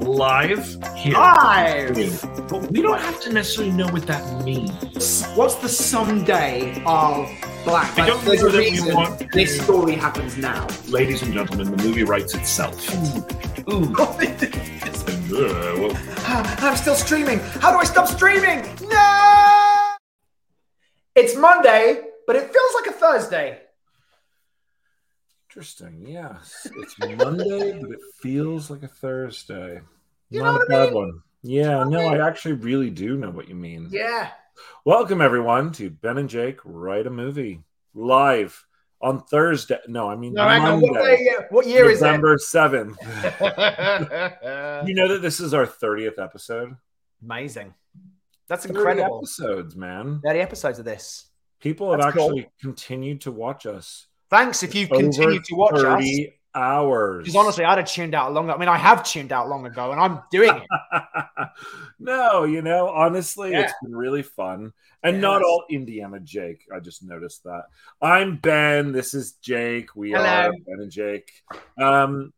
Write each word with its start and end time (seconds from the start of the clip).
Live 0.00 0.76
here. 0.96 1.14
Live! 1.14 2.22
But 2.48 2.70
we 2.70 2.80
don't 2.82 3.00
have 3.00 3.20
to 3.22 3.32
necessarily 3.32 3.72
know 3.72 3.88
what 3.88 4.06
that 4.06 4.44
means. 4.44 5.24
What's 5.34 5.56
the 5.56 5.68
someday 5.68 6.82
of 6.86 7.28
black? 7.64 7.98
I 7.98 8.06
don't 8.06 8.24
there's 8.24 8.42
know 8.42 8.48
a 8.48 8.52
that 8.52 8.58
we 8.58 8.70
reason 8.70 9.28
this 9.32 9.60
story 9.62 9.94
happens 9.94 10.36
now. 10.36 10.66
Ladies 10.88 11.22
and 11.22 11.34
gentlemen, 11.34 11.76
the 11.76 11.82
movie 11.82 12.04
writes 12.04 12.34
itself. 12.34 12.88
Ooh. 13.70 13.94
Uh, 15.30 15.76
well, 15.78 15.92
I'm 16.26 16.74
still 16.74 16.96
streaming. 16.96 17.38
How 17.60 17.70
do 17.70 17.78
I 17.78 17.84
stop 17.84 18.08
streaming? 18.08 18.62
No! 18.88 19.94
It's 21.14 21.36
Monday, 21.36 22.00
but 22.26 22.34
it 22.34 22.50
feels 22.52 22.74
like 22.74 22.86
a 22.86 22.92
Thursday. 22.92 23.60
Interesting. 25.50 26.04
Yes, 26.06 26.66
it's 26.76 26.98
Monday, 27.16 27.80
but 27.80 27.90
it 27.90 28.00
feels 28.20 28.70
like 28.70 28.82
a 28.82 28.88
Thursday. 28.88 29.80
You 30.28 30.42
Not 30.42 30.44
know 30.44 30.50
a 30.50 30.58
what 30.58 30.66
I 30.66 30.68
bad 30.68 30.84
mean? 30.92 30.94
one. 30.94 31.22
Yeah, 31.42 31.84
no, 31.84 32.00
I 32.00 32.26
actually 32.26 32.52
really 32.52 32.90
do 32.90 33.16
know 33.16 33.30
what 33.30 33.48
you 33.48 33.54
mean. 33.54 33.88
Yeah. 33.90 34.28
Welcome 34.84 35.22
everyone 35.22 35.72
to 35.72 35.88
Ben 35.88 36.18
and 36.18 36.28
Jake 36.28 36.58
Write 36.64 37.06
a 37.06 37.10
Movie 37.10 37.62
live 37.94 38.62
on 39.00 39.22
Thursday. 39.22 39.78
No, 39.88 40.06
I 40.10 40.16
mean 40.16 40.34
No, 40.34 40.46
hang 40.46 40.60
on. 40.60 40.80
What, 40.82 40.92
Monday, 40.92 41.16
day- 41.16 41.46
what 41.48 41.66
year 41.66 41.88
is 41.88 42.02
it? 42.02 42.04
November 42.04 42.36
seventh. 42.36 42.98
you 43.02 44.94
know 44.94 45.08
that 45.08 45.20
this 45.22 45.40
is 45.40 45.54
our 45.54 45.64
thirtieth 45.64 46.18
episode. 46.18 46.76
Amazing. 47.24 47.72
That's 48.48 48.66
incredible. 48.66 49.16
episodes, 49.18 49.74
man. 49.76 50.20
30 50.24 50.40
episodes 50.40 50.78
of 50.78 50.84
this. 50.84 51.26
People 51.60 51.90
have 51.92 52.00
That's 52.02 52.14
cool. 52.16 52.26
actually 52.26 52.50
continued 52.60 53.22
to 53.22 53.32
watch 53.32 53.64
us. 53.64 54.07
Thanks 54.30 54.62
if 54.62 54.74
you 54.74 54.86
over 54.90 55.00
continue 55.02 55.40
to 55.40 55.54
watch 55.54 55.74
us. 55.74 55.82
30 55.82 56.34
hours. 56.54 57.18
Because 57.24 57.36
honestly, 57.36 57.64
I'd 57.64 57.78
have 57.78 57.86
tuned 57.90 58.14
out 58.14 58.32
long. 58.32 58.50
I 58.50 58.56
mean, 58.56 58.68
I 58.68 58.76
have 58.76 59.04
tuned 59.04 59.32
out 59.32 59.48
long 59.48 59.64
ago, 59.66 59.92
and 59.92 60.00
I'm 60.00 60.20
doing 60.30 60.54
it. 60.54 61.48
no, 61.98 62.44
you 62.44 62.62
know, 62.62 62.88
honestly, 62.88 63.52
Yeah. 63.52 63.60
it's 63.62 63.74
been 63.82 63.94
really 63.96 64.22
fun. 64.22 64.72
And 65.02 65.16
Yes. 65.16 65.22
not 65.22 65.42
all 65.42 65.64
Indiana 65.70 66.18
Jake. 66.20 66.66
I 66.74 66.80
just 66.80 67.02
noticed 67.04 67.44
that. 67.44 67.64
I'm 68.02 68.36
Ben. 68.36 68.92
This 68.92 69.14
is 69.14 69.32
Jake. 69.34 69.94
We 69.94 70.10
Hello. 70.10 70.24
are 70.24 70.50
Ben 70.52 70.80
and 70.80 70.90
Jake. 70.90 71.30
Um, 71.80 72.32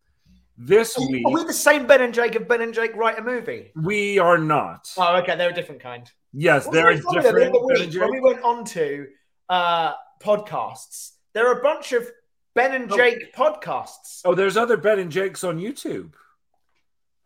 this 0.58 0.98
Are 0.98 1.08
week, 1.10 1.26
we 1.26 1.44
the 1.44 1.54
same 1.54 1.86
Ben 1.86 2.02
and 2.02 2.12
Jake 2.12 2.34
of 2.34 2.46
Ben 2.46 2.60
and 2.60 2.74
Jake 2.74 2.94
write 2.94 3.18
a 3.18 3.22
movie? 3.22 3.72
we 3.74 4.18
are 4.18 4.36
not. 4.36 4.92
Oh, 4.98 5.16
okay, 5.22 5.34
they're 5.36 5.50
a 5.50 5.54
different 5.54 5.80
kind. 5.80 6.10
yes, 6.34 6.66
they're 6.68 6.94
funny, 6.98 7.00
though, 7.00 7.10
the 7.12 7.20
different. 7.22 7.56
other 7.56 7.86
week, 7.86 8.00
when 8.00 8.10
we 8.10 8.20
went 8.20 8.42
on 8.44 8.64
to 8.66 9.06
uh, 9.48 9.94
podcasts, 10.22 11.12
there 11.32 11.46
are 11.48 11.58
a 11.58 11.62
bunch 11.62 11.92
of 11.92 12.10
Ben 12.54 12.72
and 12.74 12.90
Oh. 12.92 12.96
Jake 12.96 13.34
podcasts. 13.34 14.22
Oh, 14.24 14.34
there's 14.34 14.56
other 14.56 14.76
Ben 14.76 14.98
and 14.98 15.10
Jakes 15.12 15.44
on 15.44 15.58
YouTube. 15.58 16.12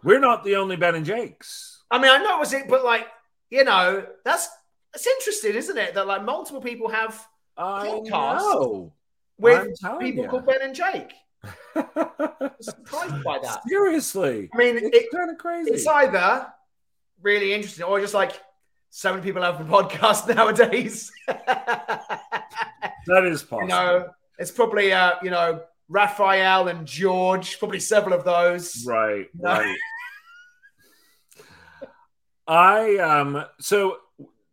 We're 0.03 0.21
not 0.21 0.45
the 0.45 0.57
only 0.57 0.77
Ben 0.77 0.95
and 0.95 1.07
Jakes. 1.07 1.83
I 1.91 1.99
mean, 1.99 2.11
I 2.11 2.19
know 2.19 2.37
it 2.37 2.41
was 2.41 2.53
it, 2.53 2.69
but 2.69 2.85
like, 2.85 3.07
you 3.51 3.65
know, 3.65 4.07
that's 4.25 4.49
that's 4.93 5.07
interesting, 5.07 5.55
isn't 5.55 5.77
it? 5.79 5.95
That 5.95 6.07
like 6.07 6.25
multiple 6.25 6.61
people 6.61 6.89
have 6.89 7.27
I 7.57 7.87
Podcast? 7.89 8.39
know. 8.39 8.93
with 9.39 9.69
people 10.01 10.25
ya. 10.25 10.31
called 10.31 10.47
Ben 10.47 10.61
and 10.63 10.75
Jake. 10.75 11.13
I'm 11.75 12.51
surprised 12.61 13.23
by 13.25 13.39
that. 13.43 13.63
Seriously. 13.69 14.49
I 14.55 14.57
mean, 14.59 14.77
It's 14.79 14.97
it, 14.97 15.07
kind 15.13 15.31
of 15.31 15.39
crazy. 15.39 15.71
it's 15.73 15.87
either 15.87 16.47
really 17.23 17.53
interesting 17.55 17.85
or 17.85 18.01
just 18.01 18.15
like 18.15 18.41
so 18.91 19.11
many 19.13 19.23
people 19.23 19.43
have 19.43 19.61
a 19.61 19.65
podcast 19.65 20.29
nowadays. 20.35 21.11
that 23.07 23.25
is 23.25 23.43
possible. 23.43 23.63
you 23.63 23.69
know, 23.69 24.09
it's 24.39 24.51
probably 24.51 24.93
uh, 24.93 25.13
you 25.23 25.31
know, 25.31 25.63
Raphael 25.89 26.69
and 26.69 26.87
George, 26.87 27.59
probably 27.59 27.81
several 27.81 28.15
of 28.15 28.25
those. 28.25 28.85
Right, 28.87 29.29
right. 29.39 29.77
I 32.47 32.99
um 32.99 33.45
so 33.59 33.99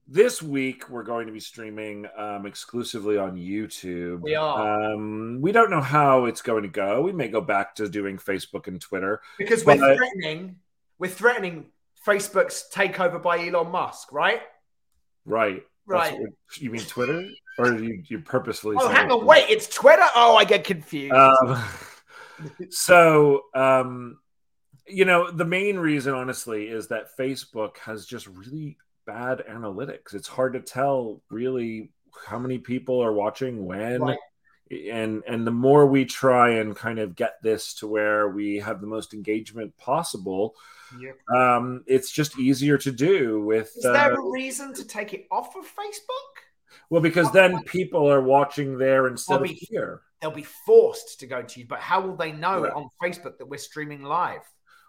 this 0.07 0.41
week 0.41 0.89
we're 0.89 1.03
going 1.03 1.27
to 1.27 1.33
be 1.33 1.39
streaming 1.39 2.07
um 2.17 2.45
exclusively 2.45 3.17
on 3.17 3.35
YouTube. 3.35 4.22
We 4.22 4.35
are. 4.35 4.94
Um 4.94 5.39
we 5.41 5.51
don't 5.51 5.69
know 5.69 5.81
how 5.81 6.25
it's 6.25 6.41
going 6.41 6.63
to 6.63 6.69
go. 6.69 7.01
We 7.01 7.12
may 7.12 7.28
go 7.28 7.41
back 7.41 7.75
to 7.75 7.89
doing 7.89 8.18
Facebook 8.18 8.68
and 8.68 8.79
Twitter. 8.79 9.22
Because 9.38 9.66
we're 9.66 9.78
But- 9.78 9.97
threatening 9.97 10.56
we're 11.00 11.09
threatening 11.09 11.66
Facebook's 12.06 12.69
takeover 12.73 13.22
by 13.22 13.45
Elon 13.45 13.72
Musk, 13.72 14.12
right? 14.13 14.41
Right. 15.25 15.63
Right. 15.85 16.18
you 16.57 16.69
mean 16.72 16.81
Twitter? 16.81 17.28
Or 17.57 17.73
you 17.73 18.03
you 18.07 18.19
purposefully 18.19 18.78
Oh, 18.79 18.88
hang 18.88 19.12
on, 19.12 19.25
wait, 19.25 19.45
it's 19.50 19.67
Twitter? 19.67 20.06
Oh, 20.16 20.35
I 20.35 20.45
get 20.45 20.63
confused. 20.63 21.13
Um, 21.13 21.62
so, 22.69 23.44
um, 23.53 24.19
you 24.88 25.06
know, 25.06 25.31
the 25.31 25.45
main 25.45 25.78
reason, 25.78 26.13
honestly, 26.13 26.67
is 26.67 26.88
that 26.88 27.16
Facebook 27.17 27.78
has 27.79 28.06
just 28.06 28.28
really 28.28 28.78
bad 29.06 29.44
analytics. 29.50 30.13
It's 30.13 30.28
hard 30.28 30.53
to 30.53 30.59
tell 30.59 31.22
really 31.29 31.91
how 32.25 32.39
many 32.39 32.57
people 32.57 33.01
are 33.01 33.13
watching 33.13 33.66
when. 33.66 34.01
Right. 34.01 34.18
And 34.89 35.23
and 35.28 35.45
the 35.45 35.51
more 35.51 35.85
we 35.85 36.06
try 36.06 36.51
and 36.51 36.73
kind 36.73 37.00
of 37.00 37.16
get 37.16 37.33
this 37.44 37.73
to 37.75 37.88
where 37.88 38.29
we 38.29 38.57
have 38.59 38.79
the 38.79 38.88
most 38.88 39.13
engagement 39.13 39.75
possible, 39.78 40.56
Yep. 40.97 41.18
um, 41.35 41.83
it's 41.88 42.09
just 42.09 42.39
easier 42.39 42.78
to 42.78 42.91
do 42.91 43.41
with. 43.41 43.73
Is 43.75 43.83
there 43.83 44.13
uh, 44.13 44.16
a 44.16 44.31
reason 44.31 44.73
to 44.75 44.85
take 44.85 45.13
it 45.13 45.28
off 45.29 45.57
of 45.57 45.66
Facebook? 45.66 46.50
Well, 46.89 47.01
because 47.01 47.31
then 47.31 47.63
people 47.63 48.09
are 48.11 48.21
watching 48.21 48.77
there 48.77 49.07
instead 49.07 49.41
Well, 49.41 49.49
of 49.49 49.57
here. 49.57 50.01
They'll 50.21 50.31
be 50.31 50.45
forced 50.65 51.19
to 51.21 51.25
go 51.27 51.41
to 51.41 51.59
you, 51.59 51.65
but 51.67 51.79
how 51.79 52.01
will 52.01 52.15
they 52.15 52.31
know 52.31 52.61
Right. 52.63 52.73
on 52.73 52.89
Facebook 53.03 53.37
that 53.39 53.47
we're 53.47 53.57
streaming 53.57 54.03
live? 54.03 54.41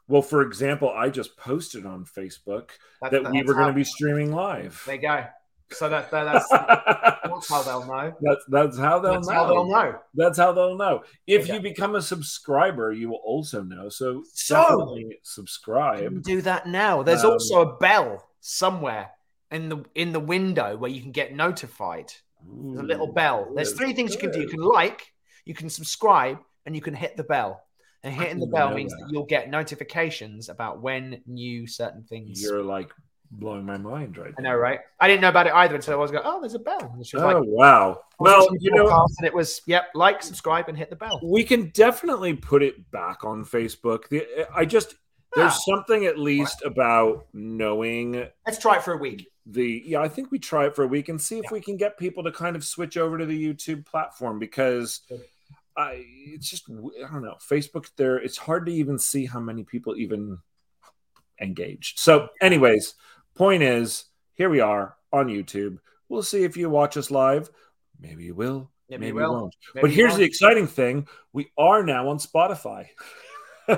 Well, 0.08 0.20
for 0.22 0.42
example, 0.42 0.90
I 0.90 1.08
just 1.08 1.36
posted 1.36 1.86
on 1.86 2.04
Facebook 2.04 2.70
That- 3.00 3.12
that 3.12 3.30
we 3.30 3.42
were 3.42 3.54
going 3.54 3.68
to 3.68 3.72
be 3.72 3.84
streaming 3.84 4.32
live. 4.32 4.82
There 4.84 4.96
you 4.96 5.00
go. 5.00 5.24
So 5.70 5.88
that, 5.88 6.10
that 6.10 6.24
that's, 6.24 6.48
that's 6.50 7.48
how 7.48 7.62
they'll 7.62 7.86
know. 7.86 8.14
that's 8.20 8.44
that's 8.48 8.76
how 8.78 8.98
they'll 8.98 9.14
That's 9.14 9.28
know. 9.28 9.32
how 9.34 9.46
they'll 9.46 9.68
know. 9.70 9.98
That's 10.12 10.36
how 10.38 10.52
they'll 10.52 10.76
know. 10.76 11.02
If 11.26 11.44
Okay. 11.44 11.54
you 11.54 11.60
become 11.60 11.94
a 11.94 12.02
subscriber, 12.02 12.92
you 12.92 13.08
will 13.08 13.22
also 13.24 13.62
know. 13.62 13.88
So, 13.88 14.22
So- 14.34 14.56
definitely 14.56 15.18
subscribe. 15.22 16.22
do 16.22 16.42
that 16.42 16.66
now. 16.66 17.02
There's 17.02 17.24
Um, 17.24 17.30
also 17.32 17.62
a 17.62 17.76
bell 17.78 18.28
somewhere 18.40 19.12
in 19.52 19.68
the 19.68 19.84
in 19.94 20.12
the 20.12 20.20
window 20.20 20.76
where 20.76 20.90
you 20.90 21.00
can 21.00 21.12
get 21.12 21.34
notified. 21.34 22.12
There's 22.44 22.80
a 22.80 22.82
little 22.82 23.12
bell. 23.12 23.52
There's 23.54 23.72
three 23.72 23.92
things 23.92 24.14
you 24.14 24.18
can 24.18 24.32
do. 24.32 24.40
You 24.40 24.48
can 24.48 24.60
like, 24.60 25.12
you 25.44 25.54
can 25.54 25.70
subscribe, 25.70 26.38
and 26.66 26.74
you 26.74 26.82
can 26.82 26.94
hit 26.94 27.16
the 27.16 27.24
bell. 27.24 27.62
And 28.02 28.12
hitting 28.12 28.40
the 28.40 28.48
bell 28.48 28.74
means 28.74 28.90
that. 28.92 29.04
that 29.04 29.12
you'll 29.12 29.26
get 29.26 29.48
notifications 29.48 30.48
about 30.48 30.82
when 30.82 31.22
new 31.26 31.68
certain 31.68 32.02
things. 32.02 32.42
You're 32.42 32.64
like 32.64 32.90
blowing 33.30 33.64
my 33.64 33.78
mind 33.78 34.18
right 34.18 34.34
I 34.38 34.42
know, 34.42 34.54
right? 34.54 34.80
I 35.00 35.08
didn't 35.08 35.22
know 35.22 35.28
about 35.28 35.46
it 35.46 35.54
either 35.54 35.74
until 35.74 35.94
I 35.94 35.96
was 35.96 36.10
going, 36.10 36.24
oh, 36.26 36.40
there's 36.40 36.54
a 36.54 36.58
bell. 36.58 36.92
And 36.94 37.06
she 37.06 37.16
oh, 37.16 37.24
was 37.24 37.34
Oh 37.34 37.38
like, 37.38 37.48
wow! 37.48 38.00
Well, 38.18 38.48
you 38.60 38.72
know, 38.72 38.88
and 39.18 39.26
it 39.26 39.32
was, 39.32 39.62
yep, 39.66 39.86
like, 39.94 40.22
subscribe, 40.22 40.68
and 40.68 40.76
hit 40.76 40.90
the 40.90 40.96
bell. 40.96 41.20
we 41.24 41.44
can 41.44 41.70
definitely 41.70 42.34
put 42.34 42.62
it 42.62 42.90
back 42.90 43.24
on 43.24 43.44
Facebook. 43.44 44.08
The, 44.08 44.48
I 44.54 44.64
just 44.64 44.96
there's 45.34 45.52
Ah. 45.52 45.58
something 45.74 46.04
at 46.06 46.18
least 46.18 46.62
about 46.64 47.26
knowing 47.32 48.26
Let's 48.46 48.58
try 48.58 48.76
it 48.76 48.82
for 48.82 48.92
a 48.94 48.96
week. 48.98 49.28
the 49.46 49.82
yeah 49.84 50.00
i 50.00 50.08
think 50.08 50.30
we 50.30 50.38
try 50.38 50.66
it 50.66 50.76
for 50.76 50.84
a 50.84 50.86
week 50.86 51.08
and 51.08 51.20
see 51.20 51.38
if 51.38 51.50
we 51.50 51.60
can 51.60 51.76
get 51.76 51.98
people 51.98 52.22
to 52.22 52.30
kind 52.30 52.54
of 52.54 52.62
switch 52.64 52.96
over 52.96 53.18
to 53.18 53.26
the 53.26 53.36
youtube 53.46 53.84
platform 53.86 54.38
because 54.38 55.00
i 55.76 56.04
it's 56.06 56.48
just 56.48 56.68
i 56.70 57.10
don't 57.12 57.22
know 57.24 57.36
facebook 57.40 57.86
there 57.96 58.16
it's 58.18 58.36
hard 58.38 58.66
to 58.66 58.72
even 58.72 58.98
see 58.98 59.26
how 59.26 59.40
many 59.40 59.64
people 59.64 59.96
even 59.96 60.38
engaged 61.40 61.98
so 61.98 62.28
anyways 62.40 62.94
point 63.34 63.62
is 63.62 64.04
here 64.34 64.48
we 64.50 64.60
are 64.60 64.96
on 65.12 65.26
youtube 65.26 65.78
we'll 66.08 66.22
see 66.22 66.44
if 66.44 66.56
you 66.56 66.70
watch 66.70 66.96
us 66.96 67.10
live 67.10 67.50
maybe 68.00 68.24
you 68.24 68.34
will 68.34 68.70
Maybe 68.88 69.00
maybe, 69.06 69.14
you 69.16 69.20
you 69.22 69.26
will. 69.26 69.40
won't 69.40 69.56
Maybe 69.74 69.82
but 69.82 69.90
here's 69.90 70.10
won't. 70.10 70.18
the 70.20 70.24
exciting 70.26 70.66
thing 70.68 71.08
we 71.32 71.50
are 71.58 71.82
now 71.82 72.08
on 72.10 72.18
spotify 72.18 72.86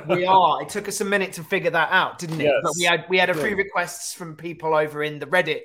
we 0.08 0.24
are. 0.26 0.62
It 0.62 0.68
took 0.68 0.88
us 0.88 1.00
a 1.00 1.04
minute 1.04 1.32
to 1.34 1.44
figure 1.44 1.70
that 1.70 1.90
out, 1.90 2.18
didn't 2.18 2.40
it? 2.40 2.44
Yes. 2.44 2.60
But 2.62 2.72
we 2.78 2.84
had 2.84 3.04
we 3.08 3.18
had 3.18 3.30
a 3.30 3.34
few 3.34 3.56
requests 3.56 4.12
from 4.14 4.36
people 4.36 4.74
over 4.74 5.02
in 5.02 5.18
the 5.18 5.26
Reddit 5.26 5.62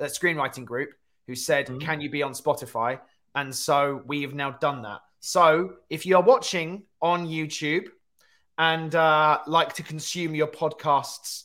uh, 0.00 0.04
screenwriting 0.04 0.64
group 0.64 0.90
who 1.26 1.34
said, 1.34 1.66
Mhm. 1.68 1.80
"Can 1.80 2.00
you 2.00 2.10
be 2.10 2.22
on 2.22 2.32
Spotify?" 2.32 3.00
And 3.34 3.54
so 3.54 4.02
we 4.06 4.22
have 4.22 4.34
now 4.34 4.50
done 4.52 4.82
that. 4.82 5.00
So 5.20 5.74
if 5.90 6.04
you 6.06 6.16
are 6.16 6.22
watching 6.22 6.84
on 7.00 7.26
YouTube 7.26 7.86
and 8.58 8.94
uh, 8.94 9.38
like 9.46 9.72
to 9.74 9.82
consume 9.82 10.34
your 10.34 10.46
podcasts 10.48 11.44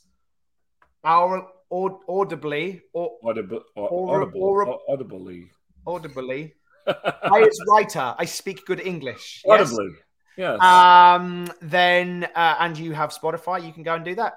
our, 1.04 1.48
aud- 1.70 2.02
audibly 2.08 2.82
or 2.94 3.18
Audible, 3.24 3.64
Or- 3.76 4.16
audible, 4.22 4.44
or- 4.44 4.80
audibly 4.90 5.50
audibly, 5.88 6.54
I 6.88 7.42
as 7.50 7.60
writer, 7.68 8.14
I 8.18 8.26
speak 8.26 8.66
good 8.66 8.80
English. 8.82 9.44
audibly 9.48 9.86
yes 9.92 10.04
Um, 10.48 11.52
then 11.62 12.28
uh, 12.36 12.56
and 12.60 12.78
you 12.78 12.94
have 12.94 13.12
Spotify, 13.12 13.66
you 13.66 13.74
can 13.74 13.84
go 13.84 13.96
and 13.96 14.06
do 14.06 14.16
that. 14.16 14.36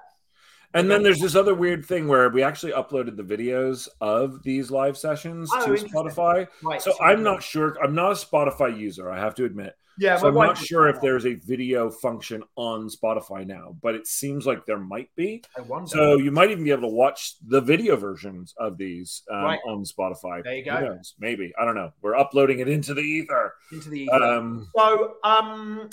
And 0.75 0.89
then 0.89 1.03
there's 1.03 1.19
this 1.19 1.35
other 1.35 1.53
weird 1.53 1.85
thing 1.85 2.07
where 2.07 2.29
we 2.29 2.41
actually 2.41 2.71
uploaded 2.71 3.15
the 3.15 3.23
videos 3.23 3.87
of 4.01 4.41
these 4.41 4.71
live 4.71 4.97
sessions 4.97 5.49
Oh, 5.53 5.75
to. 5.75 5.83
Spotify. 5.83 6.47
Right. 6.63 6.81
So 6.81 6.93
I'm 6.99 7.21
not 7.21 7.43
sure. 7.43 7.77
I'm 7.83 7.93
not 7.93 8.11
a 8.11 8.15
Spotify 8.15 8.75
user. 8.77 9.09
I 9.11 9.19
have 9.19 9.35
to 9.35 9.45
admit. 9.45 9.75
Yeah, 9.99 10.17
So 10.17 10.27
I'm 10.27 10.33
not 10.33 10.57
sure 10.57 10.87
if 10.87 10.99
there's 11.01 11.25
a 11.25 11.35
video 11.35 11.89
function 11.89 12.43
on 12.55 12.89
Spotify 12.89 13.45
now, 13.45 13.75
but 13.81 13.95
it 13.95 14.07
seems 14.07 14.45
like 14.45 14.65
there 14.65 14.79
might 14.79 15.09
be. 15.15 15.43
I 15.57 15.61
wonder. 15.61 15.87
So 15.87 16.17
you 16.17 16.31
might 16.31 16.49
even 16.51 16.63
be 16.63 16.71
able 16.71 16.89
to 16.89 16.95
watch 16.95 17.35
the 17.45 17.61
video 17.61 17.95
versions 17.95 18.53
of 18.57 18.77
these 18.77 19.23
um, 19.31 19.43
Right. 19.43 19.59
on 19.67 19.83
Spotify. 19.83 20.43
There 20.43 20.55
you 20.55 20.65
go. 20.65 20.79
knows? 20.79 21.13
Maybe 21.19 21.53
I 21.59 21.65
don't 21.65 21.75
know. 21.75 21.91
We're 22.01 22.15
uploading 22.15 22.59
it 22.59 22.67
into 22.67 22.93
the 22.93 23.01
ether. 23.01 23.53
into 23.71 23.89
the 23.89 24.01
ether. 24.03 24.23
Um, 24.23 24.67
So, 24.75 25.15
um, 25.23 25.89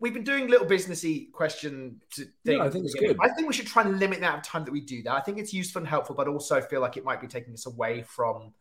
we've 0.00 0.14
been 0.14 0.24
doing 0.24 0.48
little 0.48 0.66
businessy 0.66 1.32
question 1.32 2.00
to 2.12 2.22
things. 2.22 2.32
Yeah, 2.44 2.62
I 2.64 2.70
think 2.70 2.84
it's 2.84 2.94
good. 2.94 3.16
I 3.20 3.28
think 3.30 3.48
we 3.48 3.54
should 3.54 3.66
try 3.66 3.82
and 3.82 3.98
limit 3.98 4.20
the 4.20 4.26
amount 4.26 4.38
of 4.38 4.44
time 4.44 4.64
that 4.64 4.72
we 4.72 4.80
do 4.80 5.02
that. 5.04 5.12
I 5.12 5.20
think 5.20 5.38
it's 5.38 5.52
useful 5.52 5.80
and 5.80 5.88
helpful, 5.88 6.14
but 6.14 6.28
also 6.28 6.60
feel 6.60 6.80
like 6.80 6.96
it 6.96 7.04
might 7.04 7.20
be 7.20 7.26
taking 7.26 7.54
us 7.54 7.66
away 7.66 8.02
from 8.02 8.52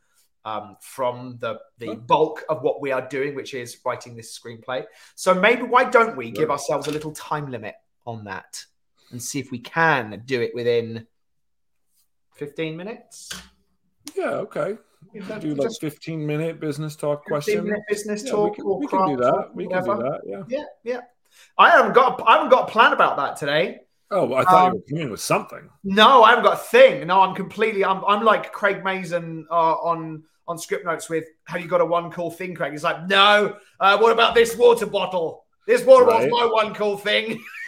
um, 0.48 0.78
from 0.80 1.38
the 1.40 1.60
the 1.78 1.96
bulk 1.96 2.44
of 2.48 2.62
what 2.62 2.82
we 2.82 2.92
are 2.92 3.06
doing, 3.08 3.36
which 3.36 3.54
is 3.54 3.78
writing 3.86 4.16
this 4.16 4.38
screenplay. 4.38 4.86
So 5.16 5.34
maybe 5.34 5.64
why 5.64 5.84
don't 5.84 6.16
we 6.16 6.32
give 6.32 6.50
ourselves 6.50 6.88
a 6.88 6.92
little 6.92 7.12
time 7.12 7.52
limit 7.52 7.76
on 8.06 8.24
that 8.26 8.64
and 9.12 9.22
see 9.22 9.40
if 9.40 9.52
we 9.52 9.60
can 9.60 10.24
do 10.26 10.42
it 10.42 10.56
within 10.56 11.06
fifteen 12.36 12.78
minutes? 12.78 13.30
yeah. 14.16 14.46
Okay. 14.46 14.78
Do 15.14 15.56
like 15.56 15.68
Just 15.68 15.80
15 15.82 16.26
minute 16.26 16.60
business 16.60 16.96
talk 16.96 17.24
question. 17.26 17.72
business 17.88 18.24
Yeah, 18.26 18.32
talk 18.32 18.52
we 18.52 18.56
can, 18.56 18.66
or 18.66 18.80
we 18.80 18.88
can 18.88 19.08
do 19.08 19.18
that. 19.18 19.50
We 19.54 19.68
can 19.68 19.84
do 19.84 19.96
that. 19.98 20.22
Yeah. 20.26 20.44
Yeah, 20.48 20.64
yeah. 20.84 21.02
I 21.58 21.70
haven't 21.70 21.94
got 21.94 22.22
I 22.28 22.34
haven't 22.34 22.50
got 22.50 22.70
a 22.70 22.72
plan 22.72 22.94
about 22.94 23.18
that 23.18 23.36
today. 23.38 23.82
Oh, 24.10 24.34
I 24.34 24.44
thought 24.44 24.68
Um, 24.70 24.74
you 24.74 24.80
were 24.80 24.98
coming 24.98 25.12
with 25.12 25.20
something. 25.20 25.70
No, 25.84 26.24
I 26.24 26.30
haven't 26.30 26.46
got 26.46 26.54
a 26.54 26.64
thing. 26.64 27.06
No, 27.08 27.22
I'm 27.22 27.36
completely. 27.36 27.84
I'm. 27.84 28.04
I'm 28.06 28.24
like 28.24 28.54
Craig 28.54 28.84
Mazin 28.84 29.46
uh, 29.52 29.74
on 29.76 30.24
on 30.48 30.58
script 30.58 30.86
notes 30.86 31.10
with 31.10 31.26
"Have 31.46 31.62
you 31.62 31.68
got 31.68 31.82
a 31.82 31.86
one 31.86 32.12
cool 32.12 32.32
thing, 32.32 32.56
Craig?" 32.56 32.72
He's 32.72 32.84
like, 32.84 33.08
"No. 33.08 33.58
Uh, 33.80 33.98
what 33.98 34.12
about 34.12 34.36
this 34.36 34.56
water 34.56 34.86
bottle? 34.86 35.46
This 35.66 35.84
water 35.86 36.06
Right. 36.06 36.30
bottle's 36.30 36.32
my 36.32 36.46
one 36.52 36.74
cool 36.74 36.98
thing." 36.98 37.44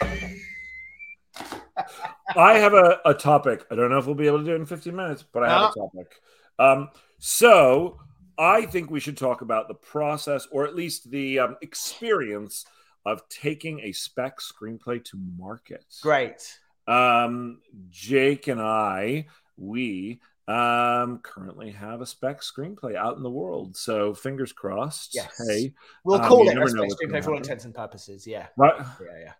I 2.36 2.58
have 2.58 2.74
a, 2.74 3.00
a 3.04 3.14
topic. 3.14 3.64
I 3.70 3.74
don't 3.74 3.90
know 3.90 3.98
if 3.98 4.06
we'll 4.06 4.14
be 4.14 4.26
able 4.26 4.38
to 4.38 4.44
do 4.44 4.52
it 4.52 4.56
in 4.56 4.66
15 4.66 4.94
minutes, 4.94 5.24
but 5.32 5.42
I 5.42 5.48
have 5.48 5.70
a 5.70 5.74
topic. 5.78 6.20
Um, 6.58 6.90
so 7.18 7.98
I 8.38 8.66
think 8.66 8.90
we 8.90 9.00
should 9.00 9.16
talk 9.16 9.40
about 9.42 9.68
the 9.68 9.74
process, 9.74 10.46
or 10.50 10.66
at 10.66 10.74
least 10.76 11.10
the 11.10 11.38
um, 11.38 11.56
experience 11.62 12.64
of 13.06 13.26
taking 13.28 13.80
a 13.80 13.92
spec 13.92 14.38
screenplay 14.40 15.02
to 15.06 15.18
market. 15.38 15.84
Great. 16.02 16.58
Um, 16.86 17.60
Jake 17.88 18.46
and 18.48 18.60
I, 18.60 19.26
we 19.56 20.20
um, 20.50 21.18
currently 21.22 21.70
have 21.70 22.00
a 22.00 22.06
spec 22.06 22.40
screenplay 22.40 22.96
out 22.96 23.16
in 23.16 23.22
the 23.22 23.30
world. 23.30 23.76
So 23.76 24.14
fingers 24.14 24.52
crossed. 24.52 25.14
Yes. 25.14 25.40
Hey, 25.48 25.72
We'll 26.04 26.20
Um, 26.20 26.26
call 26.28 26.48
it 26.48 26.52
a 26.52 26.54
know 26.54 26.66
space 26.66 26.78
what's 26.80 26.94
gonna 26.94 27.12
screenplay 27.20 27.24
for 27.24 27.30
all 27.32 27.36
intents 27.36 27.64
and 27.64 27.74
purposes. 27.74 28.26
Yeah, 28.26 28.48
what? 28.56 28.78
yeah, 29.00 29.18
yeah. 29.20 29.32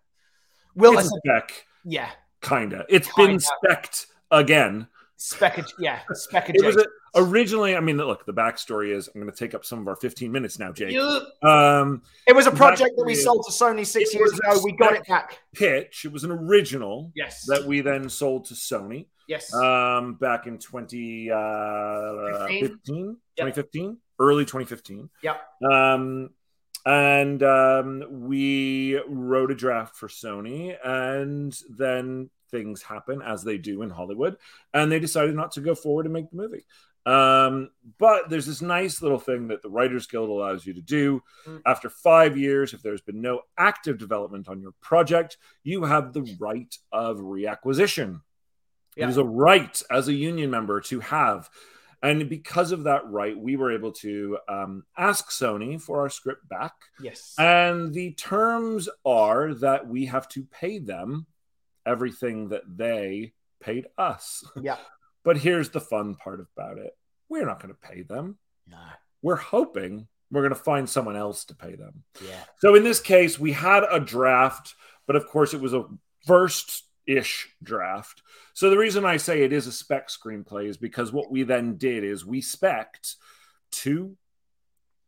Will 0.75 0.97
It's 0.97 1.09
spec, 1.09 1.65
yeah, 1.83 2.09
kinda. 2.41 2.85
It's 2.89 3.13
been 3.15 3.39
Kinda. 3.39 3.45
specced 3.65 4.05
again. 4.31 4.87
spec. 5.17 5.63
Yeah, 5.77 5.99
spec. 6.13 6.49
It 6.49 6.63
was 6.65 6.77
a, 6.77 6.85
originally. 7.15 7.75
I 7.75 7.79
mean, 7.81 7.97
look. 7.97 8.25
The 8.25 8.33
backstory 8.33 8.95
is. 8.95 9.07
I'm 9.13 9.21
going 9.21 9.31
to 9.31 9.37
take 9.37 9.53
up 9.53 9.63
some 9.65 9.79
of 9.79 9.87
our 9.87 9.95
15 9.97 10.31
minutes 10.31 10.57
now, 10.57 10.71
Jake. 10.71 10.95
Um, 11.43 12.01
It 12.25 12.35
was 12.35 12.47
a 12.47 12.51
project 12.51 12.91
that 12.97 13.05
we 13.05 13.13
sold 13.13 13.45
to 13.45 13.51
Sony 13.51 13.85
six 13.85 14.15
years 14.15 14.31
ago. 14.33 14.59
We 14.63 14.71
got 14.77 14.93
it 14.93 15.05
back. 15.07 15.37
pitch. 15.53 16.05
It 16.05 16.11
was 16.11 16.23
an 16.23 16.31
original 16.31 17.11
Yes. 17.15 17.45
that 17.47 17.65
we 17.65 17.81
then 17.81 18.09
sold 18.09 18.45
to 18.45 18.55
Sony. 18.55 19.05
Yes. 19.27 19.53
um, 19.53 20.15
back 20.15 20.47
in 20.47 20.57
2015, 20.57 22.61
15? 22.61 23.17
2015, 23.37 23.97
early 24.19 24.45
2015. 24.45 25.09
Yep. 25.23 25.41
Um, 25.71 26.29
and 26.85 27.43
um, 27.43 28.03
we 28.09 28.99
wrote 29.07 29.51
a 29.51 29.55
draft 29.55 29.95
for 29.95 30.07
Sony, 30.07 30.75
and 30.83 31.55
then 31.69 32.29
things 32.49 32.81
happen 32.81 33.21
as 33.21 33.43
they 33.43 33.57
do 33.57 33.81
in 33.81 33.89
Hollywood, 33.89 34.37
and 34.73 34.91
they 34.91 34.99
decided 34.99 35.35
not 35.35 35.51
to 35.53 35.61
go 35.61 35.75
forward 35.75 36.05
and 36.05 36.13
make 36.13 36.29
the 36.29 36.37
movie. 36.37 36.65
Um, 37.05 37.69
but 37.97 38.29
there's 38.29 38.45
this 38.45 38.61
nice 38.61 39.01
little 39.01 39.19
thing 39.19 39.47
that 39.47 39.61
the 39.61 39.69
Writers 39.69 40.05
Guild 40.05 40.29
allows 40.29 40.65
you 40.65 40.73
to 40.73 40.81
do. 40.81 41.21
Mm. 41.47 41.61
After 41.65 41.89
five 41.89 42.37
years, 42.37 42.73
if 42.73 42.83
there's 42.83 43.01
been 43.01 43.21
no 43.21 43.41
active 43.57 43.97
development 43.97 44.47
on 44.47 44.61
your 44.61 44.73
project, 44.81 45.37
you 45.63 45.83
have 45.83 46.13
the 46.13 46.35
right 46.39 46.75
of 46.91 47.17
reacquisition. 47.17 48.21
Yeah. 48.95 49.05
It 49.05 49.09
is 49.09 49.17
a 49.17 49.23
right 49.23 49.81
as 49.89 50.07
a 50.07 50.13
union 50.13 50.49
member 50.49 50.81
to 50.81 50.99
have. 50.99 51.49
And 52.03 52.27
because 52.27 52.71
of 52.71 52.85
that 52.85 53.07
right, 53.09 53.37
we 53.37 53.55
were 53.55 53.71
able 53.71 53.91
to 53.93 54.39
um, 54.49 54.83
ask 54.97 55.29
Sony 55.29 55.79
for 55.79 56.01
our 56.01 56.09
script 56.09 56.47
back. 56.49 56.73
yes. 56.99 57.35
And 57.37 57.93
the 57.93 58.13
terms 58.13 58.89
are 59.05 59.53
that 59.55 59.87
we 59.87 60.05
have 60.07 60.27
to 60.29 60.43
pay 60.45 60.79
them 60.79 61.27
everything 61.85 62.49
that 62.49 62.63
they 62.67 63.33
paid 63.61 63.85
us. 63.97 64.43
yeah. 64.61 64.77
But 65.23 65.37
here's 65.37 65.69
the 65.69 65.81
fun 65.81 66.15
part 66.15 66.45
about 66.55 66.77
it 66.79 66.93
we're 67.29 67.45
not 67.45 67.61
going 67.61 67.73
to 67.73 67.87
pay 67.89 68.01
them. 68.01 68.37
No. 68.67 68.77
We're 69.21 69.37
hoping 69.37 70.07
we're 70.31 70.41
going 70.41 70.53
to 70.53 70.55
find 70.55 70.89
someone 70.89 71.15
else 71.15 71.45
to 71.45 71.55
pay 71.55 71.75
them. 71.75 72.03
Yeah. 72.25 72.43
So 72.59 72.75
in 72.75 72.83
this 72.83 72.99
case, 72.99 73.39
we 73.39 73.53
had 73.53 73.83
a 73.89 73.99
draft, 73.99 74.75
but 75.07 75.15
of 75.15 75.27
course, 75.27 75.53
it 75.53 75.61
was 75.61 75.73
a 75.73 75.85
first 76.25 76.83
ish 77.07 77.49
draft. 77.63 78.21
So 78.53 78.69
the 78.69 78.77
reason 78.77 79.05
I 79.05 79.17
say 79.17 79.43
it 79.43 79.51
is 79.53 79.67
a 79.67 79.71
spec 79.71 80.07
screenplay 80.09 80.67
is 80.67 80.77
because 80.77 81.11
what 81.11 81.31
we 81.31 81.43
then 81.43 81.75
did 81.77 82.03
is 82.03 82.25
we 82.25 82.41
spec'd 82.41 83.15
two 83.71 84.15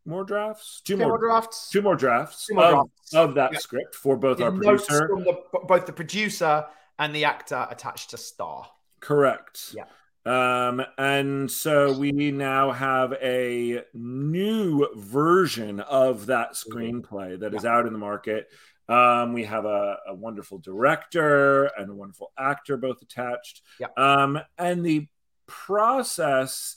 more 0.05 0.23
drafts, 0.25 0.81
two 0.83 0.93
Two 0.93 0.97
more, 0.99 1.07
more 1.09 1.17
drafts. 1.17 1.69
two 1.69 1.81
more 1.81 1.95
drafts, 1.95 2.47
Two 2.47 2.55
more 2.55 2.65
of, 2.65 2.71
drafts. 2.71 3.13
of 3.13 3.35
that 3.35 3.53
Yeah. 3.53 3.59
script 3.59 3.95
for 3.95 4.17
both 4.17 4.41
our 4.41 4.51
producer. 4.51 5.07
from 5.07 5.23
the, 5.23 5.41
both 5.67 5.85
the 5.85 5.93
producer 5.93 6.65
and 6.99 7.15
the 7.15 7.25
actor 7.25 7.67
attached 7.69 8.09
to 8.09 8.17
star. 8.17 8.69
Correct. 8.99 9.73
Yeah. 9.73 9.85
Um, 10.25 10.81
and 10.97 11.51
so 11.51 11.97
we 11.97 12.31
now 12.31 12.71
have 12.71 13.11
a 13.21 13.83
new 13.93 14.87
version 14.95 15.81
of 15.81 16.27
that 16.27 16.53
screenplay 16.53 17.37
that 17.39 17.53
is 17.53 17.65
out 17.65 17.85
in 17.87 17.91
the 17.93 17.99
market. 17.99 18.49
Um, 18.89 19.33
we 19.33 19.45
have 19.45 19.65
a, 19.65 19.97
a 20.07 20.13
wonderful 20.13 20.57
director 20.57 21.65
and 21.77 21.89
a 21.89 21.93
wonderful 21.93 22.31
actor 22.37 22.77
both 22.77 23.01
attached. 23.01 23.61
Yeah. 23.79 23.87
Um, 23.95 24.39
and 24.57 24.85
the 24.85 25.07
process 25.47 26.75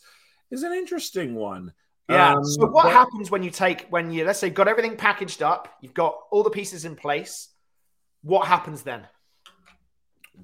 is 0.50 0.62
an 0.62 0.72
interesting 0.72 1.34
one. 1.34 1.72
Yeah. 2.08 2.34
Um, 2.34 2.44
so 2.44 2.66
what 2.66 2.84
but- 2.84 2.92
happens 2.92 3.30
when 3.30 3.42
you 3.42 3.50
take 3.50 3.86
when 3.90 4.12
you 4.12 4.24
let's 4.24 4.38
say 4.38 4.50
got 4.50 4.68
everything 4.68 4.96
packaged 4.96 5.42
up, 5.42 5.68
you've 5.80 5.94
got 5.94 6.16
all 6.30 6.42
the 6.42 6.50
pieces 6.50 6.84
in 6.84 6.94
place. 6.94 7.48
What 8.22 8.46
happens 8.46 8.82
then? 8.82 9.06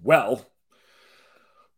Well, 0.02 0.44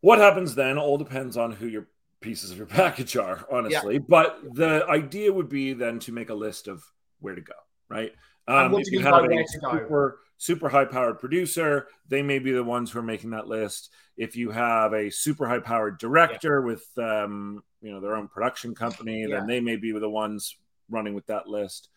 what 0.00 0.18
happens 0.18 0.54
then 0.54 0.78
all 0.78 0.98
depends 0.98 1.36
on 1.36 1.52
who 1.52 1.66
your 1.66 1.88
pieces 2.20 2.50
of 2.50 2.56
your 2.56 2.66
package 2.82 3.16
are, 3.16 3.46
honestly. 3.50 3.98
But 3.98 4.38
the 4.54 4.86
idea 4.88 5.32
would 5.32 5.48
be 5.48 5.74
then 5.74 5.98
to 6.00 6.12
make 6.12 6.30
a 6.30 6.34
list 6.34 6.68
of 6.68 6.82
where 7.20 7.34
to 7.34 7.40
go, 7.40 7.54
right? 7.88 8.12
Um, 8.46 8.72
what 8.72 8.82
if 8.82 8.92
you 8.92 8.98
you 8.98 9.04
have 9.04 9.24
a 9.24 9.26
where 9.26 9.44
to 9.44 9.58
go? 9.60 9.70
super 9.78 10.18
super 10.36 10.68
high 10.68 10.84
powered 10.84 11.18
producer, 11.18 11.86
they 12.08 12.22
may 12.22 12.38
be 12.38 12.52
the 12.52 12.64
ones 12.64 12.90
who 12.90 12.98
are 12.98 13.02
making 13.02 13.30
that 13.30 13.46
list. 13.48 13.90
If 14.16 14.36
you 14.36 14.50
have 14.50 14.92
a 14.92 15.10
super 15.10 15.48
high 15.48 15.60
powered 15.60 15.98
director 15.98 16.60
with 16.60 16.84
um, 16.98 17.62
you 17.80 17.90
know 17.92 18.00
their 18.00 18.16
own 18.16 18.28
production 18.28 18.74
company, 18.74 19.22
Yeah. 19.22 19.38
then 19.38 19.46
they 19.46 19.60
may 19.60 19.76
be 19.76 19.92
the 19.92 20.08
ones 20.10 20.56
running 20.90 21.14
with 21.14 21.26
that 21.26 21.46
list. 21.48 21.88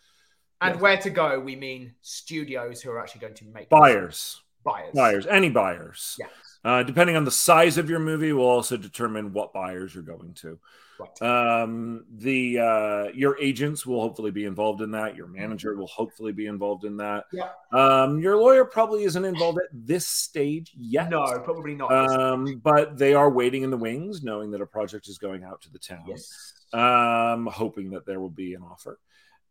And 0.62 0.76
Yes. 0.76 0.82
where 0.82 0.98
to 0.98 1.10
go, 1.10 1.40
we 1.40 1.56
mean 1.56 1.94
studios 2.02 2.82
who 2.82 2.90
are 2.92 3.00
actually 3.00 3.22
going 3.22 3.36
to 3.36 3.46
make 3.46 3.70
Buyers, 3.70 4.42
Buyers. 4.64 4.92
buyers, 4.96 5.28
any 5.28 5.50
buyers. 5.50 6.16
Yeah. 6.20 6.28
Uh, 6.64 6.84
depending 6.84 7.16
on 7.16 7.26
the 7.26 7.32
size 7.32 7.78
of 7.78 7.90
your 7.90 8.00
movie, 8.00 8.34
will 8.34 8.46
also 8.46 8.76
determine 8.78 9.32
what 9.34 9.54
buyers 9.54 9.94
you're 9.94 10.04
going 10.04 10.34
to. 10.36 10.60
Right. 11.00 11.22
Um, 11.22 12.06
the 12.18 12.60
uh, 12.60 13.04
your 13.14 13.40
agents 13.40 13.86
will 13.86 14.02
hopefully 14.02 14.32
be 14.32 14.46
involved 14.46 14.82
in 14.82 14.92
that. 14.92 15.16
Your 15.16 15.28
manager 15.28 15.76
will 15.76 15.88
hopefully 15.88 16.32
be 16.32 16.48
involved 16.48 16.86
in 16.86 16.98
that. 16.98 17.26
Yeah. 17.32 17.50
Um, 17.72 18.20
your 18.20 18.38
lawyer 18.38 18.66
probably 18.66 19.04
isn't 19.04 19.26
involved 19.26 19.60
at 19.60 19.70
this 19.72 20.08
stage 20.08 20.74
yet. 20.76 21.10
no, 21.10 21.26
probably 21.44 21.76
not. 21.76 21.92
Um, 21.92 22.62
but 22.64 22.98
they 22.98 23.14
are 23.14 23.30
waiting 23.30 23.64
in 23.64 23.70
the 23.70 23.78
wings, 23.78 24.24
knowing 24.24 24.52
that 24.52 24.62
a 24.62 24.66
project 24.66 25.08
is 25.08 25.18
going 25.18 25.44
out 25.44 25.62
to 25.62 25.72
the 25.72 25.80
town 25.80 26.06
yes. 26.08 26.54
um, 26.74 27.48
hoping 27.48 27.92
that 27.92 28.06
there 28.06 28.20
will 28.20 28.30
be 28.30 28.54
an 28.54 28.64
offer. 28.64 29.00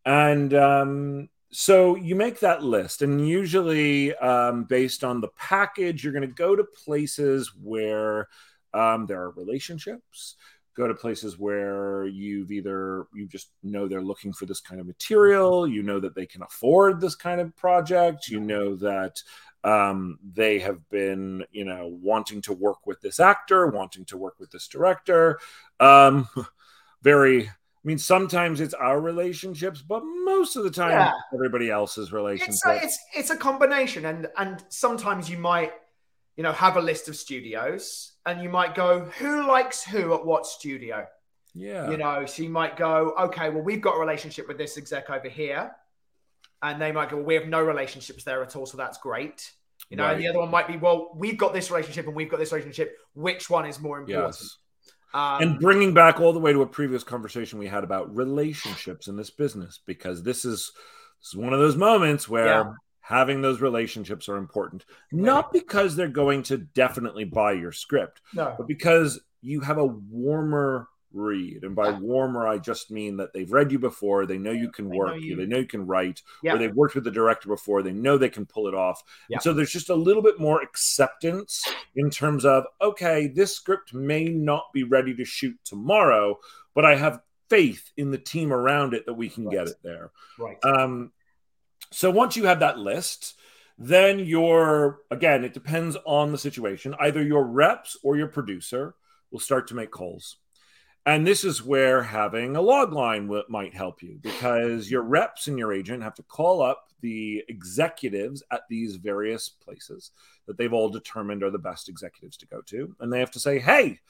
And 0.05 0.55
um, 0.55 1.29
so 1.51 1.97
you 1.97 2.15
make 2.15 2.41
that 2.41 2.63
list, 2.63 3.03
and 3.03 3.27
usually, 3.27 4.15
um, 4.17 4.65
based 4.65 5.05
on 5.05 5.21
the 5.21 5.29
package, 5.29 6.03
you're 6.03 6.13
going 6.13 6.29
to 6.29 6.35
go 6.35 6.55
to 6.55 6.65
places 6.65 7.53
where 7.61 8.29
um, 8.75 9.07
there 9.07 9.23
are 9.23 9.31
relationships. 9.31 10.37
Go 10.77 10.87
to 10.87 10.95
places 10.95 11.39
where 11.39 12.07
you've 12.07 12.53
either 12.53 13.07
you 13.15 13.27
just 13.27 13.49
know 13.63 13.89
they're 13.89 14.03
looking 14.03 14.33
for 14.33 14.45
this 14.47 14.61
kind 14.61 14.81
of 14.81 14.87
material, 14.87 15.67
you 15.67 15.83
know 15.83 15.99
that 16.01 16.15
they 16.15 16.27
can 16.27 16.43
afford 16.43 17.01
this 17.01 17.15
kind 17.15 17.41
of 17.41 17.57
project, 17.57 18.29
you 18.29 18.41
know 18.41 18.77
that 18.77 19.23
um, 19.65 20.19
they 20.35 20.59
have 20.61 20.89
been, 20.91 21.45
you 21.51 21.65
know, 21.65 21.99
wanting 22.01 22.41
to 22.43 22.53
work 22.53 22.87
with 22.87 23.01
this 23.01 23.19
actor, 23.19 23.67
wanting 23.67 24.05
to 24.07 24.17
work 24.17 24.39
with 24.39 24.51
this 24.51 24.69
director. 24.69 25.41
Um, 25.81 26.29
very 27.03 27.49
I 27.49 27.89
mean, 27.89 27.99
sometimes 27.99 28.61
it's 28.61 28.75
our 28.75 29.01
relationships, 29.01 29.81
but 29.81 30.03
most 30.05 30.57
of 30.57 30.65
the 30.65 30.71
time, 30.73 30.91
Yeah. 30.91 31.13
everybody 31.33 31.71
else's 31.71 32.07
It's 32.09 32.13
relationships. 32.13 32.67
a, 32.67 32.81
it's 32.83 32.99
it's 33.15 33.31
a 33.31 33.37
combination, 33.37 34.05
and 34.07 34.27
and 34.37 34.65
sometimes 34.71 35.31
you 35.31 35.39
might, 35.39 35.73
you 36.37 36.43
know, 36.43 36.53
have 36.53 36.77
a 36.77 36.81
list 36.81 37.09
of 37.09 37.17
studios, 37.17 38.13
and 38.25 38.43
you 38.43 38.49
might 38.49 38.75
go, 38.75 39.01
who 39.19 39.47
likes 39.47 39.85
who 39.85 40.15
at 40.15 40.25
what 40.25 40.47
studio? 40.47 41.07
yeah. 41.55 41.91
You 41.91 41.97
know, 41.97 42.27
so 42.27 42.43
you 42.43 42.51
might 42.51 42.77
go, 42.77 43.15
okay, 43.19 43.49
well, 43.49 43.63
we've 43.63 43.81
got 43.81 43.97
a 43.97 43.99
relationship 43.99 44.47
with 44.47 44.59
this 44.59 44.77
exec 44.77 45.09
over 45.09 45.29
here, 45.29 45.75
and 46.63 46.81
they 46.81 46.93
might 46.93 47.11
go, 47.11 47.17
well, 47.17 47.25
we 47.25 47.35
have 47.35 47.49
no 47.49 47.63
relationships 47.63 48.25
there 48.25 48.43
at 48.43 48.55
all, 48.57 48.67
so 48.67 48.77
that's 48.77 48.99
great. 48.99 49.53
You 49.91 49.97
know, 49.97 50.07
and 50.07 50.21
the 50.21 50.27
other 50.27 50.41
one 50.41 50.51
might 50.51 50.67
be, 50.67 50.77
well, 50.77 51.13
we've 51.15 51.39
got 51.39 51.53
this 51.53 51.71
relationship 51.71 52.07
and 52.07 52.17
we've 52.17 52.29
got 52.29 52.41
this 52.41 52.51
relationship. 52.51 52.97
Which 53.15 53.49
one 53.49 53.67
is 53.67 53.79
more 53.79 53.99
important? 54.01 54.35
Yes. 54.35 54.57
Um, 55.15 55.43
and 55.43 55.61
bringing 55.61 55.95
back 55.95 56.21
all 56.21 56.33
the 56.33 56.41
way 56.41 56.53
to 56.53 56.63
a 56.63 56.67
previous 56.67 57.05
conversation 57.05 57.59
we 57.59 57.69
had 57.69 57.85
about 57.85 58.15
relationships 58.15 59.07
in 59.07 59.17
this 59.17 59.31
business 59.31 59.81
because 59.87 60.23
this 60.23 60.45
is 60.45 60.73
this 61.21 61.29
is 61.29 61.37
one 61.37 61.53
of 61.53 61.61
those 61.61 61.77
moments 61.77 62.29
where 62.29 62.47
Yeah. 62.47 62.73
Having 63.07 63.41
those 63.41 63.61
relationships 63.61 64.29
are 64.29 64.37
important 64.37 64.85
not 65.13 65.53
because 65.53 65.95
they're 65.95 66.09
going 66.09 66.43
to 66.43 66.59
definitely 66.59 67.25
buy 67.25 67.53
your 67.53 67.71
script 67.73 68.21
no, 68.35 68.55
but 68.59 68.67
because 68.67 69.21
you 69.43 69.61
have 69.61 69.79
a 69.79 69.87
warmer 69.87 70.89
read 71.13 71.63
and 71.63 71.75
by 71.75 71.91
warmer 71.93 72.47
i 72.47 72.59
just 72.59 72.91
mean 72.91 73.17
that 73.17 73.33
they've 73.33 73.53
read 73.53 73.71
you 73.71 73.79
before 73.79 74.27
they 74.27 74.37
know 74.37 74.51
you 74.51 74.71
can 74.71 74.91
work 74.91 75.11
know 75.11 75.15
you. 75.15 75.37
they 75.37 75.47
know 75.47 75.59
you 75.59 75.67
can 75.67 75.87
write 75.87 76.21
Yeah. 76.43 76.55
or 76.55 76.59
they've 76.59 76.75
worked 76.75 76.95
with 76.97 77.05
the 77.05 77.11
director 77.11 77.49
before 77.49 77.83
they 77.83 77.93
know 77.93 78.19
they 78.19 78.29
can 78.29 78.45
pull 78.45 78.67
it 78.67 78.75
off 78.75 79.03
Yeah. 79.29 79.37
and 79.37 79.43
so 79.43 79.55
there's 79.55 79.73
just 79.73 79.89
a 79.89 79.95
little 79.95 80.23
bit 80.23 80.41
more 80.41 80.61
acceptance 80.61 81.65
in 81.95 82.11
terms 82.11 82.45
of 82.45 82.65
okay 82.83 83.29
this 83.29 83.55
script 83.55 83.95
may 83.95 84.25
not 84.25 84.73
be 84.75 84.83
ready 84.83 85.15
to 85.15 85.25
shoot 85.25 85.57
tomorrow 85.65 86.39
but 86.75 86.85
i 86.85 86.97
have 86.97 87.21
faith 87.49 87.93
in 87.97 88.11
the 88.11 88.19
team 88.19 88.53
around 88.53 88.93
it 88.93 89.07
that 89.07 89.15
we 89.15 89.29
can 89.29 89.49
get 89.49 89.69
it 89.69 89.77
there 89.85 90.11
right. 90.39 90.59
um, 90.65 91.13
so 91.91 92.11
once 92.11 92.37
you 92.37 92.47
have 92.47 92.61
that 92.61 92.79
list, 92.79 93.39
then 93.79 94.19
your 94.21 95.01
again, 95.11 95.45
it 95.45 95.55
depends 95.55 95.97
on 96.07 96.33
the 96.33 96.39
situation. 96.39 96.95
Either 96.99 97.23
your 97.23 97.45
reps 97.45 97.97
or 98.03 98.17
your 98.17 98.29
producer 98.29 98.95
will 99.31 99.41
start 99.41 99.69
to 99.69 99.75
make 99.75 99.91
calls. 99.91 100.37
And 101.05 101.25
this 101.25 101.45
is 101.45 101.63
where 101.63 102.03
having 102.03 102.57
a 102.57 102.61
log 102.61 102.93
line 102.93 103.27
w- 103.27 103.45
might 103.49 103.75
help 103.75 104.03
you 104.03 104.19
because 104.21 104.91
your 104.91 105.03
reps 105.03 105.47
and 105.47 105.57
your 105.57 105.73
agent 105.73 106.03
have 106.03 106.15
to 106.17 106.25
call 106.25 106.61
up 106.61 106.91
the 107.01 107.45
executives 107.49 108.43
at 108.51 108.63
these 108.69 108.97
various 108.97 109.49
places 109.49 110.11
that 110.47 110.59
they've 110.59 110.73
all 110.73 110.89
determined 110.89 111.45
are 111.45 111.51
the 111.51 111.59
best 111.59 111.89
executives 111.89 112.37
to 112.39 112.47
go 112.47 112.61
to. 112.63 112.97
And 112.99 113.13
they 113.13 113.21
have 113.21 113.31
to 113.33 113.41
say, 113.41 113.61
hey, 113.61 114.01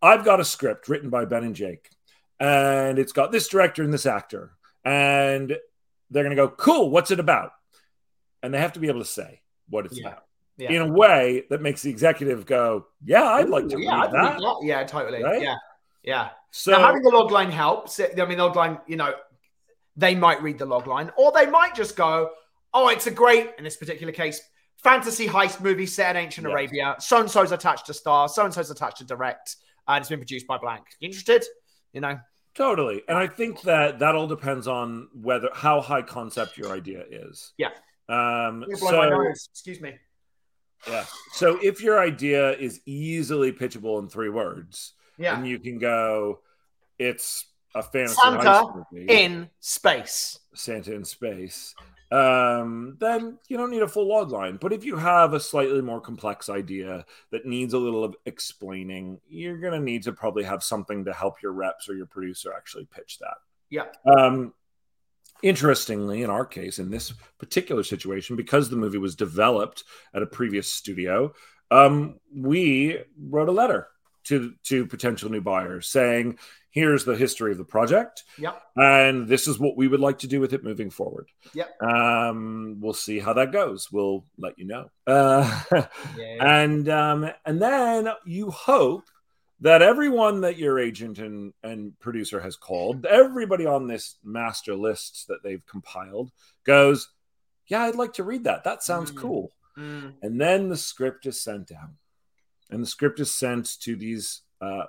I've 0.00 0.24
got 0.24 0.38
a 0.38 0.44
script 0.44 0.88
written 0.88 1.10
by 1.10 1.24
Ben 1.24 1.42
and 1.42 1.56
Jake, 1.56 1.90
and 2.38 2.98
it's 3.00 3.12
got 3.12 3.32
this 3.32 3.48
director 3.48 3.82
and 3.82 3.92
this 3.92 4.06
actor. 4.06 4.52
And 4.84 5.56
they're 6.10 6.22
going 6.24 6.36
to 6.36 6.42
go, 6.42 6.48
cool, 6.48 6.90
what's 6.90 7.10
it 7.10 7.20
about? 7.20 7.52
And 8.42 8.52
they 8.52 8.58
have 8.58 8.72
to 8.74 8.80
be 8.80 8.88
able 8.88 9.00
to 9.00 9.04
say 9.04 9.42
what 9.68 9.86
it's 9.86 9.98
Yeah. 9.98 10.08
about 10.08 10.24
Yeah. 10.56 10.72
in 10.72 10.82
a 10.82 10.92
way 10.92 11.44
that 11.50 11.60
makes 11.60 11.82
the 11.82 11.90
executive 11.90 12.46
go, 12.46 12.86
yeah, 13.04 13.24
I'd 13.24 13.48
like 13.48 13.68
to 13.68 13.74
Ooh, 13.76 13.78
read 13.78 13.84
yeah, 13.84 14.06
that. 14.12 14.56
Yeah, 14.62 14.84
totally. 14.84 15.22
Right? 15.22 15.42
Yeah, 15.42 15.56
yeah. 16.02 16.30
So, 16.50 16.72
now 16.72 16.86
having 16.86 17.02
the 17.02 17.10
log 17.10 17.30
line 17.30 17.50
helps. 17.50 18.00
I 18.00 18.08
mean, 18.14 18.38
the 18.38 18.44
log 18.44 18.56
line, 18.56 18.78
you 18.86 18.96
know, 18.96 19.14
they 19.96 20.14
might 20.14 20.40
read 20.42 20.58
the 20.58 20.66
log 20.66 20.86
line, 20.86 21.10
or 21.16 21.30
they 21.32 21.46
might 21.46 21.74
just 21.74 21.96
go, 21.96 22.30
"Oh, 22.72 22.88
it's 22.88 23.06
a 23.06 23.10
great." 23.10 23.50
In 23.58 23.64
this 23.64 23.76
particular 23.76 24.12
case, 24.12 24.40
fantasy 24.76 25.26
heist 25.26 25.60
movie 25.60 25.86
set 25.86 26.16
in 26.16 26.22
ancient 26.22 26.46
Yes. 26.46 26.52
Arabia. 26.52 26.96
So 27.00 27.20
and 27.20 27.30
so's 27.30 27.52
attached 27.52 27.86
to 27.86 27.94
star. 27.94 28.28
So 28.28 28.44
and 28.44 28.54
so's 28.54 28.70
attached 28.70 28.98
to 28.98 29.04
direct, 29.04 29.56
and 29.86 30.00
it's 30.00 30.08
been 30.08 30.20
produced 30.20 30.46
by 30.46 30.56
blank. 30.56 30.84
You 31.00 31.06
interested? 31.08 31.44
You 31.92 32.00
know. 32.00 32.18
Totally. 32.58 33.02
And 33.08 33.16
I 33.16 33.26
think 33.26 33.62
that 33.62 34.00
that 34.00 34.14
all 34.14 34.26
depends 34.26 34.66
on 34.68 35.08
whether 35.14 35.48
how 35.54 35.80
high 35.80 36.02
concept 36.02 36.58
your 36.58 36.70
idea 36.72 37.04
is. 37.10 37.52
Yeah. 37.56 37.68
Um, 38.10 38.64
You're 38.68 38.76
blowing 38.78 39.10
my 39.10 39.32
so. 39.34 39.48
Excuse 39.52 39.80
me. 39.80 39.94
yeah. 40.88 41.04
So 41.32 41.58
if 41.62 41.80
your 41.82 41.98
idea 42.00 42.52
is 42.52 42.80
easily 42.84 43.52
pitchable 43.52 43.98
in 44.00 44.08
three 44.08 44.28
words, 44.28 44.94
Yeah. 45.18 45.36
and 45.36 45.46
you 45.46 45.58
can 45.58 45.78
go, 45.78 46.40
it's 46.98 47.46
a 47.74 47.82
fantasy 47.82 48.16
Santa. 48.22 48.86
In 48.92 49.50
space. 49.60 50.38
Santa 50.54 50.94
in 50.94 51.04
space, 51.04 51.74
um, 52.10 52.96
then 53.00 53.38
you 53.48 53.56
don't 53.56 53.70
need 53.70 53.82
a 53.82 53.88
full 53.88 54.08
log 54.08 54.30
line. 54.30 54.58
But 54.60 54.72
if 54.72 54.84
you 54.84 54.96
have 54.96 55.34
a 55.34 55.40
slightly 55.40 55.82
more 55.82 56.00
complex 56.00 56.48
idea 56.48 57.04
that 57.30 57.46
needs 57.46 57.74
a 57.74 57.78
little 57.78 58.02
of 58.04 58.16
explaining, 58.24 59.20
you're 59.28 59.58
going 59.58 59.74
to 59.74 59.80
need 59.80 60.02
to 60.04 60.12
probably 60.12 60.44
have 60.44 60.62
something 60.62 61.04
to 61.04 61.12
help 61.12 61.42
your 61.42 61.52
reps 61.52 61.88
or 61.88 61.94
your 61.94 62.06
producer 62.06 62.52
actually 62.56 62.86
pitch 62.86 63.18
that. 63.20 63.36
Yeah. 63.70 63.86
Um, 64.06 64.54
interestingly, 65.42 66.22
in 66.22 66.30
our 66.30 66.46
case, 66.46 66.78
in 66.78 66.90
this 66.90 67.12
particular 67.38 67.82
situation, 67.82 68.36
because 68.36 68.70
the 68.70 68.76
movie 68.76 68.98
was 68.98 69.14
developed 69.14 69.84
at 70.14 70.22
a 70.22 70.26
previous 70.26 70.72
studio, 70.72 71.32
um, 71.70 72.18
we 72.34 72.98
wrote 73.20 73.48
a 73.48 73.52
letter 73.52 73.88
to 74.24 74.54
to 74.64 74.86
potential 74.86 75.30
new 75.30 75.40
buyers 75.40 75.88
saying, 75.88 76.38
"Here's 76.70 77.04
the 77.04 77.16
history 77.16 77.52
of 77.52 77.58
the 77.58 77.64
project, 77.64 78.24
Yep. 78.38 78.62
and 78.76 79.26
this 79.28 79.48
is 79.48 79.58
what 79.58 79.76
we 79.76 79.88
would 79.88 80.00
like 80.00 80.18
to 80.20 80.26
do 80.26 80.40
with 80.40 80.52
it 80.52 80.62
moving 80.64 80.90
forward." 80.90 81.28
Yep. 81.54 81.82
Um, 81.82 82.76
we'll 82.80 82.92
see 82.94 83.18
how 83.18 83.32
that 83.34 83.52
goes. 83.52 83.90
We'll 83.92 84.24
let 84.36 84.58
you 84.58 84.66
know. 84.66 84.90
Uh, 85.06 85.62
Yeah. 86.16 86.36
and 86.62 86.88
um, 86.88 87.30
and 87.44 87.60
then 87.62 88.08
you 88.26 88.50
hope 88.50 89.04
that 89.60 89.82
everyone 89.82 90.42
that 90.42 90.56
your 90.58 90.78
agent 90.78 91.18
and 91.18 91.52
and 91.62 91.98
producer 91.98 92.40
has 92.40 92.56
called, 92.56 93.04
everybody 93.06 93.66
on 93.66 93.86
this 93.88 94.16
master 94.22 94.74
list 94.76 95.26
that 95.28 95.42
they've 95.42 95.66
compiled, 95.66 96.30
goes, 96.64 97.08
"Yeah, 97.66 97.82
I'd 97.84 97.96
like 97.96 98.12
to 98.14 98.24
read 98.24 98.44
that. 98.44 98.64
That 98.64 98.82
sounds 98.82 99.10
Mm. 99.10 99.16
cool." 99.16 99.52
Mm, 99.76 100.14
And 100.22 100.40
then 100.40 100.68
the 100.68 100.76
script 100.76 101.24
is 101.26 101.40
sent 101.40 101.70
out, 101.72 101.90
and 102.70 102.82
the 102.82 102.86
script 102.86 103.20
is 103.20 103.30
sent 103.32 103.80
to 103.80 103.96
these 103.96 104.42
uh, 104.60 104.84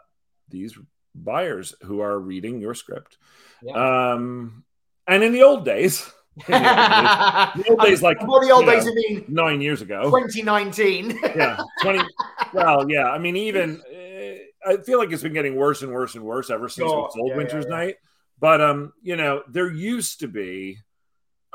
these 0.49 0.77
buyers 1.23 1.75
who 1.83 2.01
are 2.01 2.19
reading 2.19 2.59
your 2.59 2.73
script. 2.73 3.17
yeah. 3.61 4.11
Um, 4.13 4.63
and 5.07 5.23
in 5.23 5.33
the 5.33 5.43
old 5.43 5.65
days, 5.65 6.09
the 6.47 6.53
old 6.53 6.63
days, 6.63 7.63
the 7.65 7.69
old 7.71 7.81
days, 7.81 8.01
like 8.01 8.21
What 8.27 8.45
the 8.45 8.51
old 8.53 8.65
days 8.65 8.85
know, 8.85 8.91
you 8.93 8.95
mean? 9.15 9.25
nine 9.27 9.61
years 9.61 9.81
ago, 9.81 10.03
2019. 10.03 11.19
yeah, 11.35 11.57
20. 11.81 11.99
well, 12.53 12.89
yeah. 12.89 13.09
I 13.09 13.17
mean, 13.17 13.35
even 13.35 13.81
uh, 13.81 14.69
I 14.71 14.77
feel 14.77 14.99
like 14.99 15.11
it's 15.11 15.23
been 15.23 15.33
getting 15.33 15.55
worse 15.55 15.81
and 15.81 15.91
worse 15.91 16.15
and 16.15 16.23
worse 16.23 16.49
ever 16.49 16.69
since 16.69 16.85
we 16.85 16.89
sold 16.91 17.11
Yeah, 17.29 17.35
Winter's 17.37 17.65
yeah. 17.65 17.75
Night. 17.75 17.95
But 18.39 18.61
um, 18.61 18.93
you 19.01 19.15
know, 19.15 19.43
there 19.49 19.69
used 19.71 20.19
to 20.21 20.27
be 20.27 20.77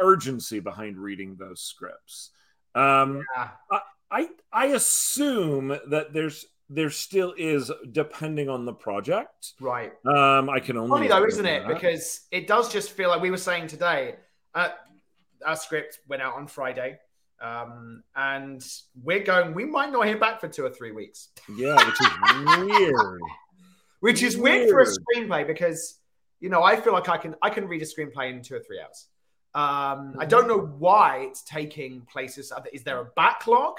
urgency 0.01 0.61
behind 0.61 0.99
reading 0.99 1.37
those 1.39 1.61
scripts. 1.63 2.31
Um, 2.75 3.25
Yeah. 3.37 3.49
I 4.11 4.29
I 4.53 4.67
assume 4.67 5.69
that 5.89 6.13
there's 6.13 6.45
there 6.71 6.91
still 6.91 7.35
is, 7.37 7.71
depending 7.93 8.49
on 8.49 8.65
the 8.65 8.73
project. 8.73 9.53
Right. 9.61 9.93
Um, 10.07 10.49
I 10.49 10.61
can 10.61 10.77
only 10.77 10.91
Funny 10.91 11.09
though, 11.09 11.27
isn't 11.27 11.45
it? 11.45 11.67
that. 11.67 11.75
Because 11.75 12.23
it 12.31 12.47
does 12.47 12.73
just 12.73 12.93
feel 12.93 13.09
like 13.09 13.21
we 13.21 13.31
were 13.31 13.37
saying 13.37 13.69
today. 13.69 14.17
Uh, 14.55 14.69
our 15.45 15.57
script 15.57 15.99
went 16.09 16.23
out 16.23 16.35
on 16.35 16.47
Friday, 16.47 16.99
um, 17.41 18.03
and 18.17 18.65
we're 19.03 19.23
going. 19.23 19.53
We 19.55 19.65
might 19.65 19.93
not 19.93 20.07
hear 20.07 20.19
back 20.19 20.41
for 20.41 20.49
two 20.49 20.65
or 20.65 20.71
three 20.71 20.93
weeks, 20.93 21.29
yeah, 21.55 21.75
which 21.75 22.01
is 22.01 22.69
weird. 22.69 23.21
which 24.01 24.23
is 24.23 24.37
weird, 24.37 24.71
for 24.71 24.81
a 24.81 24.87
screenplay 24.87 25.47
because 25.47 25.99
you 26.41 26.49
know 26.49 26.63
I 26.63 26.77
feel 26.81 26.93
like 26.93 27.09
I 27.09 27.19
can 27.19 27.35
I 27.43 27.51
can 27.51 27.67
read 27.67 27.83
a 27.83 27.85
screenplay 27.85 28.31
in 28.31 28.43
two 28.43 28.55
or 28.55 28.61
three 28.61 28.81
hours. 28.81 29.09
Um, 29.55 30.17
I 30.19 30.27
don't 30.27 30.49
know 30.49 30.59
why 30.79 31.27
it's 31.29 31.43
taking 31.43 32.01
places. 32.03 32.53
Is 32.73 32.83
there 32.83 33.01
a 33.01 33.05
backlog? 33.17 33.79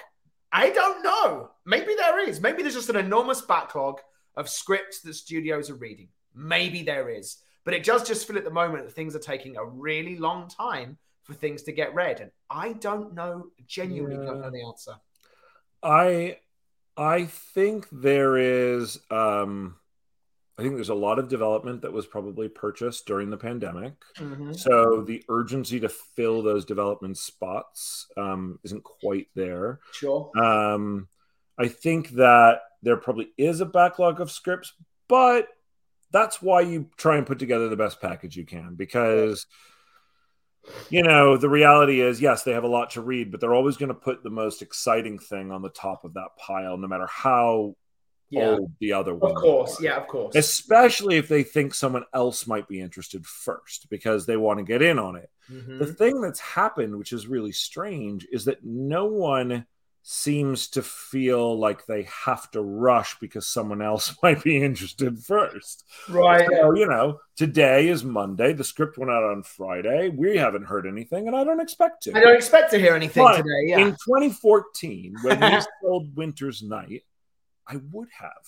I 0.55 0.69
don't 0.69 1.03
know. 1.03 1.51
Maybe 1.65 1.95
there 1.97 2.17
is. 2.29 2.39
Maybe 2.39 2.61
there's 2.61 2.75
just 2.75 2.89
an 2.89 2.95
enormous 2.95 3.41
backlog 3.41 3.99
of 4.37 4.47
scripts 4.47 5.01
that 5.01 5.13
studios 5.15 5.69
are 5.69 5.75
reading. 5.75 6.07
Maybe 6.33 6.81
there 6.81 7.09
is. 7.09 7.39
But 7.65 7.73
it 7.73 7.83
does 7.83 8.07
just 8.07 8.25
feel 8.25 8.37
at 8.37 8.45
the 8.45 8.51
moment 8.51 8.85
that 8.85 8.93
things 8.93 9.17
are 9.17 9.19
taking 9.19 9.57
a 9.57 9.65
really 9.65 10.17
long 10.17 10.47
time 10.47 10.97
for 11.23 11.33
things 11.33 11.63
to 11.63 11.73
get 11.73 11.93
read. 11.93 12.21
And 12.21 12.31
I 12.49 12.71
don't 12.71 13.13
know, 13.13 13.47
genuinely 13.67 14.15
don't 14.25 14.39
know 14.39 14.49
the 14.49 14.65
answer. 14.65 14.93
I 15.83 16.37
I 16.95 17.25
think 17.25 17.87
there 17.91 18.37
is 18.37 18.97
um 19.11 19.75
I 20.57 20.61
think 20.61 20.75
there's 20.75 20.89
a 20.89 20.95
lot 20.95 21.19
of 21.19 21.27
development 21.27 21.81
that 21.81 21.91
was 21.91 22.05
probably 22.05 22.47
purchased 22.47 23.05
during 23.05 23.29
the 23.29 23.37
pandemic. 23.37 23.93
Mhm. 24.15 24.57
So 24.57 25.01
the 25.01 25.23
urgency 25.27 25.81
to 25.81 25.89
fill 25.89 26.41
those 26.41 26.63
development 26.63 27.17
spots 27.17 28.07
um, 28.15 28.59
isn't 28.63 28.83
quite 28.83 29.27
there. 29.35 29.81
Sure. 29.91 30.31
Um, 30.37 31.09
I 31.57 31.67
think 31.67 32.09
that 32.11 32.61
there 32.83 32.97
probably 32.97 33.31
is 33.37 33.59
a 33.59 33.65
backlog 33.65 34.21
of 34.21 34.31
scripts, 34.31 34.73
but 35.09 35.49
that's 36.11 36.41
why 36.41 36.61
you 36.61 36.89
try 36.95 37.17
and 37.17 37.27
put 37.27 37.39
together 37.39 37.67
the 37.67 37.75
best 37.75 37.99
package 37.99 38.37
you 38.37 38.45
can 38.45 38.75
because 38.75 39.45
you 40.89 41.03
know 41.03 41.35
the 41.35 41.49
reality 41.49 41.99
is 41.99 42.21
yes 42.21 42.43
they 42.43 42.53
have 42.53 42.63
a 42.63 42.67
lot 42.67 42.91
to 42.91 43.01
read 43.01 43.31
but 43.31 43.39
they're 43.41 43.53
always 43.53 43.77
going 43.77 43.89
to 43.89 43.93
put 43.93 44.23
the 44.23 44.29
most 44.29 44.61
exciting 44.61 45.19
thing 45.19 45.51
on 45.51 45.61
the 45.61 45.69
top 45.69 46.05
of 46.05 46.13
that 46.13 46.29
pile 46.37 46.77
no 46.77 46.87
matter 46.87 47.07
how 47.07 47.75
Yeah. 48.35 48.57
the 48.79 48.93
other 48.93 49.15
one. 49.15 49.31
Of 49.31 49.37
course, 49.37 49.81
yeah, 49.81 49.95
of 49.97 50.07
course. 50.07 50.35
Especially 50.35 51.17
if 51.17 51.27
they 51.27 51.43
think 51.43 51.73
someone 51.73 52.05
else 52.13 52.47
might 52.47 52.67
be 52.67 52.79
interested 52.81 53.25
first 53.25 53.89
because 53.89 54.25
they 54.25 54.37
want 54.37 54.59
to 54.59 54.63
get 54.65 54.81
in 54.81 54.99
on 54.99 55.15
it. 55.15 55.29
Mhm. 55.51 55.79
The 55.79 55.93
thing 55.93 56.21
that's 56.21 56.39
happened, 56.39 56.97
which 56.97 57.11
is 57.13 57.27
really 57.27 57.51
strange, 57.51 58.27
is 58.31 58.45
that 58.45 58.63
no 58.63 59.05
one 59.05 59.65
seems 60.07 60.67
to 60.67 60.83
feel 60.83 61.57
like 61.57 61.83
they 61.87 62.03
have 62.03 62.51
to 62.51 62.61
rush 62.61 63.17
because 63.19 63.47
someone 63.47 63.81
else 63.81 64.15
might 64.23 64.43
be 64.43 64.61
interested 64.63 65.17
first. 65.17 65.83
Right. 66.07 66.47
So, 66.47 66.75
you 66.75 66.85
know, 66.85 67.19
today 67.35 67.87
is 67.87 68.03
Monday. 68.03 68.53
The 68.53 68.63
script 68.63 68.99
went 68.99 69.09
out 69.09 69.23
on 69.23 69.41
Friday. 69.41 70.09
We 70.09 70.37
haven't 70.37 70.65
heard 70.65 70.85
anything, 70.85 71.25
and 71.27 71.35
I 71.35 71.43
don't 71.43 71.59
expect 71.59 72.03
to. 72.03 72.15
I 72.15 72.19
don't 72.19 72.35
expect 72.35 72.69
to 72.71 72.79
hear 72.79 72.93
anything 72.95 73.23
But 73.23 73.37
today. 73.37 73.63
Yeah. 73.63 73.79
In 73.79 73.91
2014, 73.93 75.15
when 75.23 75.39
we 75.39 75.59
sold 75.81 76.15
Winter's 76.15 76.61
Night, 76.61 77.01
I 77.67 77.77
would 77.91 78.09
have. 78.19 78.45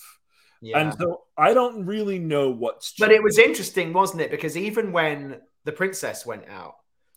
yeah. 0.60 0.78
And 0.78 0.94
so 0.94 1.22
I 1.36 1.54
don't 1.54 1.86
really 1.86 2.18
know 2.18 2.50
what's 2.50 2.94
but 2.98 3.12
it 3.12 3.22
was 3.22 3.38
interesting, 3.38 3.92
wasn't 3.92 4.22
it? 4.22 4.30
Because 4.30 4.56
even 4.56 4.92
when 4.92 5.40
the 5.64 5.72
princess 5.72 6.24
went 6.24 6.48
out, 6.48 6.76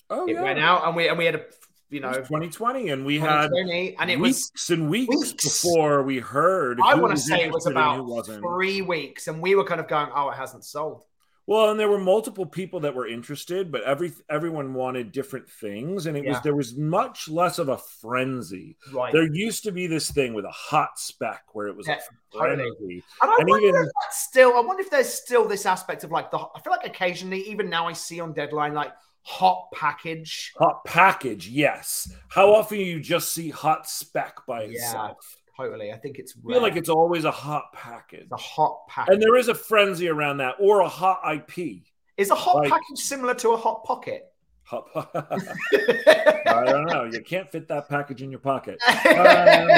oh, 0.10 0.28
it 0.28 0.34
yeah. 0.34 0.42
went 0.42 0.60
out, 0.60 0.86
and 0.88 0.96
we 0.96 1.08
and 1.08 1.18
we 1.18 1.26
had 1.26 1.36
a 1.36 1.46
you 1.90 2.00
know 2.00 2.14
2020, 2.14 2.90
and 2.90 3.06
we 3.06 3.20
had 3.20 3.52
and 3.52 4.12
it 4.12 4.20
was 4.20 4.52
weeks 4.54 4.70
and 4.70 4.90
weeks, 4.90 5.16
weeks. 5.16 5.44
before 5.44 6.04
we 6.04 6.20
heard. 6.20 6.80
I 6.84 6.96
want 6.96 7.16
to 7.16 7.22
say 7.22 7.44
it 7.44 7.52
was 7.52 7.68
about 7.68 8.26
three 8.26 8.82
weeks, 8.82 9.28
and 9.28 9.42
we 9.42 9.56
were 9.56 9.64
kind 9.64 9.80
of 9.80 9.88
going, 9.88 10.10
"Oh, 10.16 10.30
it 10.30 10.36
hasn't 10.36 10.66
sold." 10.66 11.04
Well, 11.48 11.72
and 11.72 11.80
there 11.80 11.90
were 11.90 12.00
multiple 12.00 12.46
people 12.46 12.80
that 12.82 12.94
were 12.94 13.08
interested, 13.08 13.72
but 13.72 13.84
every 13.84 14.14
everyone 14.30 14.74
wanted 14.74 15.12
different 15.12 15.50
things, 15.50 16.06
and 16.06 16.16
it 16.16 16.26
was 16.26 16.40
there 16.42 16.56
was 16.56 16.76
much 16.76 17.28
less 17.28 17.58
of 17.60 17.70
a 17.70 17.78
frenzy. 17.78 18.78
Right. 18.94 19.12
There 19.12 19.32
used 19.34 19.64
to 19.64 19.72
be 19.72 19.88
this 19.88 20.12
thing 20.12 20.34
with 20.34 20.46
a 20.46 20.52
hot 20.52 21.00
spec 21.00 21.42
where 21.54 21.68
it 21.68 21.76
was 21.76 21.88
Yeah, 21.88 21.96
a 21.96 22.38
totally. 22.38 22.70
frenzy. 22.78 23.04
And 23.22 23.32
I 23.32 23.36
And 23.40 23.50
wonder 23.50 23.68
even- 23.68 23.82
if 23.82 23.90
that's 24.02 24.24
still. 24.24 24.56
I 24.56 24.62
wonder 24.62 24.82
if 24.82 24.90
there's 24.92 25.12
still 25.12 25.48
this 25.48 25.66
aspect 25.66 26.04
of 26.04 26.12
like 26.12 26.30
the. 26.32 26.38
I 26.38 26.60
feel 26.64 26.72
like 26.72 26.86
occasionally, 26.86 27.42
even 27.50 27.70
now, 27.70 27.88
I 27.88 27.94
see 27.94 28.20
on 28.20 28.34
Deadline 28.34 28.74
like 28.74 28.94
hot 29.24 29.68
package. 29.74 30.54
Hot 30.58 30.84
package, 30.86 31.48
yes. 31.48 32.12
How 32.30 32.54
often 32.54 32.80
you 32.80 33.00
just 33.00 33.34
see 33.34 33.50
hot 33.50 33.88
spec 33.90 34.38
by 34.48 34.64
Yeah. 34.64 34.70
itself? 34.70 35.38
Totally, 35.58 35.92
I 35.92 35.98
think 35.98 36.18
it's. 36.18 36.34
I 36.48 36.54
feel 36.54 36.62
like 36.62 36.76
it's 36.76 36.90
always 36.90 37.26
a 37.26 37.32
hot 37.32 37.74
package. 37.74 38.30
the 38.30 38.38
hot 38.38 38.88
package. 38.88 39.14
And 39.14 39.22
there 39.22 39.36
is 39.36 39.48
a 39.48 39.56
frenzy 39.56 40.08
around 40.08 40.38
that, 40.38 40.56
or 40.60 40.82
a 40.82 40.88
hot 40.88 41.20
IP. 41.34 41.84
Is 42.18 42.30
a 42.30 42.36
hot 42.36 42.58
like- 42.58 42.70
package 42.72 42.98
similar 43.00 43.34
to 43.36 43.50
a 43.50 43.58
hot 43.58 43.84
pocket? 43.84 44.28
Hot, 44.64 44.86
I 44.96 46.64
don't 46.66 46.86
know. 46.86 47.04
You 47.04 47.22
can't 47.22 47.52
fit 47.52 47.68
that 47.70 47.90
package 47.90 48.22
in 48.22 48.32
your 48.32 48.40
pocket. 48.40 48.80
Um, 49.06 49.70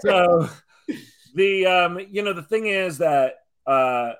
so 0.00 0.48
the 1.34 1.66
um 1.66 1.98
you 2.10 2.22
know 2.22 2.32
the 2.32 2.42
thing 2.42 2.66
is 2.66 2.98
that 2.98 3.34
uh 3.66 4.12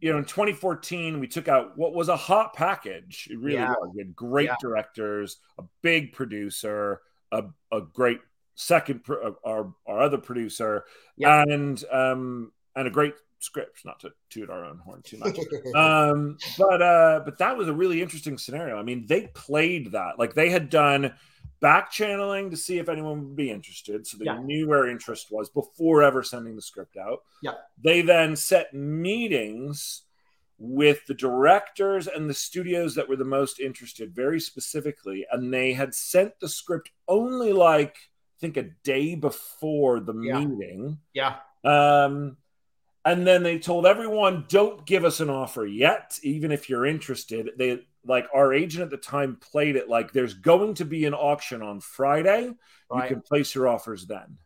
you 0.00 0.12
know 0.12 0.18
in 0.18 0.24
2014 0.24 1.20
we 1.20 1.26
took 1.28 1.48
out 1.48 1.76
what 1.78 1.94
was 1.94 2.08
a 2.08 2.16
hot 2.16 2.54
package 2.54 3.28
it 3.30 3.38
really 3.38 3.54
Yeah. 3.54 3.70
was 3.70 3.90
we 3.94 4.00
had 4.02 4.14
great 4.14 4.46
Yeah. 4.46 4.56
directors 4.60 5.38
a 5.58 5.62
big 5.82 6.12
producer 6.12 7.00
a, 7.32 7.44
a 7.72 7.80
great 7.80 8.20
second 8.54 9.02
pro- 9.04 9.28
uh, 9.28 9.32
our 9.44 9.74
our 9.86 10.00
other 10.00 10.18
producer 10.18 10.84
Yeah. 11.16 11.42
and 11.48 11.82
um 11.92 12.52
and 12.76 12.86
a 12.86 12.90
great 12.90 13.14
script 13.40 13.84
not 13.84 14.00
to 14.00 14.10
toot 14.30 14.48
our 14.48 14.64
own 14.64 14.78
horn 14.78 15.02
too 15.02 15.18
much 15.18 15.36
um 15.74 16.38
but 16.58 16.80
uh 16.80 17.20
but 17.24 17.36
that 17.38 17.56
was 17.56 17.68
a 17.68 17.72
really 17.74 18.00
interesting 18.00 18.38
scenario 18.38 18.78
i 18.78 18.82
mean 18.82 19.04
they 19.06 19.26
played 19.34 19.92
that 19.92 20.18
like 20.18 20.34
they 20.34 20.48
had 20.50 20.70
done 20.70 21.12
back 21.60 21.90
channeling 21.90 22.50
to 22.50 22.56
see 22.56 22.78
if 22.78 22.88
anyone 22.88 23.20
would 23.22 23.36
be 23.36 23.50
interested 23.50 24.06
so 24.06 24.16
they 24.16 24.24
Yeah. 24.26 24.38
knew 24.38 24.66
where 24.68 24.88
interest 24.88 25.28
was 25.30 25.48
before 25.50 26.02
ever 26.02 26.22
sending 26.22 26.56
the 26.56 26.62
script 26.62 26.96
out 26.96 27.20
Yeah. 27.42 27.52
they 27.82 28.00
then 28.02 28.34
set 28.36 28.72
meetings 28.72 30.02
with 30.58 31.04
the 31.06 31.14
directors 31.14 32.06
and 32.06 32.30
the 32.30 32.34
studios 32.34 32.94
that 32.94 33.08
were 33.08 33.16
the 33.16 33.24
most 33.24 33.60
interested 33.60 34.14
very 34.14 34.38
specifically 34.40 35.26
and 35.32 35.52
they 35.52 35.72
had 35.72 35.94
sent 35.94 36.38
the 36.40 36.48
script 36.48 36.90
only 37.08 37.52
like 37.52 37.96
think 38.44 38.56
a 38.56 38.70
day 38.84 39.14
before 39.14 40.00
the 40.00 40.14
Yeah. 40.14 40.38
meeting 40.40 40.98
yeah, 41.14 41.36
um, 41.64 42.36
and 43.04 43.26
then 43.26 43.42
they 43.42 43.58
told 43.58 43.86
everyone, 43.86 44.46
don't 44.48 44.86
give 44.86 45.04
us 45.04 45.20
an 45.20 45.28
offer 45.28 45.66
yet, 45.66 46.18
even 46.22 46.52
if 46.52 46.68
you're 46.70 46.86
interested. 46.86 47.50
They 47.58 47.86
like 48.06 48.26
our 48.34 48.52
agent 48.52 48.82
at 48.84 48.90
the 48.90 48.96
time 48.96 49.36
played 49.36 49.76
it 49.76 49.88
like 49.88 50.12
there's 50.12 50.34
going 50.34 50.74
to 50.74 50.84
be 50.84 51.04
an 51.04 51.14
auction 51.14 51.62
on 51.62 51.80
Friday. 51.80 52.50
right. 52.90 53.10
You 53.10 53.16
can 53.16 53.22
place 53.22 53.54
your 53.54 53.68
offers 53.68 54.06
then. 54.06 54.38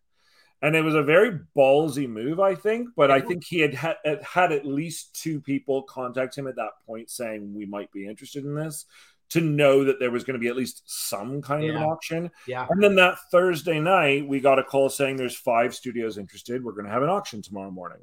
And 0.61 0.75
it 0.75 0.83
was 0.83 0.97
a 0.97 1.05
very 1.05 1.39
ballsy 1.57 2.09
move, 2.09 2.41
I 2.41 2.57
think. 2.57 2.91
But 2.97 3.13
I 3.13 3.21
think 3.21 3.45
he 3.45 3.61
had 3.61 3.75
had, 3.75 3.97
had 4.23 4.51
at 4.51 4.67
least 4.67 5.15
two 5.15 5.41
people 5.41 5.83
contact 5.85 6.37
him 6.37 6.49
at 6.49 6.57
that 6.57 6.73
point 6.85 7.11
saying 7.11 7.55
we 7.55 7.65
might 7.65 7.93
be 7.93 8.09
interested 8.09 8.45
in 8.45 8.57
this 8.57 8.87
to 9.31 9.41
know 9.41 9.85
that 9.85 9.99
there 10.01 10.11
was 10.11 10.25
going 10.25 10.35
to 10.35 10.41
be 10.41 10.49
at 10.49 10.57
least 10.57 10.83
some 10.87 11.43
kind 11.43 11.65
of 11.69 11.77
an 11.77 11.83
auction. 11.83 12.31
yeah, 12.47 12.67
And 12.71 12.83
then 12.83 12.95
that 12.97 13.19
Thursday 13.31 13.79
night, 13.79 14.27
we 14.27 14.41
got 14.41 14.59
a 14.59 14.65
call 14.65 14.89
saying 14.89 15.17
there's 15.17 15.37
five 15.37 15.75
studios 15.75 16.17
interested. 16.17 16.65
We're 16.65 16.73
going 16.73 16.87
to 16.87 16.93
have 16.93 17.03
an 17.03 17.11
auction 17.11 17.43
tomorrow 17.43 17.71
morning. 17.71 17.99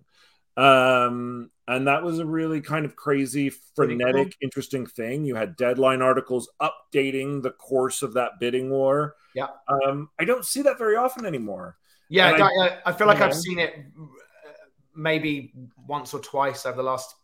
Um, 0.58 1.50
and 1.68 1.88
that 1.88 2.04
was 2.04 2.20
a 2.20 2.26
really 2.26 2.62
kind 2.62 2.86
of 2.86 2.96
crazy, 2.96 3.50
frenetic, 3.76 4.14
cool. 4.16 4.32
interesting 4.42 4.86
thing. 4.86 5.26
You 5.26 5.36
had 5.36 5.56
deadline 5.58 6.02
articles 6.02 6.50
updating 6.62 7.42
the 7.42 7.52
course 7.52 8.04
of 8.04 8.14
that 8.14 8.40
bidding 8.40 8.70
war. 8.70 9.16
Yeah. 9.34 9.48
Um, 9.68 10.10
I 10.20 10.26
don't 10.26 10.46
see 10.46 10.62
that 10.62 10.78
very 10.78 10.96
often 10.96 11.26
anymore. 11.26 11.78
yeah. 12.10 12.32
I, 12.32 12.66
I- 12.66 12.78
I, 12.86 12.92
feel 12.94 13.08
like 13.08 13.20
I've 13.20 13.36
seen 13.36 13.60
it 13.60 13.74
uh, 14.00 14.52
maybe 14.96 15.54
once 15.88 16.14
or 16.14 16.20
twice 16.22 16.66
over 16.66 16.78
the 16.78 16.84
last 16.84 17.16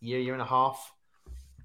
year, 0.00 0.20
year 0.20 0.32
and 0.32 0.42
a 0.42 0.46
half. 0.46 0.92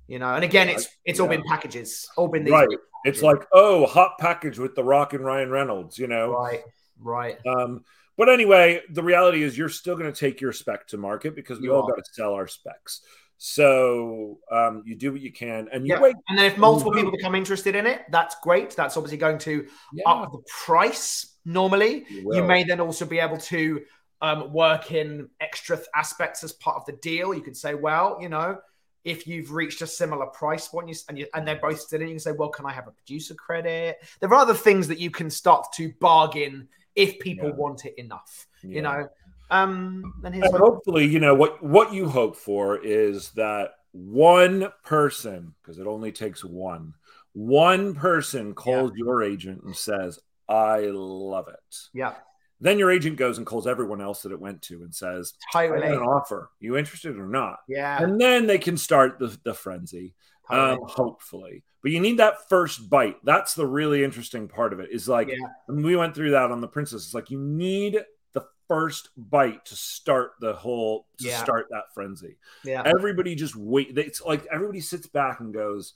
You 0.08 0.20
know, 0.20 0.34
and 0.36 0.44
again, 0.44 0.70
it's 0.70 0.88
it's 1.06 1.20
all 1.20 1.28
Yeah. 1.28 1.38
been 1.38 1.46
packages, 1.46 2.10
all 2.18 2.28
been 2.28 2.44
these. 2.44 2.52
Right. 2.52 2.68
It's 3.06 3.22
like, 3.22 3.46
oh, 3.54 3.86
hot 3.86 4.18
package 4.20 4.58
with 4.60 4.76
The 4.76 4.84
Rock 4.84 5.14
and 5.14 5.24
Ryan 5.26 5.50
Reynolds, 5.50 5.98
you 5.98 6.08
know? 6.08 6.32
right, 6.32 6.62
right. 7.00 7.38
Um, 7.46 7.84
but 8.18 8.30
anyway, 8.30 8.82
the 8.90 9.04
reality 9.04 9.44
is 9.44 9.58
you're 9.58 9.68
still 9.70 9.96
going 9.98 10.12
to 10.12 10.18
take 10.18 10.40
your 10.40 10.54
spec 10.54 10.88
to 10.88 10.98
market 10.98 11.36
because 11.36 11.60
we 11.60 11.66
You 11.66 11.76
all 11.76 11.88
got 11.88 11.98
to 11.98 12.04
sell 12.14 12.34
our 12.34 12.48
specs. 12.48 13.02
So 13.38 14.40
um, 14.52 14.84
you 14.86 14.96
do 14.96 15.12
what 15.12 15.20
you 15.20 15.32
can, 15.32 15.68
and 15.74 15.86
you 15.86 15.96
Yeah. 15.96 16.02
wait. 16.02 16.16
And 16.30 16.38
then 16.40 16.46
if 16.46 16.58
multiple 16.58 16.94
people 16.94 17.12
become 17.12 17.36
interested 17.36 17.76
in 17.76 17.86
it, 17.86 18.04
that's 18.10 18.36
great. 18.42 18.72
That's 18.72 18.96
obviously 18.96 19.18
going 19.18 19.38
to 19.40 19.68
Yeah, 19.94 20.10
up 20.10 20.32
the 20.32 20.42
price 20.64 21.36
normally. 21.44 22.06
you 22.10 22.30
You 22.36 22.44
may 22.44 22.64
then 22.64 22.80
also 22.80 23.06
be 23.06 23.20
able 23.20 23.38
to 23.38 23.82
um, 24.22 24.54
work 24.54 24.94
in 24.94 25.30
extra 25.42 25.76
th- 25.76 25.90
aspects 25.94 26.42
as 26.46 26.54
part 26.54 26.78
of 26.78 26.86
the 26.86 26.94
deal. 26.94 27.34
You 27.34 27.42
could 27.42 27.58
say, 27.58 27.74
well, 27.74 28.18
you 28.22 28.30
know, 28.30 28.60
if 29.04 29.28
you've 29.28 29.52
reached 29.52 29.82
a 29.82 29.88
similar 29.88 30.26
price 30.28 30.68
point 30.68 30.88
you, 30.90 30.96
and, 31.10 31.20
you, 31.20 31.28
and 31.34 31.48
they're 31.48 31.60
both 31.60 31.80
still 31.80 32.02
in, 32.02 32.08
you 32.08 32.14
can 32.14 32.20
say, 32.20 32.32
well, 32.32 32.50
can 32.50 32.66
I 32.66 32.72
have 32.72 32.88
a 32.88 32.92
producer 32.92 33.34
credit? 33.36 33.98
There 34.20 34.30
are 34.30 34.36
other 34.36 34.54
things 34.54 34.88
that 34.88 35.00
you 35.00 35.12
can 35.12 35.30
start 35.30 35.68
to 35.74 35.92
bargain 36.00 36.68
if 36.96 37.20
people 37.20 37.50
Yeah. 37.50 37.56
want 37.56 37.86
it 37.86 37.96
enough. 37.98 38.48
Yeah. 38.64 38.76
You 38.76 38.82
know, 38.84 39.10
um, 39.52 40.14
and 40.24 40.34
here's 40.34 40.50
And 40.50 40.58
hopefully, 40.60 41.06
you 41.06 41.20
know 41.20 41.36
what 41.36 41.62
what 41.62 41.94
you 41.94 42.08
hope 42.08 42.36
for 42.36 42.78
is 42.78 43.32
that 43.32 43.72
one 43.92 44.72
person, 44.84 45.54
because 45.62 45.80
it 45.80 45.86
only 45.86 46.12
takes 46.12 46.44
one, 46.44 46.94
one 47.34 47.94
person 47.94 48.54
calls 48.56 48.94
your 48.96 49.22
agent 49.22 49.64
and 49.64 49.76
says, 49.76 50.20
"I 50.48 50.86
love 50.92 51.48
it." 51.50 51.78
yeah, 51.94 52.16
Then 52.64 52.80
your 52.80 52.90
agent 52.92 53.18
goes 53.18 53.38
and 53.38 53.46
calls 53.46 53.68
everyone 53.68 54.02
else 54.02 54.22
that 54.24 54.32
it 54.32 54.40
went 54.40 54.62
to 54.64 54.84
and 54.84 54.96
says, 54.96 55.34
"I 55.54 55.68
got 55.68 55.76
totally. 55.76 55.96
an 55.98 56.02
offer. 56.02 56.50
You 56.60 56.78
interested 56.78 57.18
or 57.20 57.28
not?" 57.28 57.60
Yeah, 57.68 58.02
And 58.02 58.20
then 58.20 58.48
they 58.48 58.58
can 58.58 58.78
start 58.78 59.20
the, 59.20 59.38
the 59.44 59.54
frenzy. 59.54 60.16
totally. 60.50 60.72
um, 60.72 60.80
hopefully. 60.84 61.64
But 61.82 61.92
you 61.92 62.00
need 62.00 62.18
that 62.20 62.48
first 62.50 62.90
bite. 62.90 63.18
That's 63.26 63.54
the 63.56 63.66
really 63.68 64.04
interesting 64.04 64.48
part 64.48 64.72
of 64.74 64.80
it. 64.80 64.90
Is 64.92 65.08
like, 65.10 65.28
Yeah. 65.30 65.46
and 65.68 65.84
we 65.84 65.96
went 65.98 66.16
through 66.16 66.32
that 66.32 66.52
on 66.52 66.62
the 66.62 66.68
Princess. 66.68 67.04
It's 67.06 67.14
like 67.14 67.30
you 67.30 67.40
need 67.40 68.02
the 68.34 68.46
first 68.70 69.10
bite 69.18 69.66
to 69.66 69.76
start 69.76 70.32
the 70.40 70.54
whole 70.54 71.08
to 71.20 71.28
Yeah. 71.28 71.44
start 71.44 71.68
that 71.72 71.94
frenzy. 71.94 72.38
yeah. 72.64 72.82
Everybody 72.86 73.36
just 73.36 73.56
wait. 73.58 73.98
It's 73.98 74.22
like 74.22 74.46
everybody 74.52 74.80
sits 74.80 75.08
back 75.08 75.42
and 75.42 75.54
goes, 75.54 75.94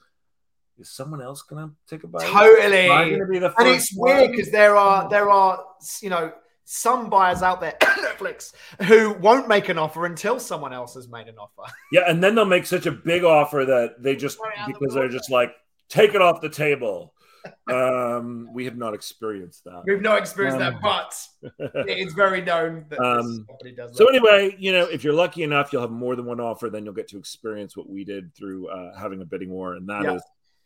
"Is 0.77 0.89
someone 0.89 1.21
else 1.21 1.41
gonna 1.43 1.71
take 1.89 2.03
a 2.03 2.07
bite? 2.07 2.27
Totally. 2.29 2.89
Am 2.89 2.91
I 2.91 3.09
gonna 3.09 3.25
be 3.25 3.39
the 3.39 3.49
first 3.51 3.59
and 3.65 3.69
it's 3.75 3.93
weird 3.95 4.31
because 4.31 4.51
there 4.51 4.75
are 4.75 5.09
there 5.09 5.29
are 5.29 5.63
you 6.01 6.09
know 6.09 6.33
some 6.69 7.09
buyers 7.09 7.41
out 7.41 7.61
there 7.61 7.77
netflix 7.81 8.53
who 8.83 9.13
won't 9.13 9.47
make 9.47 9.69
an 9.69 9.77
offer 9.77 10.05
until 10.05 10.37
someone 10.37 10.73
else 10.73 10.93
has 10.95 11.07
made 11.07 11.27
an 11.29 11.35
offer 11.37 11.63
Yeah, 11.93 12.01
and 12.07 12.21
then 12.21 12.35
they'll 12.35 12.43
make 12.43 12.65
such 12.65 12.85
a 12.85 12.91
big 12.91 13.23
offer 13.23 13.63
that 13.65 14.03
they 14.03 14.17
just 14.17 14.37
Right 14.39 14.57
out 14.57 14.67
the 14.67 14.73
because 14.77 14.93
they're 14.93 15.07
just 15.07 15.31
like 15.31 15.55
take 15.87 16.13
it 16.13 16.21
off 16.21 16.41
the 16.41 16.49
table. 16.49 17.13
Um, 17.71 18.49
we 18.53 18.65
have 18.65 18.75
not 18.75 18.93
experienced 18.93 19.63
that. 19.63 19.83
we've 19.85 20.01
not 20.01 20.17
experienced 20.19 20.59
Um, 20.59 20.73
that 20.81 20.81
but 21.61 21.85
it's 21.87 22.13
very 22.13 22.41
known 22.41 22.85
that 22.89 22.99
Um, 22.99 23.45
company 23.47 23.71
does 23.71 23.95
So 23.95 24.03
that. 24.05 24.09
anyway, 24.15 24.53
you 24.59 24.73
know, 24.73 24.83
if 24.83 25.05
you're 25.05 25.13
lucky 25.13 25.43
enough, 25.43 25.71
you'll 25.71 25.81
have 25.83 25.91
more 25.91 26.17
than 26.17 26.25
one 26.25 26.41
offer. 26.41 26.69
Then 26.69 26.83
you'll 26.83 26.93
get 26.93 27.07
to 27.09 27.17
experience 27.17 27.77
what 27.77 27.89
we 27.89 28.03
did 28.03 28.35
through 28.35 28.67
uh, 28.67 28.97
having 28.99 29.21
a 29.21 29.25
bidding 29.25 29.49
war, 29.49 29.75
and 29.75 29.87
that 29.87 30.01
is 30.01 30.05
Yeah. 30.05 30.19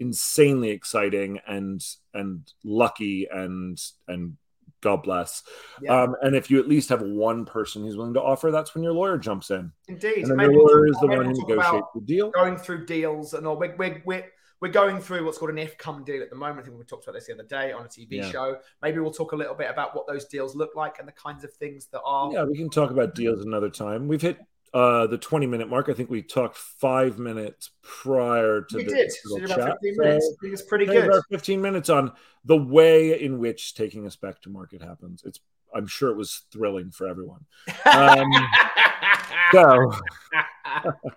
insanely 0.08 0.70
exciting 0.72 1.40
and 1.48 1.86
and 2.16 2.52
lucky 2.64 3.28
and 3.32 3.80
and 4.08 4.38
God 4.82 5.04
bless. 5.04 5.44
Yeah. 5.82 6.04
Um, 6.04 6.16
and 6.22 6.36
if 6.36 6.50
you 6.50 6.60
at 6.60 6.68
least 6.68 6.90
have 6.90 7.02
one 7.02 7.46
person 7.46 7.84
who's 7.84 7.96
willing 7.96 8.16
to 8.16 8.22
offer, 8.22 8.52
that's 8.52 8.74
when 8.74 8.84
your 8.84 8.94
lawyer 8.94 9.18
jumps 9.18 9.52
in. 9.52 9.72
Indeed. 9.88 10.28
And 10.28 10.42
your 10.42 10.54
lawyer 10.54 10.88
is 10.88 10.98
the 11.00 11.08
one 11.08 11.26
who 11.26 11.32
we'll 11.32 11.36
talk 11.36 11.52
about 11.52 11.66
negotiates 11.66 11.88
the 11.96 12.02
deal. 12.02 12.32
Going 12.32 12.58
through 12.58 12.86
deals 12.86 13.34
and 13.34 13.46
all. 13.46 13.58
We're, 13.58 13.76
we're, 13.78 14.02
we're, 14.06 14.26
we're 14.60 14.70
going 14.70 15.00
through 15.00 15.26
what's 15.26 15.38
called 15.38 15.52
an 15.52 15.58
if 15.58 15.78
come 15.78 16.04
deal 16.04 16.22
at 16.22 16.30
the 16.30 16.36
moment. 16.36 16.60
I 16.60 16.64
think 16.64 16.78
we 16.78 16.86
talked 16.86 17.04
about 17.06 17.14
this 17.14 17.28
the 17.28 17.34
other 17.34 17.44
day 17.44 17.72
on 17.72 17.86
a 17.86 17.88
TV 17.88 18.08
Yeah. 18.12 18.30
show. 18.30 18.58
Maybe 18.82 19.00
we'll 19.00 19.12
talk 19.12 19.32
a 19.32 19.36
little 19.36 19.56
bit 19.56 19.70
about 19.70 19.96
what 19.96 20.08
those 20.08 20.26
deals 20.26 20.56
look 20.56 20.76
like 20.76 21.00
and 21.00 21.08
the 21.08 21.14
kinds 21.14 21.44
of 21.44 21.54
things 21.54 21.88
that 21.88 22.02
are. 22.06 22.32
Yeah, 22.32 22.44
we 22.44 22.56
can 22.58 22.70
talk 22.70 22.92
about 22.92 23.16
deals 23.16 23.44
another 23.44 23.70
time. 23.70 24.08
We've 24.08 24.22
hit 24.22 24.38
uh, 24.74 25.08
the 25.08 25.18
20 25.18 25.48
minute 25.48 25.70
mark. 25.70 25.90
I 25.90 25.94
think 25.94 26.10
we 26.10 26.22
talked 26.22 26.56
five 26.58 27.20
minutes 27.20 27.72
prior 27.82 28.62
to 28.62 28.78
we 28.78 28.84
the 28.84 28.90
did. 28.94 29.12
So 29.12 29.38
about 29.38 29.48
chat. 29.58 29.78
15 29.82 29.96
So- 29.96 30.02
minutes. 30.04 30.26
I 30.32 30.36
think 30.42 30.54
it's 30.54 30.62
pretty 30.64 30.86
good. 30.86 31.06
about 31.06 31.24
15 31.30 31.62
minutes 31.62 31.90
on 31.90 32.12
the 32.46 32.58
way 32.58 33.22
in 33.22 33.38
which 33.40 33.76
taking 33.76 34.06
us 34.06 34.16
back 34.16 34.42
to 34.44 34.50
market 34.50 34.82
happens. 34.82 35.24
It's 35.26 35.40
I'm 35.74 35.88
sure 35.88 36.10
it 36.10 36.18
was 36.18 36.42
thrilling 36.52 36.92
for 36.92 37.08
everyone. 37.08 37.46
Um, 37.86 38.30
So 39.54 39.92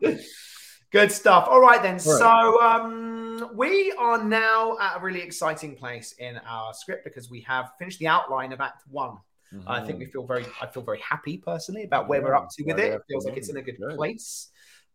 Good 0.91 1.11
stuff. 1.11 1.49
All 1.49 1.61
right 1.61 1.83
then. 1.83 1.95
All 1.95 1.99
So 1.99 2.63
um, 2.63 3.51
we 3.55 3.93
are 3.99 4.23
now 4.23 4.77
at 4.81 4.99
a 4.99 5.01
really 5.01 5.21
exciting 5.21 5.75
place 5.75 6.15
in 6.19 6.39
our 6.49 6.73
script 6.73 7.05
because 7.05 7.29
we 7.29 7.41
have 7.43 7.73
finished 7.79 7.99
the 7.99 8.07
outline 8.07 8.53
of 8.53 8.61
Act 8.61 8.83
One. 8.89 9.17
I 9.67 9.81
think 9.85 9.99
we 10.01 10.07
feel 10.07 10.27
very. 10.27 10.45
I 10.61 10.67
feel 10.67 10.83
very 10.83 11.01
happy 11.01 11.39
personally 11.39 11.85
about 11.85 12.09
where 12.09 12.21
we're 12.23 12.35
up 12.35 12.49
to 12.57 12.65
with 12.65 12.79
Yeah, 12.79 12.85
it. 12.85 12.93
It 12.95 13.03
feels 13.09 13.25
like 13.25 13.37
it's 13.37 13.49
in 13.49 13.57
a 13.57 13.63
good 13.63 13.79
good. 13.79 13.97
place. 13.97 14.49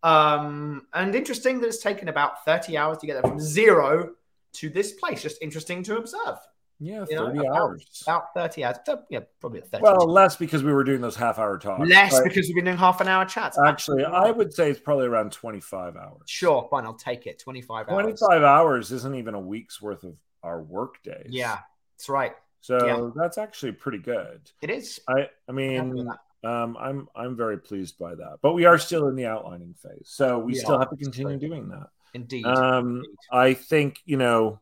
Um, 0.04 0.88
and 0.94 1.14
interesting 1.16 1.60
that 1.62 1.68
it's 1.68 1.82
taken 1.82 2.08
about 2.08 2.46
thirty 2.46 2.78
hours 2.78 2.98
to 3.00 3.08
get 3.08 3.14
there 3.14 3.30
from 3.30 3.40
zero 3.40 4.12
to 4.54 4.70
this 4.70 4.94
place. 4.94 5.22
Just 5.22 5.42
interesting 5.42 5.84
to 5.84 5.98
observe. 5.98 6.38
yeah, 6.82 7.04
you 7.10 7.16
know, 7.18 7.26
30 7.28 7.40
about- 7.40 7.58
hours. 7.58 8.04
About 8.08 8.34
thirty 8.34 8.64
hours. 8.64 8.78
So, 8.86 9.04
Yeah, 9.10 9.20
probably 9.42 9.62
thirty. 9.62 9.84
Well, 9.84 10.08
less 10.08 10.36
because 10.38 10.64
we 10.64 10.72
were 10.72 10.84
doing 10.86 11.02
those 11.02 11.16
half 11.18 11.38
hour 11.38 11.58
talks. 11.58 11.88
less 11.90 12.20
because 12.22 12.48
we've 12.48 12.56
been 12.56 12.66
doing 12.66 12.78
half 12.78 13.02
an 13.02 13.08
hour 13.10 13.26
chats. 13.26 13.58
actually, 13.60 14.06
I 14.06 14.32
would 14.32 14.54
say 14.54 14.72
it's 14.72 14.80
probably 14.80 15.08
around 15.08 15.32
25 15.34 15.98
hours. 15.98 16.22
Sure, 16.28 16.68
fine. 16.72 16.86
I'll 16.86 16.94
take 16.94 17.28
it. 17.28 17.40
Twenty-five 17.40 17.90
hours. 17.90 17.94
25 18.20 18.44
hours 18.44 18.92
isn't 18.94 19.16
even 19.16 19.36
a 19.36 19.40
week's 19.42 19.82
worth 19.82 20.04
of 20.06 20.16
our 20.44 20.62
work 20.62 21.04
days. 21.04 21.28
Yeah, 21.30 21.60
that's 21.98 22.08
right. 22.08 22.34
So 22.62 22.86
Yeah. 22.86 23.10
that's 23.16 23.38
actually 23.38 23.74
pretty 23.74 24.00
good. 24.00 24.42
It 24.62 24.70
is. 24.70 25.00
I 25.08 25.30
I 25.48 25.52
mean, 25.52 26.10
um, 26.44 26.78
I'm 26.80 27.08
I'm 27.16 27.36
very 27.36 27.58
pleased 27.58 27.98
by 27.98 28.16
that. 28.16 28.40
But 28.42 28.54
we 28.54 28.66
are 28.66 28.78
still 28.78 29.08
in 29.08 29.16
the 29.16 29.26
outlining 29.26 29.74
phase, 29.76 30.06
so 30.06 30.40
we 30.40 30.54
We 30.54 30.60
still 30.60 30.80
have 30.80 30.90
to 30.90 30.98
continue 30.98 31.38
doing 31.38 31.70
that. 31.70 31.90
Indeed. 32.14 32.46
Um, 32.46 32.98
Indeed. 32.98 33.10
I 33.32 33.54
think 33.54 34.00
you 34.06 34.18
know 34.18 34.60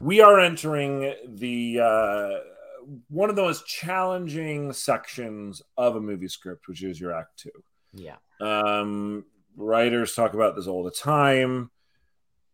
we 0.00 0.20
are 0.20 0.38
entering 0.40 1.14
the 1.26 1.80
uh, 1.80 2.38
one 3.08 3.30
of 3.30 3.36
the 3.36 3.42
most 3.42 3.66
challenging 3.66 4.72
sections 4.72 5.62
of 5.76 5.96
a 5.96 6.00
movie 6.00 6.28
script, 6.28 6.68
which 6.68 6.82
is 6.82 7.00
your 7.00 7.12
act 7.12 7.38
two. 7.38 7.50
Yeah. 7.92 8.16
Um, 8.40 9.24
writers 9.56 10.14
talk 10.14 10.34
about 10.34 10.54
this 10.56 10.66
all 10.66 10.82
the 10.84 10.90
time. 10.90 11.70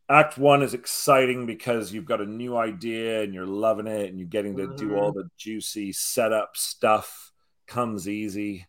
Act 0.09 0.39
one 0.39 0.63
is 0.63 0.73
exciting 0.75 1.47
because 1.47 1.93
you've 1.93 2.05
got 2.05 2.21
a 2.21 2.27
new 2.27 2.57
idea 2.57 3.23
and 3.23 3.35
you're 3.35 3.47
loving 3.47 3.89
it 3.89 4.09
and 4.09 4.19
you're 4.19 4.29
getting 4.29 4.57
to 4.57 4.69
do 4.77 4.91
Mhm. 4.91 4.99
all 4.99 5.13
the 5.13 5.29
juicy 5.37 5.93
setup 5.93 6.57
stuff. 6.57 7.33
Comes 7.67 8.09
easy. 8.09 8.67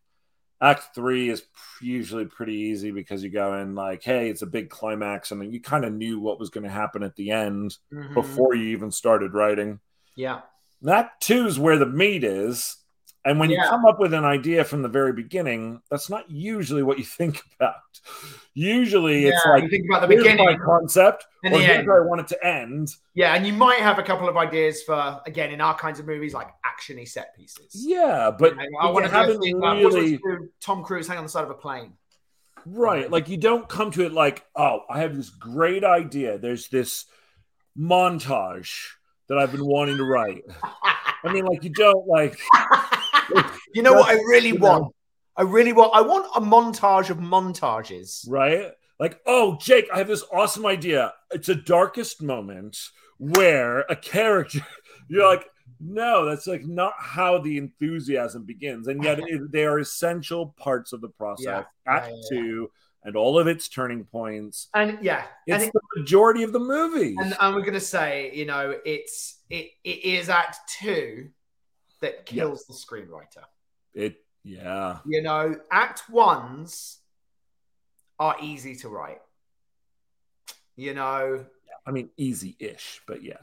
Act 0.60 0.95
three 0.95 1.30
is 1.30 1.43
usually 1.80 2.26
pretty 2.26 2.56
easy 2.56 2.89
because 2.89 3.23
you 3.23 3.30
go 3.30 3.54
in 3.60 3.76
like, 3.76 4.02
hey, 4.02 4.30
it's 4.32 4.41
a 4.41 4.47
big 4.47 4.71
climax, 4.71 5.30
and 5.32 5.54
you 5.54 5.62
kind 5.62 5.86
of 5.86 5.93
knew 5.93 6.19
what 6.19 6.39
was 6.39 6.50
going 6.50 6.63
to 6.63 6.69
happen 6.71 7.04
at 7.04 7.15
the 7.15 7.30
end 7.30 7.78
Mhm. 7.93 8.15
before 8.15 8.56
you 8.56 8.69
even 8.69 8.89
started 8.89 9.36
writing. 9.36 9.80
Yeah. 10.15 10.41
Act 10.88 11.21
two 11.21 11.45
is 11.45 11.60
where 11.60 11.78
the 11.78 11.86
meat 11.86 12.23
is. 12.23 12.78
And 13.27 13.41
when 13.41 13.49
you 13.49 13.61
come 13.61 13.85
up 13.85 13.99
with 13.99 14.13
an 14.13 14.23
idea 14.23 14.63
from 14.63 14.81
the 14.83 14.87
very 14.87 15.11
beginning, 15.11 15.81
that's 15.91 16.09
not 16.09 16.31
usually 16.31 16.81
what 16.81 16.97
you 16.97 17.03
think 17.19 17.41
about. 17.59 17.75
Usually 18.53 19.25
it's 19.25 19.45
like, 19.45 19.63
you 19.63 19.69
think 19.69 19.85
about 19.89 20.01
the 20.01 20.07
here's 20.07 20.23
beginning. 20.23 20.45
my 20.45 20.57
concept, 20.65 21.25
and 21.43 21.53
or 21.53 21.57
the 21.57 21.65
here's 21.65 21.79
end. 21.79 21.87
where 21.87 22.01
I 22.01 22.07
want 22.07 22.21
it 22.21 22.27
to 22.29 22.45
end. 22.45 22.95
Yeah, 23.15 23.35
and 23.35 23.45
you 23.45 23.51
might 23.51 23.79
have 23.79 23.99
a 23.99 24.03
couple 24.03 24.29
of 24.29 24.37
ideas 24.37 24.81
for 24.81 25.19
again 25.25 25.51
in 25.51 25.59
our 25.59 25.75
kinds 25.77 25.99
of 25.99 26.07
movies 26.07 26.33
like 26.33 26.47
actiony 26.65 27.05
set 27.05 27.35
pieces. 27.35 27.69
Yeah, 27.73 28.31
but 28.31 28.57
I, 28.57 28.63
you 28.63 28.93
want 28.93 29.05
to 29.05 29.19
a 29.19 29.37
thing, 29.37 29.57
uh, 29.57 29.59
what 29.59 29.83
was 29.83 29.95
really 29.95 30.19
Tom 30.61 30.83
Cruise 30.83 31.07
hang 31.07 31.17
on 31.17 31.25
the 31.25 31.29
side 31.29 31.43
of 31.43 31.49
a 31.49 31.55
plane. 31.55 31.93
right. 32.65 33.11
Like 33.11 33.27
you 33.27 33.35
don't 33.35 33.67
come 33.67 33.91
to 33.91 34.05
it 34.05 34.13
like, 34.13 34.45
oh, 34.55 34.83
I 34.89 35.01
have 35.01 35.15
this 35.17 35.29
great 35.29 35.83
idea. 35.83 36.37
There's 36.37 36.69
this 36.69 37.05
montage 37.77 38.71
that 39.27 39.37
I've 39.37 39.51
been 39.51 39.65
wanting 39.65 39.97
to 39.97 40.05
write. 40.05 40.43
I 41.23 41.33
mean, 41.33 41.45
like 41.45 41.63
you 41.63 41.71
don't 41.71 42.07
like 42.07 42.39
you 43.77 43.83
know 43.83 43.93
what 43.93 44.09
I 44.09 44.13
really 44.13 44.49
you 44.49 44.59
know. 44.59 44.79
want? 44.79 44.95
I 45.35 45.43
really 45.43 45.71
want. 45.71 45.91
I 45.95 46.01
want 46.01 46.25
a 46.35 46.41
montage 46.41 47.09
of 47.09 47.17
montages. 47.19 48.25
right? 48.27 48.71
Like, 48.99 49.19
oh, 49.27 49.57
Jake, 49.61 49.85
I 49.93 49.99
have 49.99 50.07
this 50.07 50.23
awesome 50.33 50.65
idea. 50.65 51.13
It's 51.31 51.49
a 51.49 51.55
darkest 51.55 52.21
moment 52.23 52.75
where 53.19 53.81
a 53.81 53.95
character, 53.95 54.59
you're 55.07 55.29
like, 55.29 55.45
no, 55.79 56.25
that's 56.25 56.47
like 56.47 56.65
not 56.65 56.93
how 56.97 57.37
the 57.37 57.57
enthusiasm 57.57 58.43
begins. 58.45 58.87
And 58.87 59.03
yet 59.03 59.19
it, 59.19 59.51
they 59.51 59.65
are 59.65 59.77
essential 59.77 60.55
parts 60.57 60.91
of 60.93 61.01
the 61.01 61.09
process. 61.09 61.45
Yeah. 61.45 61.63
Act 61.85 62.07
Yeah, 62.07 62.15
yeah, 62.15 62.39
two 62.41 62.71
and 63.03 63.15
all 63.15 63.37
of 63.39 63.47
its 63.47 63.67
turning 63.69 64.03
points. 64.03 64.67
And 64.73 64.97
yeah, 65.01 65.25
and, 65.47 65.61
It's 65.61 65.65
it- 65.67 65.73
the 65.73 66.01
majority 66.01 66.43
of 66.43 66.51
the 66.51 66.59
movie. 66.59 67.15
and 67.19 67.35
and 67.39 67.55
we're 67.55 67.61
gonna 67.61 67.79
say, 67.79 68.31
you 68.33 68.45
know, 68.45 68.75
it's 68.83 69.37
it 69.49 69.69
it 69.83 70.03
is 70.03 70.29
Act 70.29 70.57
Two 70.79 71.29
that 72.01 72.25
kills 72.25 72.65
the 72.65 72.73
screenwriter. 72.73 73.43
It, 73.93 74.17
yeah. 74.43 75.00
You 75.06 75.21
know, 75.21 75.56
Act 75.71 76.10
Ones 76.10 77.00
are 78.19 78.36
easy 78.41 78.76
to 78.78 78.89
write. 78.89 79.21
You 80.76 80.93
know, 80.93 81.45
I 81.86 81.91
mean, 81.91 82.10
easy 82.17 82.56
ish, 82.60 83.02
but 83.08 83.23
yeah. 83.23 83.39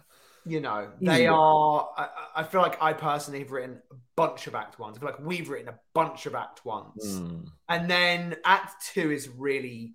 you 0.46 0.60
know, 0.60 0.88
Easy 1.00 1.06
they 1.06 1.26
are. 1.26 1.88
I, 1.96 2.08
I 2.36 2.42
feel 2.44 2.60
like 2.60 2.80
I 2.80 2.92
personally 2.92 3.40
have 3.40 3.50
written 3.50 3.80
a 3.90 3.94
bunch 4.16 4.46
of 4.46 4.54
Act 4.54 4.78
Ones. 4.78 4.96
I 4.96 5.00
feel 5.00 5.08
like 5.10 5.20
we've 5.20 5.48
written 5.48 5.68
a 5.68 5.78
bunch 5.94 6.26
of 6.26 6.34
Act 6.34 6.64
Ones, 6.64 7.20
Mm. 7.20 7.48
and 7.68 7.90
then 7.90 8.36
Act 8.44 8.86
Two 8.92 9.10
is 9.10 9.28
really 9.28 9.94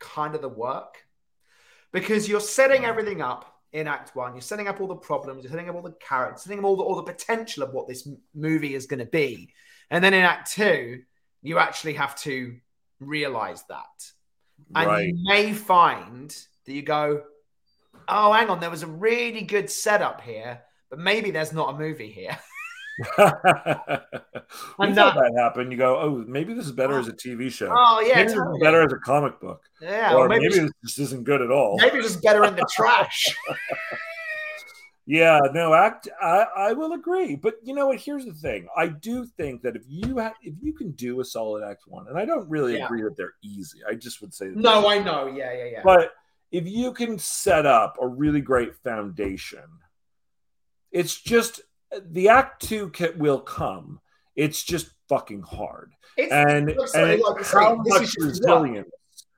kind 0.00 0.34
of 0.34 0.42
the 0.42 0.48
work 0.48 1.06
because 1.92 2.28
you're 2.28 2.40
setting 2.40 2.84
everything 2.84 3.22
up 3.22 3.60
in 3.72 3.86
Act 3.86 4.16
One. 4.16 4.32
You're 4.34 4.42
setting 4.42 4.66
up 4.66 4.80
all 4.80 4.88
the 4.88 4.96
problems. 4.96 5.44
You're 5.44 5.50
setting 5.52 5.68
up 5.68 5.76
all 5.76 5.82
the 5.82 5.92
characters, 6.00 6.42
setting 6.42 6.58
up 6.58 6.64
all 6.64 6.76
the 6.76 6.82
all 6.82 6.96
the 6.96 7.02
potential 7.12 7.62
of 7.62 7.72
what 7.72 7.86
this 7.86 8.08
movie 8.34 8.74
is 8.74 8.86
going 8.86 9.00
to 9.00 9.06
be, 9.06 9.52
and 9.90 10.02
then 10.02 10.14
in 10.14 10.22
Act 10.22 10.52
Two, 10.52 11.02
you 11.42 11.58
actually 11.58 11.94
have 11.94 12.16
to 12.22 12.56
realize 13.00 13.64
that. 13.68 14.12
And 14.74 14.86
Right. 14.86 15.08
you 15.08 15.16
may 15.24 15.52
find 15.52 16.30
that 16.66 16.72
you 16.72 16.82
go, 16.82 17.22
oh, 18.08 18.32
hang 18.32 18.48
on, 18.50 18.60
there 18.60 18.70
was 18.70 18.82
a 18.82 18.86
really 18.86 19.42
good 19.42 19.70
setup 19.70 20.20
here, 20.22 20.62
but 20.90 20.98
maybe 20.98 21.30
there's 21.30 21.52
not 21.52 21.74
a 21.74 21.78
movie 21.78 22.10
here. 22.10 22.38
And 24.78 24.94
that- 24.96 25.14
that 25.14 25.32
happened. 25.36 25.72
You 25.72 25.78
go, 25.78 25.98
oh, 25.98 26.24
maybe 26.28 26.54
this 26.54 26.66
is 26.66 26.72
better 26.72 26.98
as 26.98 27.08
a 27.08 27.12
TV 27.12 27.50
show. 27.50 27.72
Oh, 27.76 28.00
yeah, 28.00 28.16
maybe 28.16 28.32
totally. 28.34 28.60
better 28.60 28.82
as 28.82 28.92
a 28.92 28.96
comic 28.98 29.40
book. 29.40 29.62
Yeah, 29.80 30.14
or 30.14 30.26
or 30.26 30.28
maybe, 30.28 30.48
maybe, 30.48 30.60
this 30.60 30.70
just 30.84 30.98
isn't 31.00 31.24
good 31.24 31.42
at 31.42 31.50
all. 31.50 31.76
maybe 31.80 31.98
it's 31.98 32.06
just 32.12 32.22
better 32.22 32.44
in 32.44 32.54
the 32.54 32.64
trash. 32.76 33.34
Yeah, 35.06 35.38
no, 35.52 35.74
act. 35.74 36.08
I, 36.22 36.46
I 36.56 36.72
will 36.72 36.92
agree, 36.92 37.36
but 37.36 37.56
you 37.62 37.74
know 37.74 37.88
what? 37.88 38.00
Here's 38.00 38.24
the 38.24 38.32
thing. 38.32 38.68
I 38.74 38.86
do 38.88 39.26
think 39.26 39.60
that 39.62 39.76
if 39.76 39.82
you 39.86 40.18
ha- 40.18 40.32
if 40.42 40.54
you 40.62 40.72
can 40.72 40.92
do 40.92 41.20
a 41.20 41.24
solid 41.24 41.62
act 41.62 41.82
one, 41.86 42.08
and 42.08 42.18
I 42.18 42.24
don't 42.24 42.48
really 42.48 42.78
Yeah. 42.78 42.86
agree 42.86 43.02
that 43.02 43.14
they're 43.16 43.34
easy. 43.42 43.80
I 43.88 43.94
just 43.94 44.22
would 44.22 44.32
say 44.32 44.46
no, 44.54 44.88
I 44.88 44.98
know. 44.98 45.26
Yeah, 45.26 45.52
yeah, 45.52 45.64
yeah. 45.66 45.80
But 45.84 46.12
if 46.50 46.66
you 46.66 46.92
can 46.92 47.18
set 47.18 47.66
up 47.66 47.98
a 48.00 48.06
really 48.08 48.40
great 48.40 48.74
foundation, 48.76 49.64
it's 50.90 51.20
just 51.20 51.60
the 52.10 52.28
act 52.30 52.62
two 52.66 52.90
ca- 52.90 53.12
will 53.16 53.40
come. 53.40 54.00
It's 54.36 54.62
just 54.62 54.90
fucking 55.08 55.42
hard, 55.42 55.92
It's, 56.16 56.32
and 56.32 56.70
and 56.94 57.20
like 57.20 57.44
how 57.44 57.74
much 57.76 58.02
is 58.02 58.16
resilience? 58.18 58.88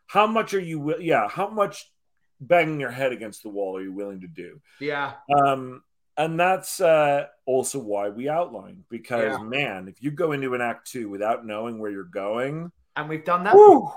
How 0.06 0.28
much 0.28 0.54
are 0.54 0.60
you? 0.60 0.96
Yeah, 1.00 1.28
how 1.28 1.48
much 1.50 1.90
banging 2.40 2.80
your 2.80 2.90
head 2.90 3.12
against 3.12 3.42
the 3.42 3.48
wall 3.48 3.76
are 3.76 3.82
you 3.82 3.92
willing 3.92 4.20
to 4.20 4.26
do? 4.28 4.60
yeah, 4.80 5.14
Um, 5.34 5.82
and 6.18 6.38
that's 6.40 6.80
uh, 6.80 7.26
also 7.44 7.78
why 7.78 8.08
we 8.08 8.28
outline 8.28 8.84
because 8.88 9.38
Yeah. 9.38 9.44
man, 9.44 9.88
if 9.88 10.02
you 10.02 10.10
go 10.10 10.32
into 10.32 10.54
an 10.54 10.60
act 10.62 10.90
two 10.90 11.08
without 11.08 11.44
knowing 11.46 11.78
where 11.78 11.90
you're 11.90 12.04
going, 12.04 12.72
and 12.96 13.08
we've 13.08 13.24
done 13.24 13.44
that. 13.44 13.52
whew, 13.54 13.90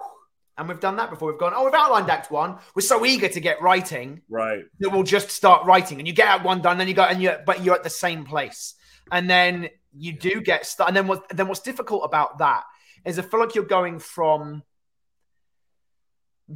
And 0.57 0.67
we've 0.67 0.81
done 0.81 0.97
that 0.97 1.09
before. 1.09 1.31
We've 1.31 1.39
gone, 1.39 1.53
oh, 1.55 1.63
we've 1.63 1.73
outlined 1.73 2.09
Act 2.09 2.29
One. 2.31 2.57
We're 2.75 2.81
so 2.81 3.05
eager 3.05 3.29
to 3.29 3.39
get 3.39 3.61
writing 3.61 4.21
right? 4.27 4.63
that 4.79 4.89
we'll 4.89 5.03
just 5.03 5.29
start 5.29 5.65
writing. 5.65 5.99
And 5.99 6.07
you 6.07 6.13
get 6.13 6.27
Act 6.27 6.43
One 6.43 6.61
done, 6.61 6.77
then 6.77 6.89
you 6.89 6.93
go, 6.93 7.03
and 7.03 7.21
you, 7.21 7.31
but 7.45 7.63
you're 7.63 7.75
at 7.75 7.83
the 7.83 7.89
same 7.89 8.25
place. 8.25 8.73
And 9.09 9.29
then 9.29 9.69
you 9.93 10.11
do 10.11 10.41
get 10.41 10.65
stuck. 10.65 10.89
And 10.89 10.97
then 10.97 11.07
what? 11.07 11.29
Then 11.29 11.47
what's 11.47 11.61
difficult 11.61 12.03
about 12.03 12.39
that 12.39 12.63
is 13.05 13.17
I 13.17 13.21
feel 13.21 13.39
like 13.39 13.55
you're 13.55 13.63
going 13.63 13.99
from 13.99 14.61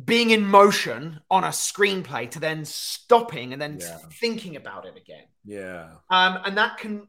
being 0.06 0.32
in 0.32 0.45
motion 0.45 1.19
on 1.29 1.43
a 1.43 1.49
screenplay 1.49 2.29
to 2.32 2.39
then 2.39 2.65
stopping 2.65 3.53
and 3.53 3.62
then 3.62 3.77
Yeah. 3.79 3.97
thinking 4.19 4.56
about 4.56 4.86
it 4.86 4.97
again. 4.97 5.25
Yeah, 5.45 5.89
Um, 6.10 6.39
and 6.45 6.58
that 6.58 6.77
can 6.77 7.08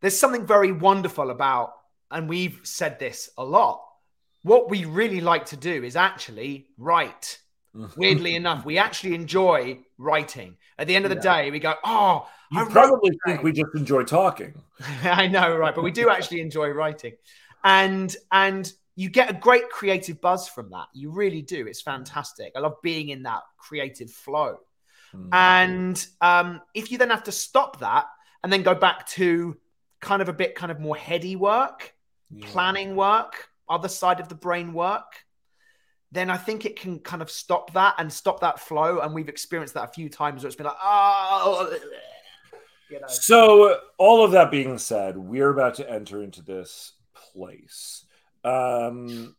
there's 0.00 0.18
something 0.18 0.46
very 0.46 0.72
wonderful 0.72 1.30
about, 1.30 1.72
and 2.10 2.28
we've 2.28 2.60
said 2.64 2.98
this 2.98 3.30
a 3.38 3.44
lot. 3.44 3.82
What 4.42 4.68
we 4.70 4.84
really 4.84 5.20
like 5.20 5.46
to 5.46 5.56
do 5.56 5.82
is 5.84 5.96
actually 5.96 6.68
write. 6.76 7.38
Weirdly 7.96 8.34
enough, 8.36 8.64
we 8.64 8.78
actually 8.78 9.14
enjoy 9.14 9.78
writing. 9.98 10.56
At 10.78 10.86
the 10.86 10.96
end 10.96 11.04
of 11.04 11.10
the 11.10 11.16
Yeah. 11.16 11.42
day, 11.42 11.50
we 11.50 11.58
go, 11.58 11.74
"Oh, 11.84 12.28
You 12.50 12.60
wrote 12.60 12.70
probably 12.70 13.18
think 13.26 13.42
we 13.42 13.52
just 13.52 13.74
enjoy 13.74 14.04
talking. 14.04 14.54
I 15.02 15.26
know, 15.28 15.56
right? 15.56 15.74
But 15.74 15.82
we 15.82 15.90
do 15.90 16.08
actually 16.10 16.40
enjoy 16.40 16.68
writing, 16.70 17.16
and 17.64 18.14
and 18.30 18.70
you 18.96 19.10
get 19.10 19.30
a 19.30 19.34
great 19.34 19.68
creative 19.68 20.20
buzz 20.22 20.48
from 20.48 20.70
that. 20.70 20.86
You 20.94 21.10
really 21.10 21.42
do. 21.42 21.66
It's 21.66 21.82
fantastic. 21.82 22.52
I 22.56 22.60
love 22.60 22.76
being 22.82 23.10
in 23.10 23.22
that 23.24 23.42
creative 23.58 24.10
flow. 24.10 24.56
Hmm. 25.12 25.28
And 25.32 26.06
um, 26.22 26.62
if 26.74 26.90
you 26.90 26.96
then 26.98 27.10
have 27.10 27.24
to 27.24 27.32
stop 27.32 27.80
that 27.80 28.06
and 28.42 28.50
then 28.52 28.62
go 28.62 28.74
back 28.74 29.06
to 29.08 29.56
kind 30.00 30.22
of 30.22 30.28
a 30.28 30.32
bit 30.32 30.54
kind 30.54 30.72
of 30.72 30.80
more 30.80 30.96
heady 30.96 31.36
work, 31.36 31.94
Yeah. 32.30 32.46
planning 32.50 32.96
work, 32.96 33.48
other 33.68 33.88
side 33.88 34.18
of 34.18 34.28
the 34.28 34.34
brain 34.34 34.72
work, 34.72 35.24
then 36.12 36.30
I 36.30 36.38
think 36.38 36.64
it 36.64 36.78
can 36.80 36.98
kind 37.00 37.20
of 37.20 37.30
stop 37.30 37.72
that 37.74 37.96
and 37.98 38.10
stop 38.10 38.40
that 38.40 38.60
flow. 38.60 39.00
And 39.00 39.12
we've 39.12 39.28
experienced 39.28 39.74
that 39.74 39.84
a 39.84 39.92
few 39.92 40.08
times 40.08 40.42
where 40.42 40.48
it's 40.48 40.56
been 40.56 40.66
like, 40.66 40.76
oh, 40.80 41.76
you 42.90 43.00
know. 43.00 43.06
So, 43.08 43.78
all 43.98 44.24
of 44.24 44.30
that 44.32 44.50
being 44.50 44.78
said, 44.78 45.18
we're 45.18 45.50
about 45.50 45.74
to 45.74 45.90
enter 45.90 46.22
into 46.22 46.40
this 46.42 46.92
place. 47.14 48.05
Um, 48.46 49.36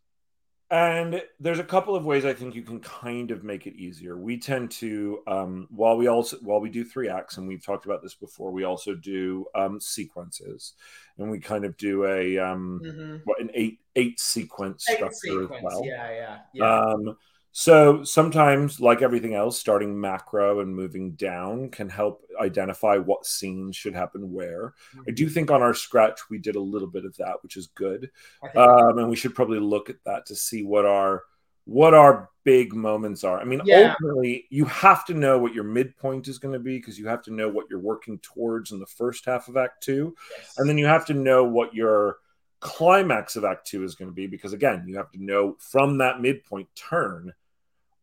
and 0.69 1.23
there's 1.39 1.59
a 1.59 1.63
couple 1.63 1.95
of 1.95 2.03
ways 2.03 2.25
I 2.25 2.33
think 2.33 2.53
you 2.53 2.61
can 2.61 2.81
kind 2.81 3.31
of 3.31 3.45
make 3.45 3.67
it 3.67 3.75
easier. 3.77 4.17
We 4.17 4.37
tend 4.37 4.69
to, 4.71 5.19
um, 5.25 5.67
while 5.71 5.95
we 5.95 6.07
also 6.07 6.37
while 6.41 6.59
we 6.59 6.69
do 6.69 6.83
three 6.83 7.07
acts, 7.07 7.37
and 7.37 7.47
we've 7.47 7.63
talked 7.63 7.85
about 7.85 8.03
this 8.03 8.15
before, 8.15 8.51
we 8.51 8.65
also 8.65 8.93
do 8.93 9.45
um, 9.55 9.79
sequences, 9.79 10.73
and 11.17 11.31
we 11.31 11.39
kind 11.39 11.63
of 11.63 11.77
do 11.77 12.05
a 12.05 12.37
um, 12.37 12.81
Mhm. 12.83 13.21
what 13.23 13.39
an 13.39 13.49
eight 13.53 13.79
eight 13.95 14.19
sequence 14.19 14.89
Eight 14.89 14.95
structure 14.95 15.43
as 15.45 15.63
well. 15.63 15.85
Yeah, 15.85 16.11
yeah, 16.11 16.39
yeah. 16.53 16.79
Um, 16.79 17.17
so 17.59 18.03
sometimes, 18.03 18.79
like 18.79 19.01
everything 19.01 19.33
else, 19.33 19.59
starting 19.59 19.99
macro 19.99 20.59
and 20.59 20.75
moving 20.75 21.13
down 21.13 21.71
can 21.71 21.89
help 21.89 22.23
identify 22.39 22.97
what 22.97 23.25
scenes 23.25 23.75
should 23.75 23.95
happen 23.95 24.31
where. 24.31 24.75
I 25.07 25.11
do 25.11 25.27
think 25.27 25.49
on 25.49 25.63
our 25.63 25.73
scratch 25.73 26.19
we 26.29 26.37
did 26.37 26.55
a 26.55 26.59
little 26.61 26.87
bit 26.87 27.03
of 27.03 27.17
that, 27.17 27.41
which 27.41 27.57
is 27.57 27.65
good, 27.65 28.11
um, 28.55 28.99
and 28.99 29.09
we 29.09 29.15
should 29.15 29.33
probably 29.33 29.57
look 29.57 29.89
at 29.89 30.03
that 30.05 30.27
to 30.27 30.35
see 30.35 30.61
what 30.61 30.85
our 30.85 31.23
what 31.65 31.95
our 31.95 32.29
big 32.43 32.75
moments 32.75 33.23
are. 33.23 33.39
I 33.39 33.43
mean, 33.43 33.61
Yeah. 33.65 33.95
ultimately, 33.99 34.45
you 34.51 34.65
have 34.65 35.03
to 35.05 35.15
know 35.15 35.39
what 35.39 35.55
your 35.55 35.63
midpoint 35.63 36.27
is 36.27 36.37
going 36.37 36.53
to 36.53 36.59
be 36.59 36.77
because 36.77 36.99
you 36.99 37.07
have 37.07 37.23
to 37.23 37.33
know 37.33 37.49
what 37.49 37.65
you're 37.71 37.79
working 37.79 38.19
towards 38.19 38.71
in 38.71 38.77
the 38.77 38.85
first 38.85 39.25
half 39.25 39.47
of 39.47 39.57
Act 39.57 39.81
Two, 39.81 40.15
yes. 40.37 40.53
and 40.59 40.69
then 40.69 40.77
you 40.77 40.85
have 40.85 41.07
to 41.07 41.15
know 41.15 41.43
what 41.43 41.73
your 41.73 42.17
climax 42.59 43.35
of 43.35 43.45
act 43.45 43.67
two 43.67 43.83
is 43.83 43.93
going 43.93 44.09
to 44.09 44.15
be 44.15 44.25
because 44.25 44.51
again 44.51 44.83
you 44.87 44.97
have 44.97 45.11
to 45.11 45.23
know 45.23 45.55
from 45.59 45.99
that 45.99 46.19
midpoint 46.21 46.67
turn 46.73 47.31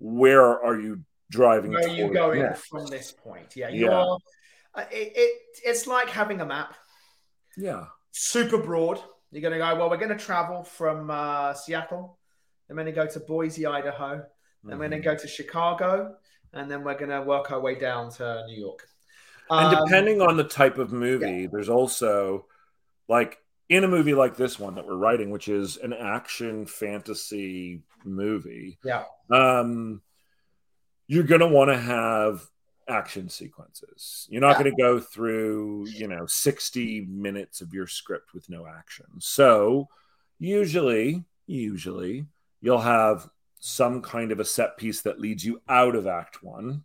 where 0.05 0.63
are 0.63 0.79
you 0.79 1.01
driving 1.31 1.73
where 1.73 1.85
are 1.89 1.89
you 1.89 2.13
going 2.13 2.43
next? 2.43 2.67
from 2.67 2.87
this 2.87 3.11
point? 3.13 3.57
Yeah, 3.57 3.69
Yeah. 3.71 3.79
you're. 3.81 4.19
uh, 4.75 4.85
It, 4.91 5.13
it 5.17 5.33
it's 5.65 5.87
like 5.87 6.09
having 6.11 6.41
a 6.41 6.47
map, 6.47 6.75
yeah 7.57 7.87
super 8.13 8.59
broad. 8.59 9.01
You're 9.31 9.43
going 9.43 9.53
to 9.53 9.59
go. 9.59 9.75
Well, 9.75 9.91
we're 9.91 9.97
going 9.97 10.17
to 10.17 10.25
travel 10.25 10.63
from 10.63 11.11
uh, 11.11 11.55
Seattle. 11.55 12.19
Then 12.69 12.77
we're 12.77 12.85
going 12.85 12.95
to 12.95 13.01
go 13.03 13.07
to 13.09 13.21
Boise, 13.21 13.67
Idaho. 13.67 14.25
Then 14.63 14.79
we're 14.79 14.89
going 14.89 15.03
to 15.03 15.09
go 15.11 15.17
to 15.17 15.27
Chicago, 15.27 16.15
and 16.53 16.71
then 16.71 16.85
we're 16.85 16.97
going 16.97 17.11
to 17.11 17.23
work 17.23 17.51
our 17.51 17.61
way 17.61 17.75
down 17.75 18.11
to 18.13 18.45
New 18.47 18.59
York. 18.67 18.87
and 19.51 19.75
Um, 19.75 19.85
depending 19.85 20.21
on 20.23 20.37
the 20.37 20.45
type 20.45 20.79
of 20.79 20.93
movie 20.93 21.47
there's 21.53 21.69
also 21.69 22.47
like 23.09 23.44
in 23.69 23.85
a 23.85 23.89
movie 23.89 24.15
like 24.15 24.37
this 24.37 24.59
one 24.59 24.75
that 24.75 24.87
we're 24.87 24.97
writing 24.97 25.31
which 25.31 25.49
is 25.49 25.77
an 25.79 25.93
action 25.93 26.67
fantasy 26.67 27.83
movie 28.05 28.79
yeah, 28.85 29.05
um 29.31 30.03
you're 31.07 31.23
going 31.25 31.41
to 31.41 31.47
want 31.47 31.71
to 31.71 31.77
have 31.77 32.43
action 32.89 33.29
sequences. 33.29 34.27
You're 34.31 34.41
not 34.41 34.57
Yeah. 34.59 34.63
going 34.65 34.77
to 34.77 34.83
go 34.83 35.01
through 35.01 35.87
you 35.89 36.09
know 36.09 36.27
60 36.27 37.07
minutes 37.07 37.61
of 37.61 37.73
your 37.75 37.87
script 37.87 38.33
with 38.35 38.49
no 38.49 38.67
action. 38.67 39.07
So 39.19 39.89
usually 40.39 41.25
usually 41.47 42.27
you'll 42.61 42.81
have 42.81 43.29
some 43.61 44.03
kind 44.03 44.33
of 44.33 44.41
a 44.41 44.45
set 44.45 44.77
piece 44.77 45.03
that 45.03 45.21
leads 45.21 45.45
you 45.45 45.61
out 45.69 45.95
of 45.95 46.07
act 46.07 46.43
one 46.43 46.85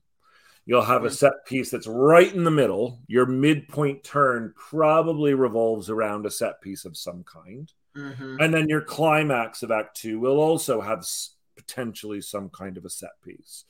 you'll 0.69 0.83
have 0.83 1.03
a 1.03 1.09
set 1.09 1.33
piece 1.47 1.71
that's 1.71 1.87
right 1.87 2.31
in 2.31 2.43
the 2.43 2.51
middle. 2.51 2.99
Your 3.07 3.25
midpoint 3.25 4.03
turn 4.03 4.53
probably 4.55 5.33
revolves 5.33 5.89
around 5.89 6.27
a 6.27 6.31
set 6.31 6.61
piece 6.61 6.85
of 6.85 6.95
some 6.95 7.23
kind. 7.23 7.73
Mhm. 7.97 8.37
and 8.39 8.53
then 8.53 8.69
your 8.69 8.81
climax 8.81 9.63
of 9.63 9.71
act 9.71 9.97
two 9.97 10.19
will 10.19 10.39
also 10.39 10.79
have 10.79 10.99
s- 10.99 11.35
potentially 11.57 12.21
some 12.21 12.49
kind 12.49 12.77
of 12.77 12.85
a 12.85 12.89
set 12.89 13.19
piece. 13.25 13.65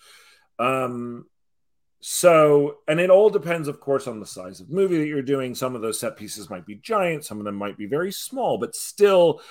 Um 0.60 1.26
so 2.02 2.80
and 2.88 3.00
it 3.00 3.10
all 3.10 3.30
depends 3.30 3.70
of 3.70 3.80
course 3.80 4.08
on 4.08 4.20
the 4.20 4.26
size 4.26 4.60
of 4.60 4.70
movie 4.70 4.98
that 4.98 5.08
you're 5.08 5.22
doing. 5.22 5.56
Some 5.56 5.74
of 5.74 5.82
those 5.82 6.00
set 6.02 6.18
pieces 6.18 6.50
might 6.50 6.66
be 6.66 6.76
giant. 6.76 7.24
Some 7.24 7.40
of 7.40 7.46
them 7.46 7.56
might 7.56 7.78
be 7.78 7.86
very 7.86 8.12
small 8.12 8.58
but 8.58 8.76
still 8.76 9.42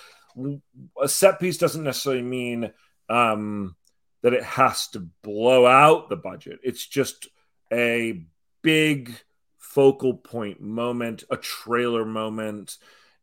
a 1.03 1.09
set 1.09 1.41
piece 1.41 1.57
doesn't 1.57 1.83
necessarily 1.83 2.23
mean 2.23 2.71
um 3.09 3.75
that 4.23 4.35
it 4.35 4.43
has 4.45 4.89
to 4.89 5.01
blow 5.23 5.65
out 5.67 6.09
the 6.11 6.17
budget. 6.17 6.59
It's 6.63 6.87
just 6.87 7.27
a 7.73 8.25
big 8.63 9.13
focal 9.59 10.15
point 10.15 10.61
moment 10.61 11.25
a 11.31 11.37
trailer 11.37 12.05
moment 12.05 12.77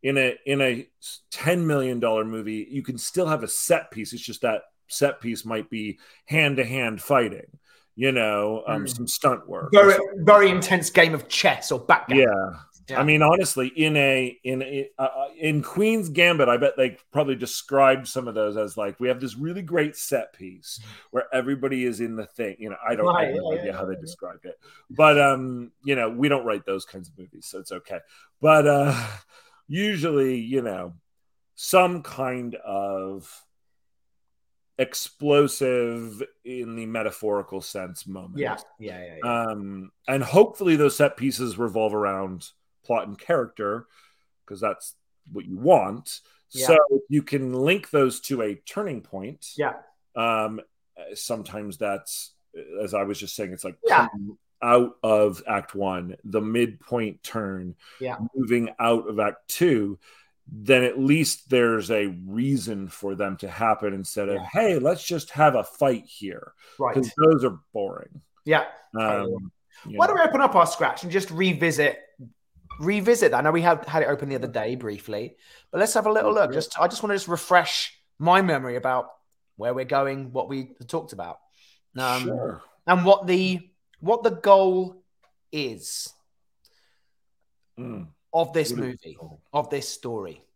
in 0.03 0.17
a 0.17 0.36
in 0.45 0.62
a 0.62 0.88
10 1.31 1.65
million 1.65 1.99
dollar 1.99 2.23
movie 2.23 2.67
you 2.69 2.84
can 2.84 2.97
still 2.97 3.25
have 3.25 3.43
a 3.43 3.47
set 3.47 3.89
piece 3.91 4.13
it's 4.13 4.21
just 4.21 4.41
that 4.41 4.62
set 4.88 5.19
piece 5.19 5.43
might 5.43 5.69
be 5.69 5.97
hand 6.25 6.58
to 6.58 6.63
hand 6.63 7.01
fighting 7.01 7.47
you 7.95 8.12
know 8.12 8.63
um 8.67 8.86
Mm. 8.86 8.95
some 8.95 9.08
stunt 9.08 9.47
work 9.49 9.71
very 9.73 9.95
very 10.19 10.49
intense 10.49 10.89
game 10.91 11.13
of 11.15 11.27
chess 11.27 11.71
or 11.71 11.79
backgammon. 11.79 12.23
yeah 12.23 12.60
Yeah. 12.88 13.00
I 13.00 13.04
mean, 13.04 13.24
honestly, 13.24 13.67
in 13.67 13.98
a 13.98 14.38
in 14.43 14.62
a, 14.62 14.89
uh, 15.00 15.28
in 15.39 15.63
Queen's 15.63 16.10
Gambit, 16.10 16.48
I 16.48 16.58
bet 16.58 16.74
they 16.78 16.98
probably 17.12 17.36
described 17.36 18.08
some 18.08 18.28
of 18.28 18.36
those 18.36 18.58
as 18.58 18.78
like 18.78 19.00
we 19.00 19.08
have 19.08 19.19
this 19.19 19.36
really 19.36 19.63
great 19.63 19.95
set 19.95 20.34
piece 20.34 20.80
where 21.10 21.26
everybody 21.34 21.86
is 21.86 22.00
in 22.00 22.15
the 22.15 22.28
thing. 22.28 22.56
You 22.60 22.69
know, 22.69 22.78
I 22.88 22.95
don't, 22.95 23.08
I 23.08 23.13
Right, 23.13 23.28
have 23.28 23.36
no 23.38 23.54
yeah, 23.54 23.60
idea 23.60 23.71
yeah, 23.71 23.78
how 23.78 23.86
they 23.86 23.95
described 23.95 24.45
it, 24.45 24.60
but 24.89 25.19
um, 25.19 25.71
you 25.84 25.95
know, 25.95 26.10
we 26.10 26.30
don't 26.30 26.45
write 26.45 26.65
those 26.65 26.86
kinds 26.86 27.10
of 27.10 27.17
movies, 27.17 27.48
so 27.48 27.60
it's 27.60 27.71
okay. 27.71 28.00
But 28.39 28.67
uh, 28.67 29.08
usually, 29.67 30.39
you 30.39 30.62
know, 30.62 30.93
some 31.56 32.04
kind 32.04 32.54
of 32.56 33.45
explosive 34.78 36.21
in 36.43 36.76
the 36.76 36.86
metaphorical 36.86 37.62
sense 37.62 38.06
moment 38.06 38.38
yeah, 38.38 38.58
yeah, 38.78 39.02
yeah. 39.02 39.15
yeah. 39.24 39.43
um, 39.43 39.89
and 40.06 40.21
hopefully 40.21 40.76
those 40.76 40.98
set 40.98 41.15
pieces 41.15 41.58
revolve 41.58 41.95
around 41.95 42.50
plot 42.86 43.08
and 43.08 43.17
character 43.17 43.88
because 44.45 44.62
that's 44.62 44.95
what 45.32 45.45
you 45.45 45.58
want. 45.58 46.21
Yeah. 46.52 46.67
So 46.67 46.78
you 47.10 47.24
can 47.24 47.54
link 47.54 47.89
those 47.89 48.19
to 48.21 48.41
a 48.43 48.56
turning 48.56 49.02
point. 49.02 49.48
Yeah. 49.58 49.74
Um, 50.15 50.62
sometimes 51.13 51.78
that's, 51.78 52.34
as 52.82 52.93
I 52.93 53.04
was 53.04 53.19
just 53.19 53.36
saying, 53.36 53.52
it's 53.52 53.63
like 53.63 53.78
Yeah. 53.84 54.08
out 54.62 54.95
of 55.04 55.43
Act 55.48 55.76
One, 55.76 56.15
the 56.24 56.41
midpoint 56.41 57.24
turn, 57.24 57.76
Yeah. 58.00 58.17
moving 58.34 58.69
out 58.80 59.10
of 59.10 59.19
Act 59.19 59.48
Two. 59.48 60.00
Then 60.48 60.84
at 60.84 61.00
least 61.00 61.50
there's 61.50 61.89
a 61.89 62.06
reason 62.06 62.88
for 62.88 63.15
them 63.15 63.36
to 63.38 63.50
happen 63.50 63.93
instead 63.95 64.30
of, 64.30 64.36
Yeah. 64.36 64.48
hey, 64.54 64.80
let's 64.80 65.04
just 65.04 65.32
have 65.32 65.56
a 65.56 65.63
fight 65.63 66.06
here. 66.06 66.54
right. 66.80 66.93
Because 66.93 67.12
those 67.17 67.43
are 67.43 67.60
boring. 67.74 68.21
Yeah. 68.45 68.65
Um, 68.98 69.52
Why 69.86 70.06
know. 70.06 70.08
don't 70.08 70.15
we 70.15 70.21
open 70.21 70.41
up 70.41 70.56
our 70.56 70.67
scratch 70.67 71.02
and 71.04 71.12
just 71.12 71.32
revisit 71.32 72.00
revisit 72.79 73.31
that? 73.31 73.38
I 73.38 73.41
know 73.41 73.51
we 73.51 73.61
had 73.61 73.85
had 73.85 74.03
it 74.03 74.07
open 74.07 74.29
the 74.29 74.35
other 74.35 74.47
day 74.47 74.75
briefly, 74.75 75.35
but 75.71 75.79
let's 75.79 75.93
have 75.93 76.05
a 76.05 76.11
little 76.11 76.33
look. 76.33 76.53
Just 76.53 76.79
I 76.79 76.88
just 76.88 77.03
want 77.03 77.11
to 77.11 77.15
just 77.15 77.27
refresh 77.27 77.97
my 78.19 78.41
memory 78.41 78.75
about 78.75 79.09
where 79.57 79.73
we're 79.73 79.85
going, 79.85 80.31
what 80.31 80.49
we 80.49 80.71
talked 80.88 81.13
about, 81.13 81.39
um, 81.97 82.23
sure. 82.23 82.61
and 82.88 83.05
what 83.05 83.27
the 83.27 83.69
what 83.99 84.23
the 84.23 84.31
goal 84.31 85.03
is 85.51 86.11
Mm. 87.77 88.07
of 88.33 88.53
this 88.53 88.71
movie, 88.71 89.17
of 89.53 89.69
this 89.69 89.89
story. 89.89 90.41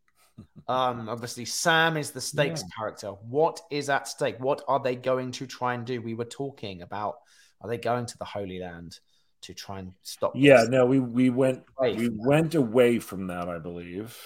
Um, 0.70 1.10
obviously, 1.10 1.44
Sam 1.44 1.98
is 1.98 2.12
the 2.12 2.22
stakes 2.22 2.64
character. 2.78 3.10
What 3.10 3.60
is 3.70 3.90
at 3.90 4.08
stake? 4.08 4.40
What 4.40 4.62
are 4.70 4.80
they 4.80 4.96
going 4.96 5.32
to 5.32 5.46
try 5.46 5.74
and 5.74 5.86
do? 5.86 6.02
We 6.02 6.14
were 6.14 6.24
talking 6.24 6.82
about 6.82 7.18
are 7.60 7.70
they 7.70 7.78
going 7.78 8.06
to 8.06 8.18
the 8.18 8.24
Holy 8.24 8.60
Land 8.60 9.00
to 9.42 9.54
try 9.54 9.80
and 9.80 9.94
stop? 10.04 10.34
Yeah, 10.36 10.62
this? 10.62 10.70
no, 10.70 10.86
we 10.86 11.00
we 11.00 11.30
went 11.30 11.64
Away 11.78 11.96
we 11.96 12.06
from 12.06 12.18
that. 12.18 12.28
went 12.28 12.56
away 12.56 13.00
from 13.00 13.28
that, 13.28 13.48
I 13.50 13.60
believe. 13.60 14.18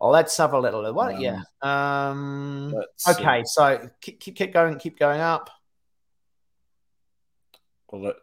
Oh, 0.00 0.10
let's 0.10 0.36
have 0.36 0.52
a 0.52 0.58
little. 0.58 0.92
What? 0.92 1.14
Um, 1.14 1.20
yeah. 1.20 1.40
Um. 1.62 2.74
See. 2.96 3.12
Okay. 3.12 3.42
So 3.46 3.88
keep, 4.00 4.20
keep 4.20 4.36
keep 4.36 4.52
going. 4.52 4.78
Keep 4.78 4.98
going 4.98 5.20
up. 5.20 5.50
Well, 7.90 8.02
let, 8.02 8.16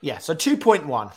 Yeah. 0.00 0.18
So 0.18 0.34
two 0.34 0.56
point 0.56 0.86
one. 0.86 1.10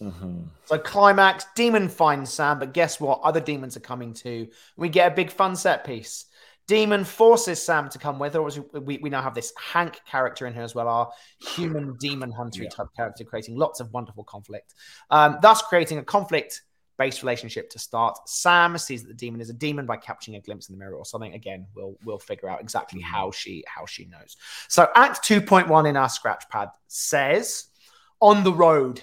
Mhm. 0.00 0.48
So 0.66 0.78
climax, 0.78 1.44
demon 1.56 1.88
finds 1.88 2.32
Sam, 2.32 2.60
but 2.60 2.72
guess 2.72 3.00
what? 3.00 3.20
Other 3.24 3.40
demons 3.40 3.76
are 3.76 3.80
coming 3.80 4.14
too. 4.14 4.48
We 4.76 4.88
get 4.88 5.10
a 5.12 5.14
big 5.14 5.30
fun 5.30 5.56
set 5.56 5.84
piece. 5.84 6.26
Demon 6.68 7.02
forces 7.02 7.60
Sam 7.60 7.88
to 7.88 7.98
come 7.98 8.18
with 8.18 8.34
her. 8.34 8.40
Obviously, 8.40 8.80
We, 8.80 8.98
we 8.98 9.10
now 9.10 9.22
have 9.22 9.34
this 9.34 9.52
Hank 9.56 10.00
character 10.06 10.46
in 10.46 10.54
here 10.54 10.62
as 10.62 10.74
well, 10.74 10.86
our 10.86 11.10
human 11.40 11.96
demon 11.96 12.30
hunter 12.30 12.62
Yeah. 12.62 12.68
type 12.68 12.88
character, 12.94 13.24
creating 13.24 13.56
lots 13.56 13.80
of 13.80 13.92
wonderful 13.92 14.22
conflict. 14.22 14.74
Um, 15.10 15.38
thus, 15.42 15.62
creating 15.62 15.98
a 15.98 16.04
conflict 16.04 16.62
based 16.98 17.22
relationship 17.22 17.70
to 17.70 17.78
start. 17.78 18.18
Sam 18.28 18.76
sees 18.76 19.02
that 19.02 19.08
the 19.08 19.14
demon 19.14 19.40
is 19.40 19.48
a 19.50 19.54
demon 19.54 19.86
by 19.86 19.96
capturing 19.96 20.36
a 20.36 20.40
glimpse 20.40 20.68
in 20.68 20.74
the 20.74 20.78
mirror 20.78 20.96
or 20.96 21.04
something. 21.06 21.32
Again, 21.32 21.66
we'll 21.74 21.96
we'll 22.04 22.18
figure 22.18 22.48
out 22.50 22.60
exactly 22.60 23.00
how 23.00 23.30
she 23.30 23.64
how 23.66 23.86
she 23.86 24.04
knows. 24.06 24.36
So 24.68 24.88
Act 24.94 25.24
2.1 25.26 25.88
in 25.88 25.96
our 25.96 26.08
scratch 26.08 26.44
pad 26.50 26.68
says 26.88 27.68
on 28.20 28.44
the 28.44 28.52
road, 28.52 29.02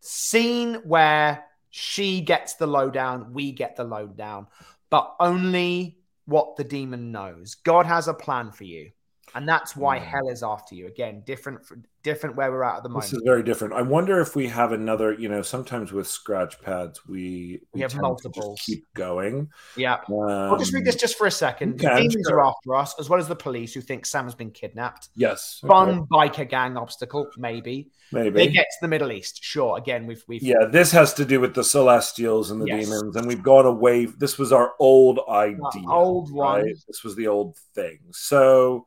scene 0.00 0.74
where 0.84 1.44
she 1.70 2.20
gets 2.20 2.54
the 2.54 2.68
lowdown, 2.68 3.32
we 3.32 3.50
get 3.50 3.74
the 3.74 3.82
lowdown, 3.84 4.46
but 4.88 5.16
only 5.18 5.98
what 6.26 6.56
the 6.56 6.64
demon 6.64 7.12
knows. 7.12 7.54
God 7.54 7.86
has 7.86 8.08
a 8.08 8.14
plan 8.14 8.50
for 8.50 8.64
you. 8.64 8.90
And 9.36 9.48
that's 9.48 9.74
why 9.74 9.98
Mm. 9.98 10.02
hell 10.04 10.28
is 10.28 10.42
after 10.42 10.74
you. 10.74 10.86
Again, 10.86 11.22
different 11.26 11.60
different 12.04 12.36
where 12.36 12.52
we're 12.52 12.62
at 12.62 12.76
at 12.76 12.82
the 12.82 12.88
moment. 12.90 13.04
This 13.10 13.14
is 13.14 13.22
very 13.24 13.42
different. 13.42 13.72
I 13.72 13.80
wonder 13.80 14.20
if 14.20 14.36
we 14.36 14.46
have 14.48 14.72
another. 14.72 15.14
You 15.14 15.28
know, 15.30 15.40
sometimes 15.40 15.90
with 15.90 16.06
scratch 16.06 16.60
pads, 16.60 17.00
we 17.08 17.62
We 17.72 17.80
have 17.80 17.90
tend 17.92 18.00
to 18.00 18.06
multiples. 18.08 18.60
Keep 18.60 18.92
going. 18.94 19.48
yeah. 19.74 20.00
I'll 20.10 20.58
just 20.58 20.72
read 20.74 20.80
Um, 20.80 20.84
this 20.84 20.96
just 20.96 21.16
for 21.16 21.26
a 21.26 21.30
second. 21.30 21.78
The 21.80 21.88
demons 21.88 22.26
sure. 22.28 22.40
are 22.40 22.46
after 22.46 22.74
us, 22.74 22.94
as 23.00 23.08
well 23.08 23.18
as 23.18 23.26
the 23.26 23.34
police 23.34 23.72
who 23.72 23.80
think 23.80 24.04
Sam 24.04 24.24
has 24.24 24.34
been 24.34 24.50
kidnapped. 24.50 25.08
Yes. 25.16 25.60
okay, 25.64 25.70
Fun 25.72 26.06
biker 26.12 26.46
gang 26.48 26.76
obstacle, 26.76 27.26
maybe. 27.38 27.90
Maybe. 28.12 28.30
They 28.30 28.48
get 28.48 28.66
to 28.66 28.78
the 28.82 28.88
Middle 28.88 29.10
East. 29.10 29.42
Sure. 29.42 29.78
Again, 29.78 30.06
we've 30.06 30.22
we've 30.28 30.42
Yeah, 30.42 30.66
this 30.70 30.92
has 30.92 31.14
to 31.14 31.24
do 31.24 31.40
with 31.40 31.54
the 31.54 31.64
Celestials 31.64 32.50
and 32.50 32.60
the 32.60 32.66
Yes. 32.66 32.84
demons, 32.84 33.16
and 33.16 33.26
we've 33.26 33.42
gone 33.42 33.64
away. 33.66 34.04
This 34.04 34.36
was 34.38 34.52
our 34.52 34.74
old 34.78 35.20
idea, 35.26 35.88
old 35.88 36.30
one. 36.30 36.62
right? 36.64 36.76
This 36.86 37.02
was 37.02 37.16
the 37.16 37.28
old 37.28 37.56
thing. 37.74 37.98
So, 38.12 38.86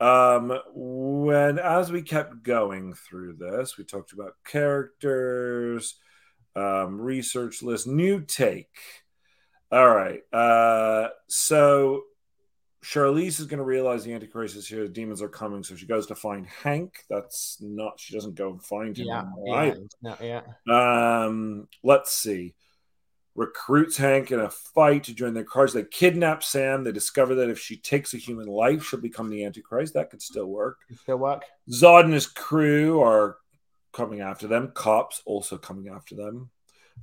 um, 0.00 0.58
when 0.74 1.58
as 1.58 1.90
we 1.90 2.02
kept 2.02 2.42
going 2.42 2.94
through 2.94 3.34
this, 3.34 3.78
we 3.78 3.84
talked 3.84 4.12
about 4.12 4.34
characters, 4.44 5.96
um, 6.54 7.00
research 7.00 7.62
list, 7.62 7.86
new 7.86 8.20
take. 8.20 8.78
All 9.72 9.88
right, 9.88 10.20
uh, 10.32 11.08
so 11.28 12.02
Charlize 12.86 13.40
is 13.40 13.46
going 13.46 13.58
to 13.58 13.64
realize 13.64 14.04
the 14.04 14.12
Antichrist 14.12 14.54
is 14.54 14.68
here. 14.68 14.84
The 14.84 14.88
demons 14.88 15.20
are 15.20 15.28
coming, 15.28 15.64
so 15.64 15.74
she 15.74 15.86
goes 15.86 16.06
to 16.06 16.14
find 16.14 16.46
Hank. 16.46 17.04
That's 17.10 17.56
not. 17.60 17.98
She 17.98 18.14
doesn't 18.14 18.36
go 18.36 18.50
and 18.50 18.62
find 18.62 18.96
him. 18.96 19.06
yeah, 19.08 19.24
right? 19.50 19.76
yeah, 20.02 20.42
yeah. 20.68 21.24
Um, 21.24 21.66
let's 21.82 22.12
see. 22.12 22.54
Recruits 23.36 23.98
Hank 23.98 24.32
in 24.32 24.40
a 24.40 24.48
fight 24.48 25.04
to 25.04 25.14
join 25.14 25.34
their 25.34 25.44
cars. 25.44 25.72
They 25.72 25.84
kidnap 25.84 26.42
Sam. 26.42 26.82
They 26.82 26.92
discover 26.92 27.34
that 27.36 27.50
if 27.50 27.58
she 27.58 27.76
takes 27.76 28.14
a 28.14 28.18
human 28.18 28.46
life, 28.46 28.84
she'll 28.84 29.00
become 29.00 29.28
the 29.28 29.44
Antichrist. 29.44 29.94
That 29.94 30.10
could 30.10 30.22
still 30.22 30.46
work. 30.46 30.78
Still 31.02 31.18
work. 31.18 31.44
Zod 31.70 32.04
and 32.04 32.14
his 32.14 32.26
crew 32.26 33.00
are 33.02 33.36
coming 33.92 34.22
after 34.22 34.46
them. 34.46 34.72
Cops 34.74 35.22
also 35.26 35.58
coming 35.58 35.88
after 35.88 36.14
them. 36.14 36.50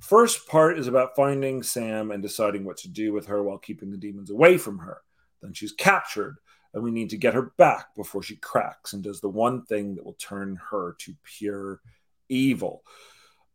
First 0.00 0.48
part 0.48 0.76
is 0.78 0.88
about 0.88 1.14
finding 1.14 1.62
Sam 1.62 2.10
and 2.10 2.22
deciding 2.22 2.64
what 2.64 2.78
to 2.78 2.88
do 2.88 3.12
with 3.12 3.26
her 3.26 3.42
while 3.42 3.58
keeping 3.58 3.90
the 3.90 3.96
demons 3.96 4.30
away 4.30 4.58
from 4.58 4.78
her. 4.78 5.02
Then 5.40 5.52
she's 5.52 5.72
captured, 5.72 6.38
and 6.72 6.82
we 6.82 6.90
need 6.90 7.10
to 7.10 7.16
get 7.16 7.34
her 7.34 7.52
back 7.58 7.94
before 7.94 8.24
she 8.24 8.36
cracks 8.36 8.92
and 8.92 9.04
does 9.04 9.20
the 9.20 9.28
one 9.28 9.62
thing 9.62 9.94
that 9.94 10.04
will 10.04 10.14
turn 10.14 10.58
her 10.70 10.96
to 10.98 11.14
pure 11.22 11.80
evil. 12.28 12.82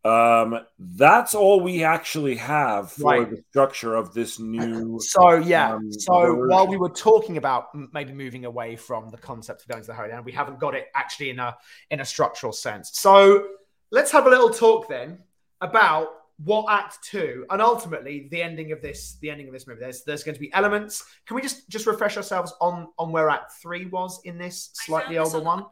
Um, 0.02 0.60
that's 0.78 1.34
all 1.34 1.60
we 1.60 1.84
actually 1.84 2.36
have 2.36 2.92
for 2.92 3.02
Right. 3.02 3.30
the 3.30 3.42
structure 3.50 3.94
of 3.94 4.14
this 4.14 4.38
new. 4.38 4.98
So 5.00 5.34
yeah, 5.34 5.74
um, 5.74 5.92
so 5.92 6.12
version. 6.20 6.48
while 6.48 6.66
we 6.66 6.78
were 6.78 6.88
talking 6.88 7.36
about 7.36 7.66
maybe 7.92 8.12
moving 8.12 8.46
away 8.46 8.76
from 8.76 9.10
the 9.10 9.18
concept 9.18 9.62
of 9.62 9.68
going 9.68 9.82
to 9.82 9.86
the 9.86 9.94
Holy 9.94 10.08
Land, 10.10 10.24
we 10.24 10.32
haven't 10.32 10.58
got 10.58 10.74
it 10.74 10.86
actually 10.94 11.30
in 11.30 11.38
a 11.38 11.56
in 11.90 12.00
a 12.00 12.04
structural 12.04 12.52
sense. 12.52 12.90
So 12.94 13.48
let's 13.90 14.10
have 14.10 14.26
a 14.26 14.30
little 14.30 14.50
talk 14.50 14.88
then 14.88 15.18
about 15.60 16.08
what 16.42 16.64
Act 16.70 17.04
Two 17.04 17.44
and 17.50 17.60
ultimately 17.60 18.26
the 18.30 18.42
ending 18.42 18.72
of 18.72 18.80
this 18.80 19.18
the 19.20 19.30
ending 19.30 19.48
of 19.48 19.52
this 19.52 19.66
movie. 19.66 19.80
There's 19.80 20.02
there's 20.04 20.22
going 20.24 20.34
to 20.34 20.40
be 20.40 20.50
elements. 20.54 21.04
Can 21.26 21.34
we 21.34 21.42
just 21.42 21.68
just 21.68 21.86
refresh 21.86 22.16
ourselves 22.16 22.54
on 22.62 22.88
on 22.98 23.12
where 23.12 23.28
Act 23.28 23.52
Three 23.60 23.84
was 23.84 24.18
in 24.24 24.38
this 24.38 24.70
slightly 24.72 25.18
older 25.18 25.40
one? 25.40 25.66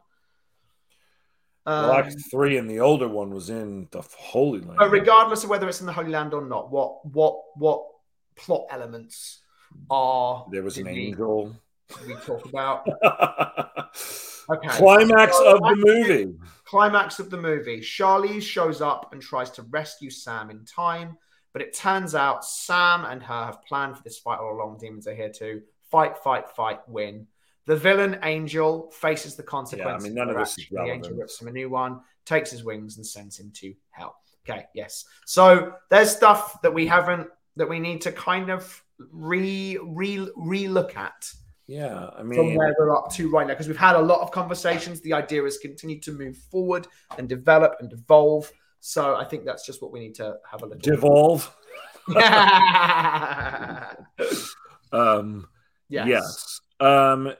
Um, 1.69 2.09
three 2.31 2.57
and 2.57 2.69
the 2.69 2.79
older 2.79 3.07
one 3.07 3.31
was 3.33 3.49
in 3.49 3.87
the 3.91 4.01
Holy 4.17 4.59
Land. 4.59 4.77
but 4.77 4.91
regardless 4.91 5.43
of 5.43 5.49
whether 5.49 5.67
it's 5.69 5.81
in 5.81 5.85
the 5.85 5.93
Holy 5.93 6.09
Land 6.09 6.33
or 6.33 6.41
not, 6.43 6.71
what 6.71 7.05
what 7.05 7.41
what 7.55 7.85
plot 8.35 8.65
elements 8.71 9.39
are 9.89 10.47
there 10.51 10.63
was 10.63 10.77
an 10.77 10.87
angel. 10.87 11.55
we 12.07 12.15
talk 12.15 12.45
about? 12.45 12.87
Okay. 14.51 14.67
Climax 14.69 15.37
So 15.37 15.55
of 15.55 15.59
the 15.59 15.75
movie. 15.85 16.35
Climax 16.65 17.19
of 17.19 17.29
the 17.29 17.37
movie. 17.37 17.81
Charlize 17.81 18.41
shows 18.41 18.81
up 18.81 19.13
and 19.13 19.21
tries 19.21 19.51
to 19.51 19.61
rescue 19.63 20.09
Sam 20.09 20.49
in 20.49 20.65
time, 20.65 21.17
but 21.53 21.61
it 21.61 21.75
turns 21.75 22.15
out 22.15 22.43
Sam 22.43 23.05
and 23.05 23.21
her 23.21 23.45
have 23.45 23.63
planned 23.67 23.97
for 23.97 24.03
this 24.03 24.17
fight 24.17 24.39
all 24.39 24.55
along. 24.55 24.79
Demons 24.79 25.07
are 25.07 25.13
here 25.13 25.31
to 25.37 25.61
fight, 25.91 26.17
fight, 26.17 26.49
fight, 26.49 26.79
win. 26.87 27.27
The 27.69 27.75
villain 27.75 28.17
Angel 28.23 28.89
faces 28.89 29.35
the 29.35 29.43
consequences. 29.43 30.03
Yeah, 30.03 30.07
I 30.07 30.09
mean, 30.09 30.15
none 30.15 30.27
of 30.31 30.37
this 30.37 30.57
is 30.57 30.63
action. 30.63 30.75
The 30.75 30.81
Angel 30.81 30.95
relevant. 31.11 31.19
rips 31.19 31.39
him 31.39 31.49
a 31.49 31.51
new 31.51 31.69
one, 31.69 32.01
takes 32.25 32.49
his 32.49 32.63
wings, 32.63 32.97
and 32.97 33.05
sends 33.05 33.37
him 33.39 33.51
to 33.57 33.75
hell. 33.91 34.15
Okay, 34.43 34.65
yes. 34.73 35.05
So 35.27 35.75
there's 35.91 36.09
stuff 36.09 36.63
that 36.63 36.73
we 36.73 36.87
haven't 36.87 37.27
that 37.57 37.69
we 37.69 37.79
need 37.79 38.01
to 38.01 38.11
kind 38.11 38.49
of 38.49 38.83
re 39.11 39.77
re 39.83 40.27
re 40.35 40.67
look 40.67 40.97
at 40.97 41.31
Yeah, 41.67 42.09
I 42.17 42.23
mean, 42.23 42.39
from 42.39 42.55
where 42.55 42.75
we're 42.79 42.97
up 42.97 43.11
to 43.11 43.29
right 43.29 43.45
now 43.45 43.53
because 43.53 43.67
we've 43.67 43.77
had 43.77 43.95
a 43.95 44.01
lot 44.01 44.21
of 44.21 44.31
conversations. 44.31 45.01
The 45.01 45.13
idea 45.13 45.43
is 45.43 45.59
continue 45.59 45.99
to 45.99 46.11
move 46.11 46.37
forward 46.49 46.87
and 47.19 47.29
develop 47.29 47.75
and 47.81 47.93
evolve. 47.93 48.51
So 48.79 49.15
I 49.15 49.25
think 49.25 49.45
that's 49.45 49.63
just 49.63 49.79
what 49.79 49.91
we 49.91 49.99
need 49.99 50.15
to 50.15 50.37
have 50.49 50.63
a 50.63 50.65
little. 50.65 50.81
devolve. 50.81 51.55
yes. 52.09 53.95
Um, 54.91 55.47
yes. 55.87 56.61
Um, 56.79 57.31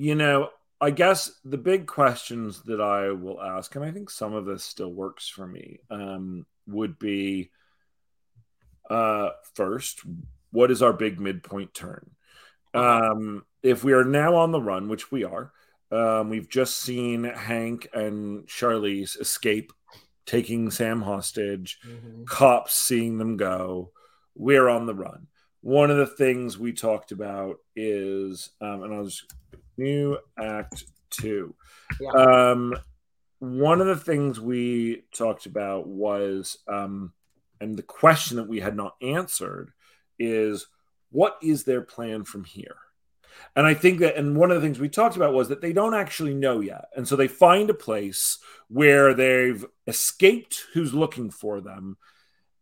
you 0.00 0.14
know, 0.14 0.48
I 0.80 0.90
guess 0.92 1.30
the 1.44 1.58
big 1.58 1.86
questions 1.86 2.62
that 2.62 2.80
I 2.80 3.10
will 3.10 3.38
ask, 3.42 3.76
and 3.76 3.84
I 3.84 3.90
think 3.90 4.08
some 4.08 4.32
of 4.32 4.46
this 4.46 4.64
still 4.64 4.90
works 4.90 5.28
for 5.28 5.46
me, 5.46 5.80
um, 5.90 6.46
would 6.66 6.98
be 6.98 7.50
uh, 8.88 9.30
first, 9.54 10.00
what 10.52 10.70
is 10.70 10.80
our 10.80 10.94
big 10.94 11.20
midpoint 11.20 11.74
turn? 11.74 12.10
Um, 12.72 13.44
if 13.62 13.84
we 13.84 13.92
are 13.92 14.04
now 14.04 14.36
on 14.36 14.52
the 14.52 14.60
run, 14.60 14.88
which 14.88 15.12
we 15.12 15.22
are, 15.22 15.52
um, 15.92 16.30
we've 16.30 16.48
just 16.48 16.78
seen 16.78 17.24
Hank 17.24 17.88
and 17.92 18.46
Charlize 18.46 19.20
escape, 19.20 19.72
taking 20.24 20.70
Sam 20.70 21.02
hostage 21.02 21.78
Mhm. 21.86 22.26
cops 22.26 22.74
seeing 22.74 23.18
them 23.18 23.36
go. 23.36 23.92
We're 24.34 24.68
on 24.68 24.86
the 24.86 24.94
run. 24.94 25.26
One 25.60 25.90
of 25.90 25.98
the 25.98 26.06
things 26.06 26.58
we 26.58 26.72
talked 26.72 27.12
about 27.12 27.58
is, 27.76 28.50
um, 28.62 28.82
and 28.82 28.94
I 28.94 28.98
was 28.98 29.24
new 29.80 30.18
act 30.38 30.84
two. 31.10 31.54
Yeah. 32.00 32.10
Um, 32.10 32.76
one 33.38 33.80
of 33.80 33.86
the 33.86 33.96
things 33.96 34.38
we 34.38 35.04
talked 35.14 35.46
about 35.46 35.86
was, 35.86 36.58
um, 36.68 37.12
and 37.60 37.76
the 37.76 37.82
question 37.82 38.36
that 38.36 38.48
we 38.48 38.60
had 38.60 38.76
not 38.76 38.96
answered 39.02 39.72
is, 40.18 40.66
what 41.10 41.38
is 41.42 41.64
their 41.64 41.80
plan 41.80 42.24
from 42.24 42.44
here? 42.44 42.76
And 43.56 43.66
I 43.66 43.74
think 43.74 44.00
that, 44.00 44.16
and 44.16 44.36
one 44.36 44.50
of 44.50 44.56
the 44.56 44.62
things 44.62 44.78
we 44.78 44.88
talked 44.88 45.16
about 45.16 45.34
was 45.34 45.48
that 45.48 45.60
they 45.60 45.72
don't 45.72 45.94
actually 45.94 46.34
know 46.34 46.60
yet. 46.60 46.86
And 46.94 47.08
so 47.08 47.16
they 47.16 47.28
find 47.28 47.70
a 47.70 47.74
place 47.74 48.38
where 48.68 49.14
they've 49.14 49.64
escaped 49.86 50.66
who's 50.74 50.92
looking 50.92 51.30
for 51.30 51.60
them 51.60 51.96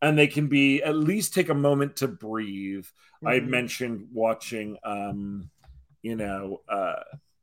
and 0.00 0.16
they 0.16 0.28
can 0.28 0.46
be 0.46 0.82
at 0.82 0.94
least 0.94 1.34
take 1.34 1.48
a 1.48 1.54
moment 1.54 1.96
to 1.96 2.08
breathe. 2.08 2.86
I 3.26 3.34
had 3.34 3.44
Mhm. 3.44 3.48
mentioned 3.48 4.08
watching, 4.12 4.78
um, 4.84 5.50
you 6.02 6.16
know, 6.16 6.60
uh, 6.68 7.02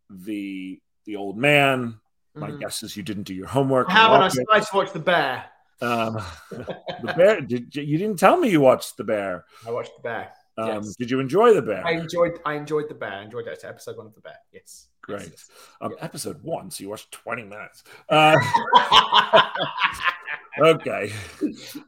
the 0.10 0.80
the 1.06 1.16
old 1.16 1.38
man. 1.38 2.00
My 2.34 2.52
Mhm. 2.52 2.60
guess 2.60 2.84
is 2.84 2.98
you 2.98 3.04
didn't 3.04 3.24
do 3.24 3.34
your 3.34 3.48
homework. 3.48 3.88
How 3.90 4.12
haven't. 4.12 4.38
I 4.50 4.58
Watch 4.58 4.70
to 4.72 4.76
watch 4.76 4.92
The 4.92 5.00
Bear. 5.00 5.46
Um, 5.82 6.18
the 6.52 7.14
bear. 7.16 7.42
Did, 7.48 7.76
you 7.76 7.98
didn't 7.98 8.18
tell 8.18 8.38
me 8.38 8.50
you 8.50 8.60
watched 8.62 8.98
the 8.98 9.04
bear. 9.04 9.46
I 9.68 9.72
watched 9.72 9.92
The 9.98 10.02
Bear. 10.04 10.32
Um, 10.58 10.68
Yes. 10.84 10.96
Did 10.96 11.12
you 11.12 11.20
enjoy 11.20 11.54
the 11.54 11.62
bear? 11.62 11.86
I 11.86 11.92
enjoyed. 11.92 12.40
I 12.46 12.54
enjoyed 12.54 12.88
The 12.90 12.96
Bear. 12.96 13.12
I 13.12 13.24
enjoyed 13.24 13.46
that 13.46 13.64
episode 13.66 13.98
one 13.98 14.06
of 14.08 14.16
The 14.16 14.22
Bear. 14.22 14.38
Yes. 14.54 14.88
Great. 15.02 15.30
Yes, 15.32 15.50
Um, 15.82 15.92
Yeah. 15.98 16.04
Episode 16.04 16.42
one, 16.44 16.72
so 16.72 16.82
you 16.84 16.90
watched 16.90 17.12
twenty 17.12 17.44
minutes. 17.44 17.84
Uh, 18.10 18.36
okay. 20.60 21.12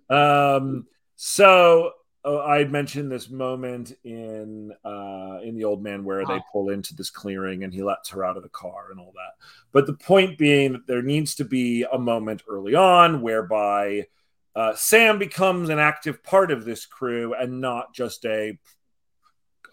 Um, 0.09 0.85
so 1.15 1.91
uh, 2.25 2.39
I 2.39 2.57
had 2.57 2.71
mentioned 2.71 3.11
this 3.11 3.29
moment 3.29 3.93
in 4.03 4.73
uh, 4.83 5.39
in 5.43 5.55
the 5.55 5.63
old 5.63 5.81
man 5.83 6.03
where 6.03 6.25
they 6.25 6.33
Uh-huh. 6.33 6.51
pull 6.51 6.69
into 6.69 6.95
this 6.95 7.09
clearing 7.09 7.63
and 7.63 7.73
he 7.73 7.83
lets 7.83 8.09
her 8.09 8.25
out 8.25 8.37
of 8.37 8.43
the 8.43 8.49
car 8.49 8.91
and 8.91 8.99
all 8.99 9.13
that. 9.15 9.43
But 9.71 9.85
the 9.87 9.93
point 9.93 10.37
being 10.37 10.73
that 10.73 10.87
there 10.87 11.01
needs 11.01 11.35
to 11.35 11.45
be 11.45 11.83
a 11.91 11.97
moment 11.99 12.43
early 12.49 12.75
on 12.75 13.21
whereby 13.21 14.07
uh, 14.55 14.73
Sam 14.75 15.19
becomes 15.19 15.69
an 15.69 15.79
active 15.79 16.23
part 16.23 16.51
of 16.51 16.65
this 16.65 16.85
crew 16.85 17.33
and 17.35 17.61
not 17.61 17.93
just 17.93 18.25
a 18.25 18.57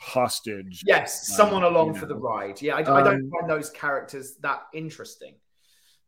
hostage. 0.01 0.83
Yes, 0.87 1.31
Um, 1.31 1.37
someone 1.37 1.63
along 1.65 1.95
you 1.95 2.01
for 2.01 2.07
the 2.07 2.17
ride. 2.17 2.61
Yeah, 2.61 2.77
I, 2.77 2.81
I 2.81 3.03
don't 3.03 3.25
Um, 3.25 3.31
find 3.31 3.51
those 3.51 3.71
characters 3.71 4.37
that 4.43 4.65
interesting. 4.73 5.37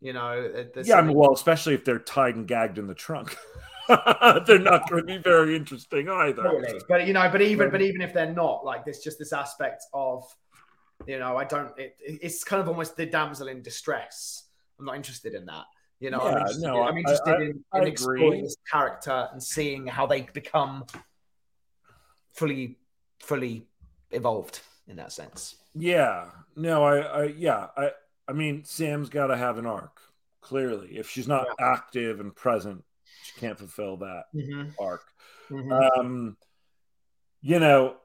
You 0.00 0.12
know, 0.12 0.66
Yeah, 0.84 0.96
I 0.98 1.02
mean, 1.02 1.16
well, 1.16 1.32
especially 1.32 1.72
if 1.72 1.84
they're 1.86 1.98
tied 1.98 2.36
and 2.36 2.46
gagged 2.46 2.76
in 2.76 2.86
the 2.86 2.94
trunk, 2.94 3.34
they're 4.46 4.58
not 4.58 4.88
going 4.88 5.02
to 5.02 5.06
be 5.06 5.18
very 5.18 5.56
interesting 5.56 6.08
either. 6.08 6.42
Totally. 6.42 6.80
But 6.88 7.06
you 7.06 7.12
know, 7.12 7.28
but 7.30 7.42
even 7.42 7.70
but 7.70 7.82
even 7.82 8.00
if 8.00 8.12
they're 8.12 8.32
not, 8.32 8.64
like 8.64 8.84
there's 8.84 9.00
just 9.00 9.18
this 9.18 9.32
aspect 9.32 9.84
of, 9.92 10.24
you 11.06 11.18
know, 11.18 11.36
I 11.36 11.44
don't. 11.44 11.76
It, 11.78 11.96
it's 12.00 12.44
kind 12.44 12.60
of 12.60 12.68
almost 12.68 12.96
the 12.96 13.06
damsel 13.06 13.48
in 13.48 13.62
distress. 13.62 14.44
I'm 14.78 14.84
not 14.86 14.96
interested 14.96 15.34
in 15.34 15.46
that. 15.46 15.64
You 16.00 16.10
know, 16.10 16.20
I'm 16.20 16.38
interested, 16.38 16.62
no, 16.62 16.82
I'm 16.82 16.98
interested 16.98 17.30
I- 17.30 17.42
in, 17.42 17.64
I 17.72 17.78
in 17.78 17.86
exploring 17.86 18.42
this 18.42 18.56
character 18.70 19.28
and 19.32 19.42
seeing 19.42 19.86
how 19.86 20.06
they 20.06 20.22
become 20.22 20.84
fully, 22.32 22.76
fully 23.20 23.66
evolved 24.10 24.60
in 24.88 24.96
that 24.96 25.12
sense. 25.12 25.56
Yeah, 25.74 26.26
no, 26.54 26.84
I, 26.84 26.98
I, 26.98 27.24
yeah, 27.24 27.68
I, 27.76 27.90
I 28.28 28.32
mean, 28.32 28.64
Sam's 28.64 29.08
got 29.08 29.28
to 29.28 29.36
have 29.36 29.58
an 29.58 29.66
arc. 29.66 30.00
Clearly, 30.42 30.96
if 30.96 31.10
she's 31.10 31.26
not 31.26 31.46
active 31.58 32.20
and 32.20 32.34
present, 32.34 32.84
she 33.26 33.40
can't 33.40 33.58
fulfill 33.58 33.98
that 33.98 34.24
Mm-hmm. 34.34 34.70
arc. 34.80 35.02
Mm-hmm. 35.50 35.72
Um, 35.72 36.36
you 37.40 37.58
know, 37.58 37.96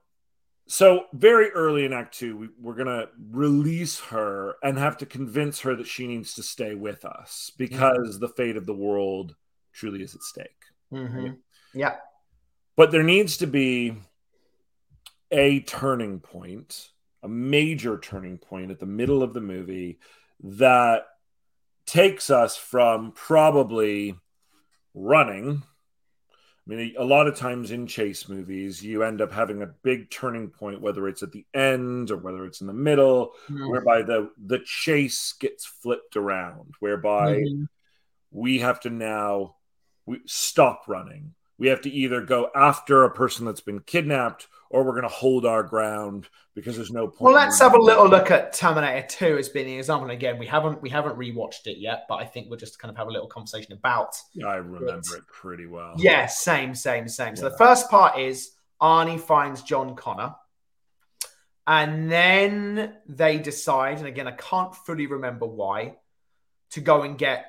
so 0.68 1.06
very 1.14 1.50
early 1.52 1.86
in 1.86 1.94
Act 1.94 2.18
Two, 2.18 2.38
we, 2.38 2.50
we're 2.60 2.76
gonna 2.76 3.08
release 3.32 4.00
her 4.00 4.56
and 4.64 4.78
have 4.78 4.98
to 4.98 5.06
convince 5.06 5.62
her 5.62 5.76
that 5.76 5.88
she 5.88 6.08
needs 6.08 6.36
to 6.36 6.44
stay 6.44 6.76
with 6.76 7.04
us 7.06 7.52
because 7.58 8.20
the 8.20 8.30
fate 8.30 8.58
of 8.58 8.66
the 8.66 8.74
world 8.74 9.36
truly 9.74 10.02
is 10.04 10.16
at 10.16 10.22
stake. 10.22 10.48
Mm-hmm. 10.94 11.34
Yeah. 11.74 11.96
But 12.76 12.92
there 12.92 13.04
needs 13.04 13.38
to 13.38 13.48
be 13.48 13.96
a 15.32 15.62
turning 15.62 16.20
point, 16.20 16.90
a 17.24 17.28
major 17.28 17.98
turning 17.98 18.38
point 18.38 18.72
at 18.72 18.80
the 18.80 18.86
middle 18.86 19.24
of 19.24 19.34
the 19.34 19.42
movie 19.42 20.00
that 20.44 21.06
takes 21.86 22.30
us 22.30 22.56
from 22.56 23.12
probably 23.12 24.16
running. 24.94 25.64
I 26.68 26.70
mean, 26.70 26.94
a 26.98 27.04
lot 27.04 27.28
of 27.28 27.36
times 27.36 27.72
in 27.72 27.88
chase 27.88 28.30
movies, 28.30 28.84
you 28.84 29.04
end 29.04 29.20
up 29.20 29.32
having 29.32 29.62
a 29.64 29.74
big 29.84 30.12
turning 30.12 30.50
point, 30.50 30.80
whether 30.80 31.08
it's 31.08 31.24
at 31.24 31.32
the 31.32 31.46
end 31.54 32.12
or 32.12 32.18
whether 32.18 32.46
it's 32.46 32.62
in 32.62 32.68
the 32.68 32.74
middle, 32.74 33.34
Mm-hmm. 33.50 33.70
whereby 33.70 34.02
the 34.04 34.32
the 34.38 34.60
chase 34.60 35.34
gets 35.34 35.66
flipped 35.66 36.16
around, 36.16 36.76
whereby 36.80 37.38
Mhm. 37.38 37.68
we 38.30 38.60
have 38.60 38.80
to 38.82 38.90
now 38.90 39.56
we 40.06 40.22
stop 40.26 40.84
running. 40.88 41.34
We 41.62 41.68
have 41.68 41.82
to 41.82 41.92
either 41.92 42.22
go 42.22 42.50
after 42.56 43.04
a 43.04 43.12
person 43.12 43.46
that's 43.46 43.62
been 43.62 43.82
kidnapped, 43.82 44.48
or 44.72 44.84
we're 44.84 44.94
going 44.94 45.04
to 45.04 45.10
hold 45.10 45.46
our 45.46 45.62
ground 45.62 46.28
because 46.56 46.76
there's 46.76 46.90
no 46.92 47.08
point. 47.08 47.22
Well, 47.22 47.34
let's 47.36 47.60
have 47.60 47.76
a 47.76 47.80
little 47.80 48.10
look 48.10 48.32
at 48.32 48.52
Terminator 48.54 49.06
2 49.08 49.38
as 49.38 49.48
being 49.48 49.72
an 49.72 49.78
example. 49.78 50.06
And 50.06 50.12
again, 50.12 50.40
we 50.40 50.48
haven't 50.48 50.82
we 50.82 50.90
haven't 50.90 51.20
rewatched 51.20 51.68
it 51.68 51.78
yet, 51.78 52.06
but 52.10 52.16
I 52.16 52.26
think 52.26 52.50
we'll 52.50 52.58
just 52.58 52.80
kind 52.80 52.90
of 52.90 52.98
have 52.98 53.10
a 53.10 53.12
little 53.12 53.28
conversation 53.28 53.74
about. 53.74 54.16
Yeah, 54.34 54.48
I 54.48 54.56
remember 54.56 55.18
it 55.18 55.28
pretty 55.28 55.68
well. 55.68 55.94
Yeah, 55.98 56.26
same, 56.26 56.74
same, 56.74 57.08
same. 57.08 57.36
So 57.36 57.44
Yeah. 57.44 57.50
the 57.50 57.58
first 57.60 57.92
part 57.92 58.18
is 58.18 58.54
Arnie 58.82 59.22
finds 59.22 59.62
John 59.62 59.96
Connor, 59.96 60.34
and 61.68 62.12
then 62.12 62.96
they 63.08 63.38
decide, 63.38 64.00
and 64.00 64.08
again, 64.08 64.28
I 64.28 64.32
can't 64.32 64.76
fully 64.76 65.06
remember 65.06 65.46
why, 65.46 65.98
to 66.72 66.82
go 66.82 67.04
and 67.04 67.20
get 67.20 67.46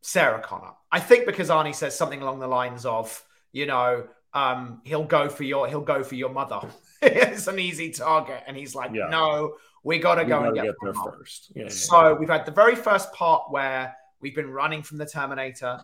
Sarah 0.00 0.42
Connor. 0.42 0.72
I 0.90 0.98
think 0.98 1.24
because 1.24 1.50
Arnie 1.50 1.72
says 1.72 1.96
something 1.96 2.20
along 2.20 2.40
the 2.40 2.48
lines 2.48 2.84
of, 2.84 3.24
you 3.54 3.64
know, 3.66 4.06
um, 4.34 4.82
he'll 4.84 5.04
go 5.04 5.28
for 5.30 5.44
your 5.44 5.66
he'll 5.68 5.80
go 5.80 6.02
for 6.02 6.16
your 6.16 6.28
mother. 6.30 6.60
it's 7.02 7.46
an 7.46 7.58
easy 7.58 7.90
target, 7.90 8.42
and 8.46 8.56
he's 8.56 8.74
like, 8.74 8.90
Yeah. 8.92 9.08
no, 9.08 9.54
we 9.82 9.98
got 9.98 10.16
to 10.16 10.24
go 10.24 10.30
gotta 10.40 10.46
and 10.48 10.54
get, 10.56 10.64
get 10.64 10.74
there 10.82 10.94
first. 10.94 11.52
Yeah, 11.54 11.62
yeah. 11.64 11.68
So 11.70 12.14
we've 12.14 12.28
had 12.28 12.44
the 12.44 12.52
very 12.52 12.74
first 12.74 13.12
part 13.14 13.44
where 13.50 13.96
we've 14.20 14.34
been 14.34 14.50
running 14.50 14.82
from 14.82 14.98
the 14.98 15.06
Terminator 15.06 15.80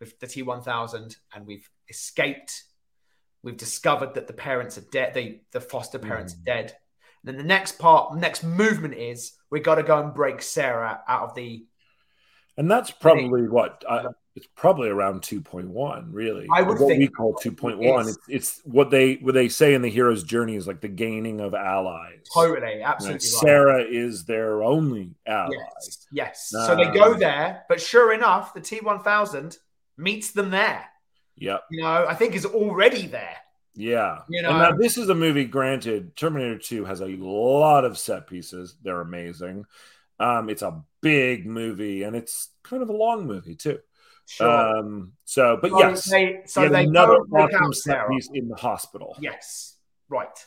with 0.00 0.18
the 0.20 0.26
T1000 0.26 1.16
and 1.34 1.46
we've 1.46 1.68
escaped. 1.88 2.62
We've 3.42 3.56
discovered 3.56 4.14
that 4.14 4.26
the 4.26 4.32
parents 4.32 4.78
are 4.78 4.86
dead. 4.92 5.14
The, 5.14 5.40
the 5.52 5.60
foster 5.60 5.98
parents 5.98 6.34
Mm. 6.34 6.40
are 6.40 6.44
dead. 6.44 6.66
And 7.24 7.24
then 7.24 7.36
the 7.36 7.48
next 7.48 7.78
part, 7.78 8.16
next 8.16 8.44
movement 8.44 8.94
is 8.94 9.32
we 9.50 9.60
got 9.60 9.76
to 9.76 9.82
go 9.82 9.98
and 10.00 10.14
break 10.14 10.40
Sarah 10.42 11.00
out 11.08 11.22
of 11.30 11.34
the. 11.34 11.64
and 12.56 12.70
that's 12.70 12.90
probably 12.90 13.48
what 13.48 13.82
uh, 13.88 14.10
it's 14.38 14.46
probably 14.54 14.88
around 14.88 15.20
2.1 15.22 16.08
really 16.12 16.46
I 16.54 16.62
would 16.62 16.78
what 16.78 16.88
think 16.88 17.00
we 17.00 17.08
call 17.08 17.34
2.1 17.34 17.78
it's- 17.80 18.08
it's, 18.08 18.18
it's 18.28 18.60
what 18.64 18.90
they 18.90 19.14
what 19.16 19.34
they 19.34 19.48
say 19.48 19.74
in 19.74 19.82
the 19.82 19.90
hero's 19.90 20.22
journey 20.22 20.54
is 20.56 20.66
like 20.66 20.80
the 20.80 20.88
gaining 20.88 21.40
of 21.40 21.54
allies 21.54 22.20
Totally, 22.32 22.82
absolutely 22.82 23.14
right. 23.14 23.22
sarah 23.22 23.82
is 23.82 24.24
their 24.24 24.62
only 24.62 25.10
ally 25.26 25.50
Yes, 25.52 26.06
yes. 26.12 26.48
so 26.50 26.76
they 26.76 26.84
go 26.90 27.12
Um, 27.14 27.18
there, 27.18 27.64
but 27.68 27.80
sure 27.80 28.12
enough, 28.12 28.54
the 28.54 28.60
T1000 28.60 29.58
meets 29.96 30.30
them 30.30 30.50
there. 30.50 30.84
yep 31.36 31.62
You 31.70 31.82
know, 31.82 32.06
I 32.08 32.14
think 32.14 32.34
is 32.34 32.46
already 32.46 33.06
there. 33.06 33.36
Yeah. 33.74 34.20
You 34.28 34.38
and 34.40 34.48
know- 34.48 34.70
now 34.70 34.76
this 34.76 34.98
is 34.98 35.08
a 35.08 35.14
movie, 35.14 35.44
granted, 35.44 36.16
Terminator 36.16 36.58
2 36.58 36.84
has 36.84 37.00
a 37.00 37.06
lot 37.16 37.84
of 37.84 37.96
set 37.98 38.26
pieces. 38.26 38.76
They're 38.82 39.00
amazing. 39.00 39.64
Um, 40.20 40.48
it's 40.50 40.62
a 40.62 40.82
big 41.00 41.46
movie 41.46 42.02
and 42.02 42.16
it's 42.16 42.48
kind 42.64 42.82
of 42.82 42.88
a 42.88 42.92
long 42.92 43.24
movie 43.26 43.54
too. 43.54 43.78
Sure. 44.30 44.46
Um, 44.78 45.12
so 45.24 45.58
but 45.60 45.70
So 45.70 45.78
yes, 45.78 46.10
they, 46.10 46.40
so 46.44 46.68
they 46.68 46.84
another 46.84 47.14
go 47.16 47.20
and 47.22 47.30
break 47.30 47.54
awesome 47.54 47.64
out 47.64 47.74
set 47.74 48.08
piece 48.08 48.28
in 48.34 48.48
the 48.48 48.56
hospital. 48.56 49.16
Yes, 49.20 49.76
right. 50.10 50.46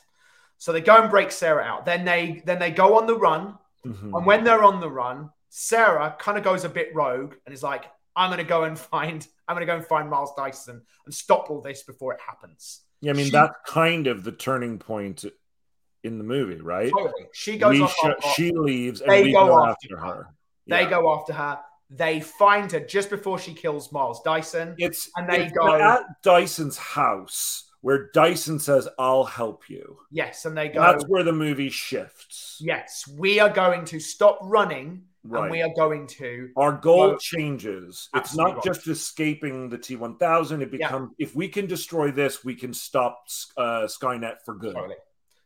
So 0.58 0.72
they 0.72 0.80
go 0.80 1.02
and 1.02 1.10
break 1.10 1.32
Sarah 1.32 1.64
out. 1.64 1.84
Then 1.84 2.04
they 2.04 2.42
then 2.46 2.60
they 2.60 2.70
go 2.70 2.96
on 2.96 3.06
the 3.06 3.16
run, 3.16 3.58
Mhm. 3.84 4.16
and 4.16 4.24
when 4.24 4.44
they're 4.44 4.62
on 4.62 4.78
the 4.80 4.88
run, 4.88 5.30
Sarah 5.48 6.14
kind 6.18 6.38
of 6.38 6.44
goes 6.44 6.62
a 6.64 6.68
bit 6.68 6.94
rogue 6.94 7.34
and 7.44 7.52
is 7.52 7.64
like, 7.64 7.86
"I'm 8.14 8.28
going 8.30 8.38
to 8.38 8.44
go 8.44 8.62
and 8.64 8.78
find 8.78 9.26
I'm 9.48 9.56
going 9.56 9.66
to 9.66 9.72
go 9.72 9.76
and 9.76 9.84
find 9.84 10.08
Miles 10.08 10.32
Dyson 10.36 10.82
and 11.04 11.12
stop 11.12 11.50
all 11.50 11.60
this 11.60 11.82
before 11.82 12.14
it 12.14 12.20
happens." 12.24 12.82
Yeah, 13.00 13.10
I 13.10 13.14
mean 13.14 13.24
she- 13.26 13.32
that's 13.32 13.52
kind 13.66 14.06
of 14.06 14.22
the 14.22 14.30
turning 14.30 14.78
point 14.78 15.24
in 16.04 16.18
the 16.18 16.24
movie, 16.24 16.60
right? 16.60 16.92
Totally. 16.96 17.26
She 17.32 17.58
goes 17.58 17.80
off. 17.80 17.92
sh- 18.00 18.04
off- 18.04 18.34
she 18.36 18.52
leaves 18.52 19.00
and 19.00 19.10
They 19.10 19.24
we 19.24 19.32
go 19.32 19.46
go, 19.46 19.58
after 19.66 19.96
after 19.96 19.96
her. 19.96 20.14
her. 20.14 20.34
They 20.68 20.82
Yeah. 20.82 20.90
go 20.90 21.12
after 21.18 21.32
her. 21.32 21.58
They 21.94 22.20
find 22.20 22.72
her 22.72 22.80
just 22.80 23.10
before 23.10 23.38
she 23.38 23.52
kills 23.52 23.92
Miles 23.92 24.22
Dyson. 24.22 24.74
It's 24.78 25.10
and 25.16 25.28
they 25.28 25.44
it's 25.44 25.52
go- 25.52 25.74
at 25.74 26.22
Dyson's 26.22 26.78
house 26.78 27.68
where 27.82 28.10
Dyson 28.14 28.58
says, 28.58 28.88
"I'll 28.98 29.24
help 29.24 29.68
you." 29.68 29.98
Yes, 30.10 30.44
and 30.46 30.56
they 30.56 30.68
go. 30.68 30.80
That's 30.80 31.04
where 31.04 31.22
the 31.22 31.32
movie 31.32 31.68
shifts. 31.68 32.58
Yes, 32.60 33.06
we 33.18 33.40
are 33.40 33.50
going 33.50 33.84
to 33.86 34.00
stop 34.00 34.38
running, 34.42 35.02
Right. 35.24 35.42
and 35.42 35.50
we 35.50 35.60
are 35.62 35.74
going 35.76 36.06
to. 36.18 36.48
Our 36.56 36.72
goal 36.72 37.08
Well, 37.10 37.18
changes. 37.18 38.08
It's 38.14 38.34
not 38.34 38.54
right. 38.54 38.64
just 38.64 38.86
escaping 38.88 39.68
the 39.68 39.78
T1000. 39.78 40.62
It 40.62 40.70
Yeah. 40.72 40.86
becomes 40.88 41.10
if 41.18 41.34
we 41.36 41.48
can 41.48 41.66
destroy 41.66 42.10
this, 42.10 42.42
we 42.44 42.54
can 42.54 42.72
stop 42.72 43.24
uh, 43.58 43.82
Skynet 43.86 44.36
for 44.44 44.54
good. 44.54 44.74
Totally. 44.76 44.96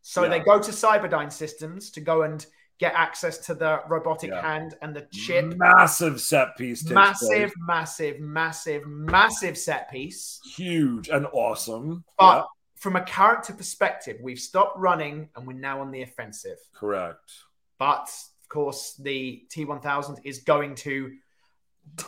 So 0.02 0.22
Yeah. 0.22 0.28
they 0.28 0.40
go 0.40 0.60
to 0.60 0.70
Cyberdyne 0.70 1.32
Systems 1.32 1.90
to 1.90 2.00
go 2.00 2.22
and 2.22 2.46
get 2.78 2.92
access 2.94 3.38
to 3.38 3.54
the 3.54 3.80
robotic 3.88 4.30
Yeah. 4.30 4.42
hand 4.42 4.74
and 4.82 4.94
the 4.94 5.06
chip. 5.12 5.46
Massive 5.56 6.20
set 6.20 6.56
piece. 6.56 6.84
Massive, 6.88 7.52
massive, 7.58 8.20
massive, 8.20 8.86
massive 8.86 9.56
set 9.56 9.90
piece. 9.90 10.40
huge, 10.56 11.08
and 11.08 11.26
awesome. 11.32 12.04
But 12.18 12.36
Yeah, 12.36 12.42
from 12.76 12.96
a 12.96 13.02
character 13.04 13.54
perspective, 13.54 14.18
we've 14.20 14.38
stopped 14.38 14.78
running 14.78 15.30
and 15.34 15.46
we're 15.46 15.54
now 15.54 15.80
on 15.80 15.90
the 15.90 16.02
offensive. 16.02 16.58
correct. 16.74 17.32
But 17.78 18.08
of 18.42 18.48
course, 18.48 18.94
the 18.94 19.44
T1000 19.50 20.18
is 20.24 20.40
going 20.40 20.74
to. 20.76 21.12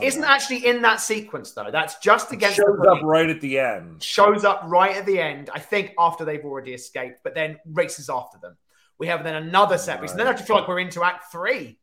Isn't 0.00 0.24
actually 0.24 0.66
in 0.66 0.82
that 0.82 1.00
sequence 1.00 1.52
though. 1.52 1.70
That's 1.70 1.98
just 2.00 2.32
against 2.32 2.56
shows 2.56 2.80
up 2.88 3.00
right 3.02 3.30
at 3.30 3.40
the 3.40 3.58
end. 3.60 4.02
shows 4.02 4.44
up 4.44 4.62
right 4.66 4.96
at 4.96 5.06
the 5.06 5.20
end, 5.20 5.50
I 5.54 5.60
think 5.60 5.94
after 5.98 6.24
they've 6.24 6.44
already 6.44 6.74
escaped, 6.74 7.20
but 7.22 7.34
then 7.34 7.58
races 7.72 8.10
after 8.10 8.38
them. 8.38 8.56
We 8.99 9.07
have 9.07 9.22
then 9.24 9.36
another 9.36 9.78
set 9.78 10.01
piece. 10.01 10.11
And 10.11 10.20
then 10.20 10.26
I 10.26 10.34
feel 10.34 10.57
like 10.57 10.68
we're 10.68 10.80
into 10.80 11.05
act 11.05 11.30
three. 11.30 11.78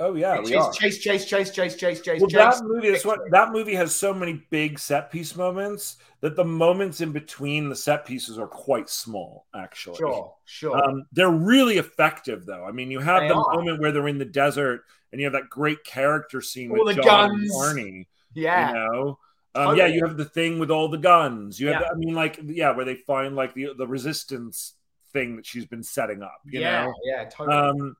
Oh 0.00 0.14
yeah, 0.14 0.40
we 0.40 0.46
chase, 0.46 0.56
are. 0.62 0.72
chase, 0.72 0.98
chase, 0.98 1.24
chase, 1.26 1.50
chase, 1.52 1.76
chase, 1.76 2.00
chase, 2.00 2.20
Well, 2.20 2.28
chase. 2.30 2.58
that 2.58 2.64
movie, 2.64 2.90
that's 2.90 3.04
what, 3.04 3.20
that 3.30 3.52
movie 3.52 3.74
has 3.74 3.94
so 3.94 4.12
many 4.12 4.42
big 4.50 4.78
set 4.78 5.12
piece 5.12 5.36
moments 5.36 5.98
that 6.22 6.34
the 6.34 6.44
moments 6.44 7.00
in 7.00 7.12
between 7.12 7.68
the 7.68 7.76
set 7.76 8.04
pieces 8.04 8.36
are 8.38 8.48
quite 8.48 8.88
small, 8.88 9.46
actually. 9.54 9.96
Sure, 9.98 10.34
sure. 10.44 10.76
Um, 10.76 11.04
they're 11.12 11.30
really 11.30 11.78
effective, 11.78 12.46
though. 12.46 12.64
I 12.64 12.72
mean, 12.72 12.90
you 12.90 12.98
have 13.00 13.22
They 13.22 13.28
the 13.28 13.34
are. 13.34 13.54
moment 13.54 13.80
where 13.80 13.92
they're 13.92 14.08
in 14.08 14.18
the 14.18 14.24
desert, 14.24 14.84
and 15.12 15.20
you 15.20 15.26
have 15.26 15.34
that 15.34 15.50
great 15.50 15.84
character 15.84 16.40
scene 16.40 16.70
All 16.72 16.84
with 16.84 16.96
the 16.96 17.02
John 17.02 17.30
guns. 17.30 17.52
Arnie. 17.54 18.06
yeah. 18.34 18.68
You 18.68 18.74
know, 18.74 19.18
um, 19.54 19.76
yeah, 19.76 19.86
you 19.86 20.04
have 20.04 20.16
the 20.16 20.24
thing 20.24 20.58
with 20.58 20.70
all 20.70 20.88
the 20.88 20.98
guns. 20.98 21.60
You 21.60 21.68
have, 21.68 21.80
Yeah. 21.80 21.88
the- 21.88 21.94
I 21.94 21.98
mean, 21.98 22.14
like, 22.14 22.40
yeah, 22.42 22.72
where 22.74 22.86
they 22.86 22.94
find 22.96 23.36
like 23.36 23.54
the 23.54 23.74
the 23.76 23.86
resistance 23.86 24.72
thing 25.12 25.36
that 25.36 25.46
she's 25.46 25.66
been 25.66 25.82
setting 25.82 26.22
up. 26.22 26.40
You 26.44 26.60
yeah, 26.60 26.84
know, 26.84 26.94
yeah, 27.04 27.24
totally. 27.28 27.56
um, 27.56 27.96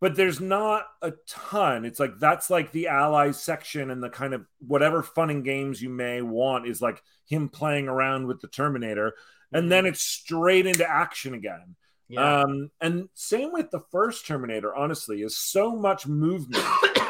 but 0.00 0.14
there's 0.14 0.40
not 0.40 0.84
a 1.02 1.12
ton. 1.26 1.84
It's 1.84 1.98
like 1.98 2.18
that's 2.18 2.50
like 2.50 2.72
the 2.72 2.88
allies 2.88 3.42
section 3.42 3.90
and 3.90 4.02
the 4.02 4.10
kind 4.10 4.34
of 4.34 4.44
whatever 4.66 5.02
fun 5.02 5.30
and 5.30 5.44
games 5.44 5.80
you 5.80 5.88
may 5.88 6.22
want 6.22 6.66
is 6.66 6.82
like 6.82 7.02
him 7.26 7.48
playing 7.48 7.88
around 7.88 8.26
with 8.26 8.40
the 8.40 8.48
Terminator, 8.48 9.14
and 9.52 9.70
then 9.70 9.86
it's 9.86 10.02
straight 10.02 10.66
into 10.66 10.88
action 10.88 11.34
again. 11.34 11.76
Yeah. 12.08 12.42
Um, 12.42 12.70
and 12.80 13.08
same 13.14 13.52
with 13.52 13.70
the 13.70 13.80
first 13.90 14.26
Terminator, 14.26 14.74
honestly, 14.74 15.22
is 15.22 15.36
so 15.36 15.74
much 15.74 16.06
movement. 16.06 16.64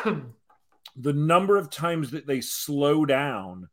the 0.97 1.13
number 1.13 1.57
of 1.57 1.71
times 1.71 2.13
that 2.13 2.27
they 2.27 2.41
slow 2.41 3.05
down 3.05 3.69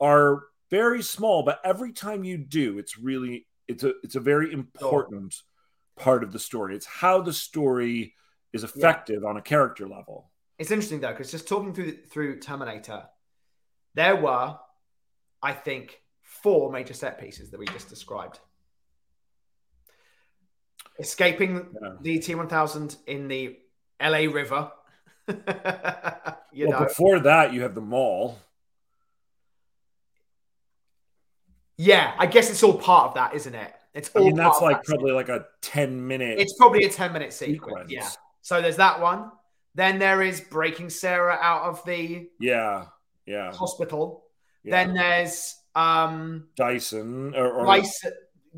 are 0.00 0.44
very 0.70 1.02
small, 1.02 1.42
but 1.42 1.60
every 1.64 1.92
time 1.92 2.24
you 2.24 2.38
do, 2.38 2.78
it's 2.78 2.98
really 2.98 3.46
it's 3.68 3.84
a 3.84 3.92
it's 4.02 4.16
a 4.16 4.20
very 4.20 4.52
important 4.52 5.34
part 5.96 6.22
of 6.22 6.32
the 6.32 6.38
story. 6.38 6.74
It's 6.74 6.86
how 6.86 7.20
the 7.20 7.32
story 7.32 8.14
is 8.52 8.64
effective 8.64 9.24
on 9.24 9.36
a 9.36 9.42
character 9.42 9.88
level. 9.88 10.30
It's 10.58 10.70
interesting 10.70 11.00
though, 11.00 11.10
because 11.10 11.30
just 11.30 11.48
talking 11.48 11.74
through 11.74 11.98
through 12.10 12.40
Terminator, 12.40 13.04
there 13.94 14.16
were, 14.16 14.56
I 15.42 15.52
think, 15.52 16.00
four 16.22 16.70
major 16.70 16.94
set 16.94 17.20
pieces 17.20 17.50
that 17.50 17.58
we 17.58 17.66
just 17.66 17.88
described. 17.88 18.38
Escaping 20.98 21.74
Yeah. 21.80 21.96
the 22.00 22.18
T 22.18 22.34
one 22.34 22.48
thousand 22.48 22.96
in 23.06 23.28
the 23.28 23.58
LA 24.00 24.30
River. 24.32 24.70
you 26.52 26.68
well, 26.68 26.80
know, 26.80 26.86
before 26.86 27.20
that, 27.20 27.52
you 27.52 27.62
have 27.62 27.74
the 27.74 27.80
mall. 27.80 28.38
Yeah, 31.84 32.14
I 32.18 32.26
guess 32.26 32.50
it's 32.50 32.62
all 32.62 32.74
part 32.78 33.08
of 33.08 33.14
that, 33.14 33.34
isn't 33.34 33.54
it? 33.54 33.72
It's 33.94 34.08
all. 34.14 34.22
I 34.22 34.26
mean, 34.26 34.36
that's 34.36 34.60
like 34.60 34.76
that 34.78 34.84
probably 34.86 35.12
like 35.12 35.28
a 35.28 35.44
10 35.62 36.06
minute 36.06 36.38
It's 36.38 36.54
probably 36.54 36.84
a 36.84 36.88
10 36.88 37.12
minute 37.12 37.32
sequence. 37.32 37.58
sequence. 37.60 37.92
Yeah. 37.92 38.08
So 38.40 38.62
there's 38.62 38.76
that 38.76 39.00
one. 39.00 39.30
Then 39.74 39.98
there 39.98 40.22
is 40.22 40.40
breaking 40.40 40.90
Sarah 40.90 41.38
out 41.40 41.62
of 41.64 41.84
the 41.84 42.28
Yeah. 42.40 42.86
Yeah. 43.26 43.52
hospital. 43.52 44.24
yeah. 44.64 44.84
Then 44.84 44.94
there's 44.94 45.56
um 45.74 46.48
Dyson 46.56 47.34
or, 47.34 47.50
or 47.52 47.64
Rice 47.64 48.04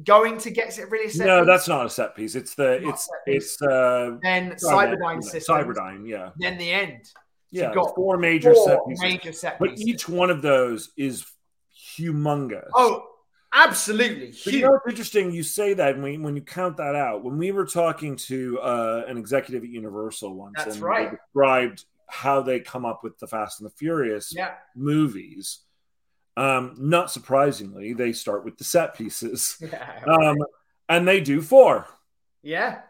going 0.02 0.38
to 0.38 0.50
get 0.50 0.76
it 0.78 0.90
really 0.90 1.08
set 1.08 1.26
no, 1.26 1.44
that's 1.44 1.68
not 1.68 1.86
a 1.86 1.90
set 1.90 2.14
piece. 2.16 2.34
It's 2.34 2.54
the 2.56 2.80
Not 2.82 2.94
it's 2.94 3.08
it's 3.26 3.62
uh 3.62 4.16
then 4.22 4.52
Cyber- 4.52 4.96
Cyberdyne 4.98 5.22
system. 5.22 5.56
Cyberdyne, 5.56 6.08
yeah. 6.08 6.30
Then 6.38 6.58
the 6.58 6.70
end. 6.70 7.10
Yeah. 7.50 7.72
got 7.72 7.94
four 7.94 8.16
major 8.18 8.54
set 8.54 8.78
pieces. 8.88 9.02
major 9.02 9.32
set 9.32 9.58
but 9.60 9.78
each 9.78 10.08
one 10.08 10.30
of 10.30 10.42
those 10.42 10.90
is 10.96 11.24
humongous. 11.96 12.68
oh, 12.74 13.06
absolutely 13.54 14.30
huge. 14.30 14.46
you 14.54 14.62
know, 14.62 14.74
it's 14.74 14.86
interesting 14.88 15.30
you 15.32 15.42
say 15.42 15.74
that 15.74 15.98
when, 15.98 16.22
when 16.22 16.36
you 16.36 16.42
count 16.42 16.76
that 16.78 16.94
out. 16.94 17.22
When 17.24 17.38
we 17.38 17.52
were 17.52 17.66
talking 17.66 18.16
to 18.16 18.58
uh, 18.60 19.04
an 19.06 19.16
executive 19.16 19.62
at 19.62 19.68
Universal 19.68 20.34
once, 20.34 20.54
That's 20.56 20.74
and 20.76 20.82
right. 20.84 21.10
described 21.10 21.84
how 22.08 22.42
they 22.42 22.60
come 22.60 22.84
up 22.84 23.02
with 23.02 23.18
the 23.18 23.26
Fast 23.26 23.60
and 23.60 23.70
the 23.70 23.74
Furious 23.74 24.32
yeah. 24.34 24.54
movies. 24.74 25.60
Um, 26.36 26.74
not 26.78 27.10
surprisingly, 27.12 27.92
they 27.94 28.12
start 28.12 28.44
with 28.44 28.58
the 28.58 28.64
set 28.64 28.94
pieces, 28.96 29.56
Yeah. 29.60 30.00
um, 30.06 30.36
and 30.88 31.06
they 31.06 31.20
do 31.20 31.40
four, 31.40 31.86
yeah. 32.42 32.80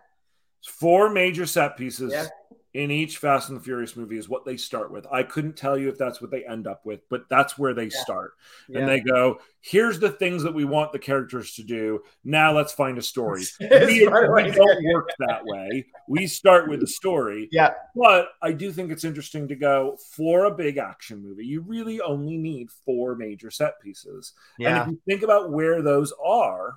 four 0.67 1.11
major 1.11 1.45
set 1.47 1.77
pieces 1.77 2.11
Yeah. 2.13 2.27
In 2.75 2.91
each 2.91 3.19
Fast 3.19 3.49
and 3.49 3.59
the 3.59 3.63
Furious 3.63 3.97
movie 3.97 4.19
is 4.19 4.29
what 4.29 4.45
they 4.45 4.57
start 4.57 4.91
with. 4.91 5.07
I 5.11 5.23
couldn't 5.23 5.57
tell 5.57 5.79
you 5.79 5.89
if 5.89 5.97
that's 5.97 6.21
what 6.21 6.33
they 6.33 6.45
end 6.45 6.67
up 6.67 6.85
with, 6.85 7.09
but 7.09 7.25
that's 7.31 7.57
where 7.57 7.73
they 7.73 7.85
Yeah. 7.85 8.01
start. 8.01 8.33
Yeah. 8.69 8.81
and 8.81 8.89
they 8.89 9.01
go, 9.01 9.41
"Here's 9.61 10.01
the 10.01 10.11
things 10.11 10.43
that 10.43 10.53
we 10.53 10.65
want 10.65 10.93
the 10.93 10.99
characters 10.99 11.55
to 11.55 11.63
do. 11.63 12.03
Now 12.25 12.53
let's 12.53 12.73
find 12.73 12.99
a 12.99 13.03
story." 13.03 13.45
We, 13.61 14.07
we 14.09 14.51
don't 14.51 14.85
work 14.93 15.11
that 15.21 15.45
way. 15.45 15.87
We 16.09 16.27
start 16.27 16.69
with 16.69 16.83
a 16.83 16.87
story. 16.87 17.49
Yeah. 17.53 17.75
But 17.95 18.31
I 18.43 18.53
do 18.53 18.73
think 18.73 18.91
it's 18.91 19.05
interesting 19.05 19.47
to 19.49 19.55
go 19.57 19.97
for 20.11 20.45
a 20.47 20.51
big 20.51 20.77
action 20.79 21.23
movie. 21.23 21.47
You 21.47 21.61
really 21.61 22.01
only 22.01 22.37
need 22.37 22.71
four 22.85 23.15
major 23.15 23.51
set 23.51 23.81
pieces. 23.81 24.33
Yeah. 24.59 24.83
And 24.83 24.83
if 24.83 24.89
you 24.95 25.01
think 25.07 25.23
about 25.23 25.51
where 25.53 25.81
those 25.83 26.13
are, 26.25 26.75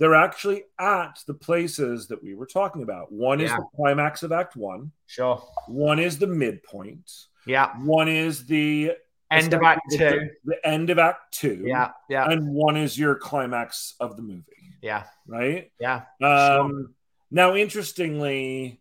they're 0.00 0.14
actually 0.14 0.64
at 0.78 1.20
the 1.26 1.34
places 1.34 2.08
that 2.08 2.20
we 2.22 2.34
were 2.34 2.46
talking 2.46 2.82
about. 2.82 3.12
One 3.12 3.38
is 3.40 3.50
the 3.50 3.66
climax 3.76 4.22
of 4.22 4.32
Act 4.32 4.56
One. 4.56 4.92
Sure. 5.06 5.36
One 5.68 5.98
is 5.98 6.18
the 6.18 6.26
midpoint. 6.26 7.12
Yeah. 7.46 7.70
One 7.84 8.08
is 8.08 8.46
the 8.46 8.92
End 9.30 9.52
of 9.52 9.62
Act 9.62 9.82
the- 9.90 9.98
Two. 9.98 10.30
The 10.44 10.66
end 10.66 10.88
of 10.90 10.98
Act 10.98 11.32
Two 11.34 11.62
Yeah. 11.66 11.90
Yeah. 12.08 12.28
and 12.30 12.48
one 12.48 12.76
is 12.78 12.98
your 12.98 13.14
climax 13.14 13.94
of 14.00 14.16
the 14.16 14.22
movie, 14.22 14.74
Yeah. 14.82 15.04
right? 15.26 15.70
Yeah. 15.78 16.06
Um, 16.22 16.94
Now, 17.30 17.54
interestingly, 17.54 18.80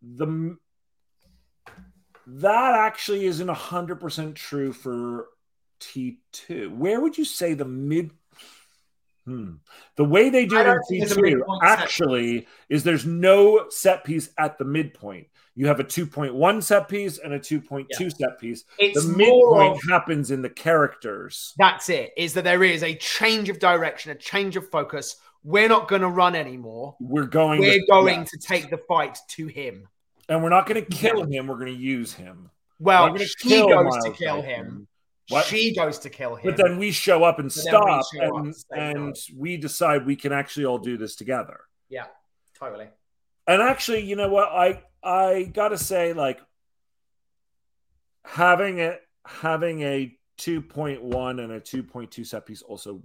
the 0.00 0.56
that 2.26 2.74
actually 2.74 3.26
isn't 3.26 3.48
hundred 3.48 3.96
percent 3.96 4.36
true 4.36 4.72
for 4.72 5.28
T 5.80 6.20
two. 6.32 6.70
Where 6.70 7.00
would 7.00 7.18
you 7.18 7.24
say 7.24 7.52
the 7.54 7.64
mid? 7.66 8.12
Hmm. 9.24 9.52
The 9.96 10.04
way 10.04 10.28
they 10.30 10.44
do 10.46 10.56
it 10.56 10.60
in 10.60 10.66
don't 10.66 10.80
think 10.88 10.88
T 10.88 10.98
there's 11.00 11.12
a 11.12 11.14
two 11.14 11.22
midpoint 11.22 11.62
set. 11.62 11.78
actually 11.78 12.46
is 12.68 12.84
there's 12.84 13.06
no 13.06 13.66
set 13.70 14.04
piece 14.04 14.30
at 14.38 14.58
the 14.58 14.64
midpoint. 14.64 15.28
You 15.56 15.68
have 15.68 15.78
a 15.78 15.84
2.1 15.84 16.62
set 16.64 16.88
piece 16.88 17.18
and 17.18 17.32
a 17.32 17.38
2.2 17.38 18.16
set 18.16 18.38
piece. 18.40 18.64
It's 18.78 19.06
the 19.06 19.16
midpoint 19.16 19.76
of 19.76 19.80
happens 19.88 20.30
in 20.32 20.42
the 20.42 20.50
characters. 20.50 21.54
That's 21.56 21.88
it. 21.88 22.12
Is 22.16 22.34
that 22.34 22.44
there 22.44 22.64
is 22.64 22.82
a 22.82 22.94
change 22.96 23.48
of 23.48 23.58
direction, 23.60 24.10
a 24.10 24.16
change 24.16 24.56
of 24.56 24.68
focus. 24.70 25.16
We're 25.44 25.68
not 25.68 25.88
going 25.88 26.02
to 26.02 26.08
run 26.08 26.34
anymore. 26.34 26.96
We're 27.00 27.26
going. 27.26 27.60
We're 27.60 27.78
to- 27.78 27.86
going 27.88 28.20
yeah. 28.20 28.24
to 28.24 28.38
take 28.38 28.68
the 28.70 28.78
fight 28.78 29.18
to 29.28 29.46
him. 29.46 29.86
and 30.28 30.42
we're 30.42 30.48
not 30.50 30.66
going 30.66 30.84
to 30.84 30.90
kill 30.90 31.24
him. 31.24 31.46
We're 31.46 31.54
going 31.58 31.66
to 31.74 31.80
use 31.80 32.12
him. 32.12 32.50
Well, 32.80 33.16
she 33.16 33.48
kill 33.48 33.68
goes 33.68 33.84
Miles 33.84 34.04
to 34.06 34.10
kill 34.10 34.42
Dyson. 34.42 34.50
him. 34.50 34.88
What? 35.28 35.46
She 35.46 35.74
goes 35.74 35.98
to 36.00 36.10
kill 36.10 36.36
him. 36.36 36.50
But 36.50 36.62
then 36.62 36.78
we 36.78 36.90
show 36.90 37.24
up 37.24 37.38
and 37.38 37.50
then 37.50 37.64
we 37.64 37.70
stop, 37.70 38.00
up 38.00 38.06
and 38.12 38.54
and 38.70 38.96
and 38.96 39.16
we 39.36 39.56
decide 39.56 40.04
we 40.04 40.16
can 40.16 40.32
actually 40.32 40.66
all 40.66 40.78
do 40.78 40.96
this 40.96 41.16
together. 41.16 41.60
yeah, 41.88 42.06
totally. 42.58 42.88
And 43.46 43.62
actually, 43.62 44.00
you 44.00 44.16
know 44.16 44.28
what? 44.28 44.48
I 44.48 44.82
I 45.02 45.44
gotta 45.44 45.78
say, 45.78 46.12
like 46.12 46.40
having 48.24 48.78
it 48.78 49.00
having 49.26 49.82
a 49.82 50.16
2.1 50.38 51.42
and 51.42 51.52
a 51.52 51.60
2.2 51.60 52.26
set 52.26 52.46
piece 52.46 52.62
also 52.62 53.02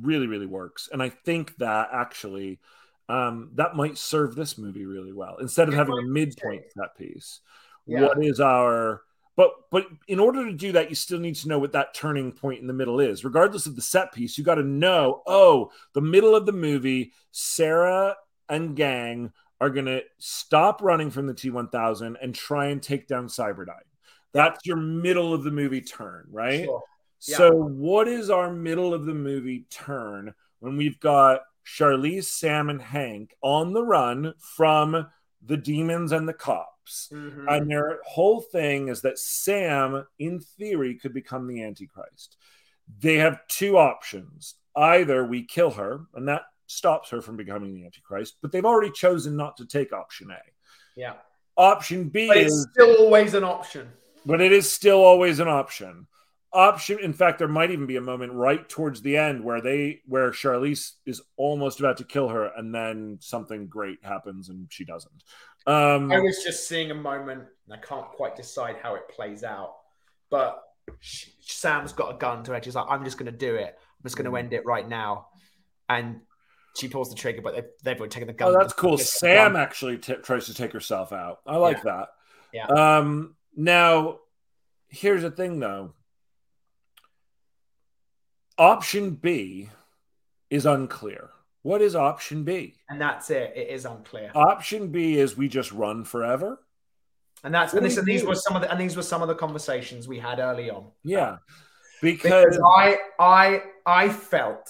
really 0.00 0.26
really 0.26 0.46
works. 0.46 0.88
And 0.92 1.02
I 1.02 1.10
think 1.10 1.56
that 1.58 1.88
actually 1.92 2.60
um, 3.08 3.50
that 3.54 3.74
might 3.74 3.96
serve 3.96 4.34
this 4.34 4.58
movie 4.58 4.84
really 4.84 5.12
well 5.12 5.38
instead 5.38 5.68
of 5.68 5.74
having 5.74 5.96
a 5.98 6.02
midpoint 6.02 6.64
set 6.76 6.96
piece. 6.96 7.40
Yeah. 7.86 8.02
What 8.02 8.22
is 8.22 8.40
our 8.40 9.02
but 9.38 9.52
but 9.70 9.86
in 10.08 10.18
order 10.18 10.44
to 10.46 10.52
do 10.52 10.72
that, 10.72 10.88
you 10.88 10.96
still 10.96 11.20
need 11.20 11.36
to 11.36 11.48
know 11.48 11.60
what 11.60 11.70
that 11.70 11.94
turning 11.94 12.32
point 12.32 12.60
in 12.60 12.66
the 12.66 12.72
middle 12.72 12.98
is. 12.98 13.24
Regardless 13.24 13.66
of 13.66 13.76
the 13.76 13.82
set 13.82 14.12
piece, 14.12 14.36
you 14.36 14.42
got 14.42 14.56
to 14.56 14.64
know, 14.64 15.22
oh, 15.28 15.70
the 15.92 16.00
middle 16.00 16.34
of 16.34 16.44
the 16.44 16.52
movie, 16.52 17.12
Sarah 17.30 18.16
and 18.48 18.74
gang 18.74 19.32
are 19.60 19.70
going 19.70 19.86
to 19.86 20.02
stop 20.18 20.82
running 20.82 21.12
from 21.12 21.28
the 21.28 21.34
T1000 21.34 22.16
and 22.20 22.34
try 22.34 22.66
and 22.66 22.82
take 22.82 23.06
down 23.06 23.28
Cyberdyne. 23.28 23.76
That's 24.32 24.66
your 24.66 24.76
middle 24.76 25.32
of 25.32 25.44
the 25.44 25.52
movie 25.52 25.82
turn, 25.82 26.26
right? 26.32 26.64
Sure. 26.64 26.82
Yeah. 27.28 27.36
So, 27.36 27.52
what 27.52 28.08
is 28.08 28.30
our 28.30 28.52
middle 28.52 28.92
of 28.92 29.06
the 29.06 29.14
movie 29.14 29.66
turn 29.70 30.34
when 30.58 30.76
we've 30.76 30.98
got 30.98 31.42
Charlize, 31.64 32.24
Sam, 32.24 32.70
and 32.70 32.82
Hank 32.82 33.36
on 33.40 33.72
the 33.72 33.84
run 33.84 34.34
from 34.40 35.06
the 35.46 35.56
demons 35.56 36.10
and 36.10 36.28
the 36.28 36.34
cops? 36.34 36.77
Mhm. 37.12 37.46
And 37.48 37.70
their 37.70 38.00
whole 38.04 38.40
thing 38.40 38.88
is 38.88 39.02
that 39.02 39.18
Sam, 39.18 40.06
in 40.18 40.40
theory, 40.40 40.94
could 40.94 41.12
become 41.14 41.46
the 41.46 41.62
Antichrist. 41.62 42.36
They 43.00 43.16
have 43.16 43.46
two 43.48 43.76
options. 43.78 44.54
Either 44.76 45.24
we 45.24 45.42
kill 45.44 45.72
her, 45.72 46.00
and 46.14 46.26
that 46.28 46.42
stops 46.66 47.10
her 47.10 47.20
from 47.20 47.36
becoming 47.36 47.74
the 47.74 47.84
Antichrist, 47.84 48.36
but 48.42 48.52
they've 48.52 48.64
already 48.64 48.90
chosen 48.92 49.36
not 49.36 49.56
to 49.56 49.66
take 49.66 49.92
option 49.92 50.30
A. 50.30 50.40
yeah, 50.96 51.14
Option 51.56 52.08
B 52.08 52.28
but 52.28 52.36
is 52.36 52.66
still 52.72 52.94
always 52.98 53.34
an 53.34 53.42
option. 53.44 53.90
but 54.26 54.40
it 54.40 54.52
is 54.52 54.70
still 54.70 55.02
always 55.04 55.40
an 55.40 55.48
option. 55.48 56.06
Option, 56.50 56.98
in 57.00 57.12
fact, 57.12 57.38
there 57.38 57.48
might 57.48 57.70
even 57.70 57.86
be 57.86 57.96
a 57.96 58.00
moment 58.00 58.32
right 58.32 58.66
towards 58.68 59.02
the 59.02 59.18
end 59.18 59.44
where 59.44 59.60
they 59.60 60.00
where 60.06 60.30
Charlize 60.30 60.92
is 61.04 61.20
almost 61.36 61.78
about 61.78 61.98
to 61.98 62.04
kill 62.04 62.28
her, 62.28 62.50
and 62.56 62.74
then 62.74 63.18
something 63.20 63.66
great 63.66 63.98
happens 64.02 64.48
and 64.48 64.66
she 64.70 64.84
doesn't. 64.84 65.24
Um, 65.66 66.10
I 66.10 66.20
was 66.20 66.42
just 66.42 66.66
seeing 66.66 66.90
a 66.90 66.94
moment, 66.94 67.44
and 67.66 67.74
I 67.74 67.76
can't 67.76 68.06
quite 68.06 68.34
decide 68.34 68.76
how 68.82 68.94
it 68.94 69.08
plays 69.10 69.44
out. 69.44 69.74
But 70.30 70.62
sh- 71.00 71.28
Sam's 71.40 71.92
got 71.92 72.14
a 72.14 72.18
gun 72.18 72.42
to 72.44 72.52
her. 72.52 72.62
She's 72.62 72.74
like, 72.74 72.86
"I'm 72.88 73.04
just 73.04 73.18
going 73.18 73.30
to 73.30 73.38
do 73.38 73.54
it. 73.56 73.76
I'm 73.78 74.02
just 74.04 74.16
going 74.16 74.30
to 74.30 74.36
end 74.36 74.54
it 74.54 74.64
right 74.64 74.88
now." 74.88 75.26
And 75.90 76.20
she 76.76 76.88
pulls 76.88 77.10
the 77.10 77.16
trigger, 77.16 77.42
but 77.42 77.54
they've, 77.54 77.98
they've 77.98 78.08
taken 78.08 78.26
the 78.26 78.32
gun. 78.32 78.48
Oh, 78.48 78.58
that's 78.58 78.72
cool. 78.72 78.96
Sam 78.96 79.56
actually 79.56 79.98
t- 79.98 80.14
tries 80.22 80.46
to 80.46 80.54
take 80.54 80.72
herself 80.72 81.12
out. 81.12 81.40
I 81.46 81.56
like 81.56 81.82
that. 81.82 82.08
Yeah. 82.54 82.66
Um. 82.66 83.36
Now, 83.54 84.20
here's 84.88 85.22
the 85.22 85.30
thing, 85.30 85.60
though. 85.60 85.92
Option 88.58 89.10
B 89.10 89.70
is 90.50 90.66
unclear. 90.66 91.30
What 91.62 91.82
is 91.82 91.94
option 91.94 92.44
B? 92.44 92.74
And 92.88 93.00
that's 93.00 93.30
it. 93.30 93.52
It 93.54 93.68
is 93.68 93.84
unclear. 93.84 94.30
Option 94.34 94.88
B 94.88 95.18
is 95.18 95.36
we 95.36 95.48
just 95.48 95.72
run 95.72 96.04
forever. 96.04 96.60
And 97.44 97.54
that's 97.54 97.72
What 97.72 97.82
and, 97.82 97.90
this, 97.90 97.98
and 97.98 98.06
these 98.06 98.24
were 98.24 98.34
some 98.34 98.56
of 98.56 98.62
the 98.62 98.70
and 98.70 98.80
these 98.80 98.96
were 98.96 99.02
some 99.02 99.22
of 99.22 99.28
the 99.28 99.34
conversations 99.34 100.08
we 100.08 100.18
had 100.18 100.40
early 100.40 100.70
on. 100.70 100.90
Yeah. 101.04 101.38
because 102.02 102.44
Because 102.44 102.60
I 102.76 102.98
I 103.18 103.62
I 103.86 104.08
felt 104.08 104.68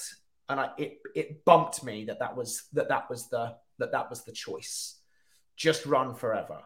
and 0.49 0.61
I 0.61 0.70
it 0.76 0.99
it 1.14 1.45
bumped 1.45 1.82
me 1.82 2.05
that 2.07 2.18
that 2.18 2.36
was 2.36 2.64
that 2.74 2.89
that 2.89 3.09
was 3.09 3.28
the 3.28 3.57
that 3.78 3.93
that 3.93 4.11
was 4.11 4.24
the 4.24 4.32
choice. 4.32 4.97
Just 5.57 5.86
run 5.86 6.14
forever. 6.14 6.61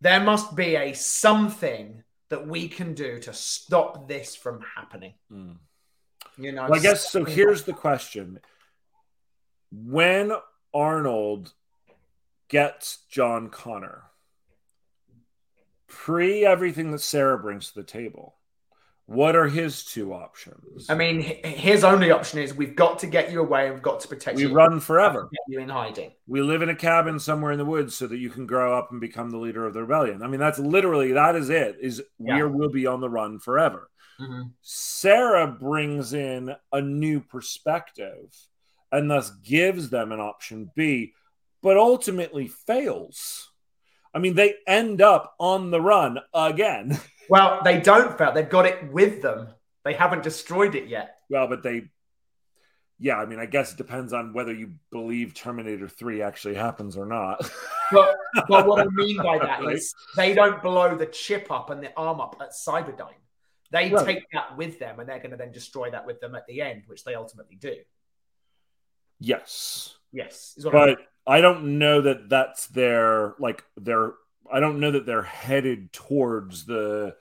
There 0.00 0.20
must 0.20 0.54
be 0.54 0.76
a 0.76 0.92
something 0.92 2.04
that 2.30 2.46
we 2.46 2.68
can 2.68 2.94
do 2.94 3.18
to 3.20 3.32
stop 3.32 4.06
this 4.06 4.36
from 4.36 4.60
happening. 4.76 5.14
Mm. 5.32 5.56
You 6.36 6.52
know, 6.52 6.64
Well, 6.68 6.78
I 6.78 6.82
guess 6.82 7.10
so. 7.10 7.24
Here's 7.24 7.64
the 7.64 7.72
question: 7.72 8.40
When 9.72 10.32
Arnold 10.72 11.52
gets 12.48 12.98
John 13.10 13.50
Connor, 13.50 14.04
pre 15.86 16.44
everything 16.44 16.92
that 16.92 17.00
Sarah 17.00 17.38
brings 17.38 17.68
to 17.68 17.74
the 17.74 17.84
table, 17.84 18.36
what 19.08 19.34
are 19.34 19.48
his 19.48 19.84
two 19.84 20.12
options? 20.12 20.90
I 20.90 20.94
mean, 20.94 21.22
his 21.22 21.82
only 21.82 22.10
option 22.10 22.40
is 22.40 22.54
we've 22.54 22.76
got 22.76 22.98
to 22.98 23.06
get 23.06 23.32
you 23.32 23.40
away. 23.40 23.70
We've 23.70 23.80
got 23.80 24.00
to 24.00 24.08
protect 24.08 24.36
we 24.36 24.42
you. 24.42 24.48
We 24.50 24.54
run 24.54 24.80
forever. 24.80 25.30
Get 25.32 25.40
you 25.48 25.60
in 25.60 25.70
hiding. 25.70 26.12
We 26.26 26.42
live 26.42 26.60
in 26.60 26.68
a 26.68 26.74
cabin 26.74 27.18
somewhere 27.18 27.52
in 27.52 27.58
the 27.58 27.64
woods 27.64 27.96
so 27.96 28.06
that 28.06 28.18
you 28.18 28.28
can 28.28 28.44
grow 28.44 28.76
up 28.76 28.90
and 28.90 29.00
become 29.00 29.30
the 29.30 29.38
leader 29.38 29.64
of 29.66 29.72
the 29.72 29.80
rebellion. 29.80 30.22
I 30.22 30.26
mean, 30.26 30.40
that's 30.40 30.58
literally 30.58 31.12
that 31.12 31.36
is 31.36 31.48
it. 31.48 31.78
Is 31.80 32.02
Yeah. 32.18 32.36
we 32.36 32.42
will 32.50 32.68
be 32.68 32.86
on 32.86 33.00
the 33.00 33.08
run 33.08 33.38
forever. 33.38 33.88
Mm-hmm. 34.20 34.42
Sarah 34.62 35.46
brings 35.46 36.12
in 36.12 36.54
a 36.72 36.80
new 36.80 37.20
perspective 37.20 38.34
and 38.90 39.10
thus 39.10 39.30
gives 39.30 39.90
them 39.90 40.12
an 40.12 40.20
option 40.20 40.70
B, 40.74 41.12
but 41.62 41.76
ultimately 41.76 42.48
fails. 42.48 43.50
I 44.14 44.18
mean, 44.18 44.34
they 44.34 44.54
end 44.66 45.00
up 45.02 45.34
on 45.38 45.70
the 45.70 45.80
run 45.80 46.18
again. 46.34 46.98
Well, 47.30 47.60
they 47.62 47.78
don't 47.78 48.16
fail. 48.16 48.32
They've 48.32 48.48
got 48.48 48.64
it 48.64 48.90
with 48.90 49.20
them. 49.20 49.48
They 49.84 49.92
haven't 49.92 50.22
destroyed 50.22 50.74
it 50.74 50.88
yet. 50.88 51.18
well, 51.28 51.46
but 51.46 51.62
they, 51.62 51.82
yeah, 52.98 53.18
I 53.18 53.26
mean, 53.26 53.38
I 53.38 53.44
guess 53.44 53.70
it 53.70 53.76
depends 53.76 54.14
on 54.14 54.32
whether 54.32 54.54
you 54.54 54.72
believe 54.90 55.34
Terminator 55.34 55.88
3 55.90 56.22
actually 56.22 56.54
happens 56.54 56.96
or 56.96 57.04
not. 57.04 57.46
But, 57.92 58.16
but 58.48 58.66
what 58.66 58.80
I 58.80 58.86
mean 58.92 59.18
by 59.18 59.36
that 59.38 59.62
is 59.64 59.94
Right. 60.16 60.28
they 60.28 60.34
don't 60.34 60.62
blow 60.62 60.94
the 60.96 61.04
chip 61.04 61.50
up 61.50 61.68
and 61.68 61.82
the 61.82 61.92
arm 61.98 62.18
up 62.18 62.36
at 62.40 62.52
Cyberdyne. 62.52 63.12
They 63.70 63.90
Right. 63.90 64.06
take 64.06 64.30
that 64.32 64.56
with 64.56 64.78
them 64.78 64.98
and 65.00 65.08
they're 65.08 65.18
going 65.18 65.32
to 65.32 65.36
then 65.36 65.52
destroy 65.52 65.90
that 65.90 66.06
with 66.06 66.20
them 66.20 66.34
at 66.34 66.46
the 66.46 66.62
end, 66.62 66.84
which 66.86 67.04
they 67.04 67.14
ultimately 67.14 67.56
do. 67.56 67.76
yes. 69.20 69.96
Yes. 70.12 70.54
Is 70.56 70.64
what 70.64 70.74
I 70.74 70.86
mean. 70.86 70.96
But 70.96 71.06
I 71.32 71.40
don't 71.42 71.78
know 71.78 72.00
that 72.00 72.28
that's 72.30 72.66
their, 72.68 73.34
like, 73.38 73.62
their, 73.76 74.14
I 74.50 74.58
don't 74.60 74.80
know 74.80 74.92
that 74.92 75.04
they're 75.04 75.22
headed 75.22 75.92
towards 75.92 76.64
the, 76.64 77.14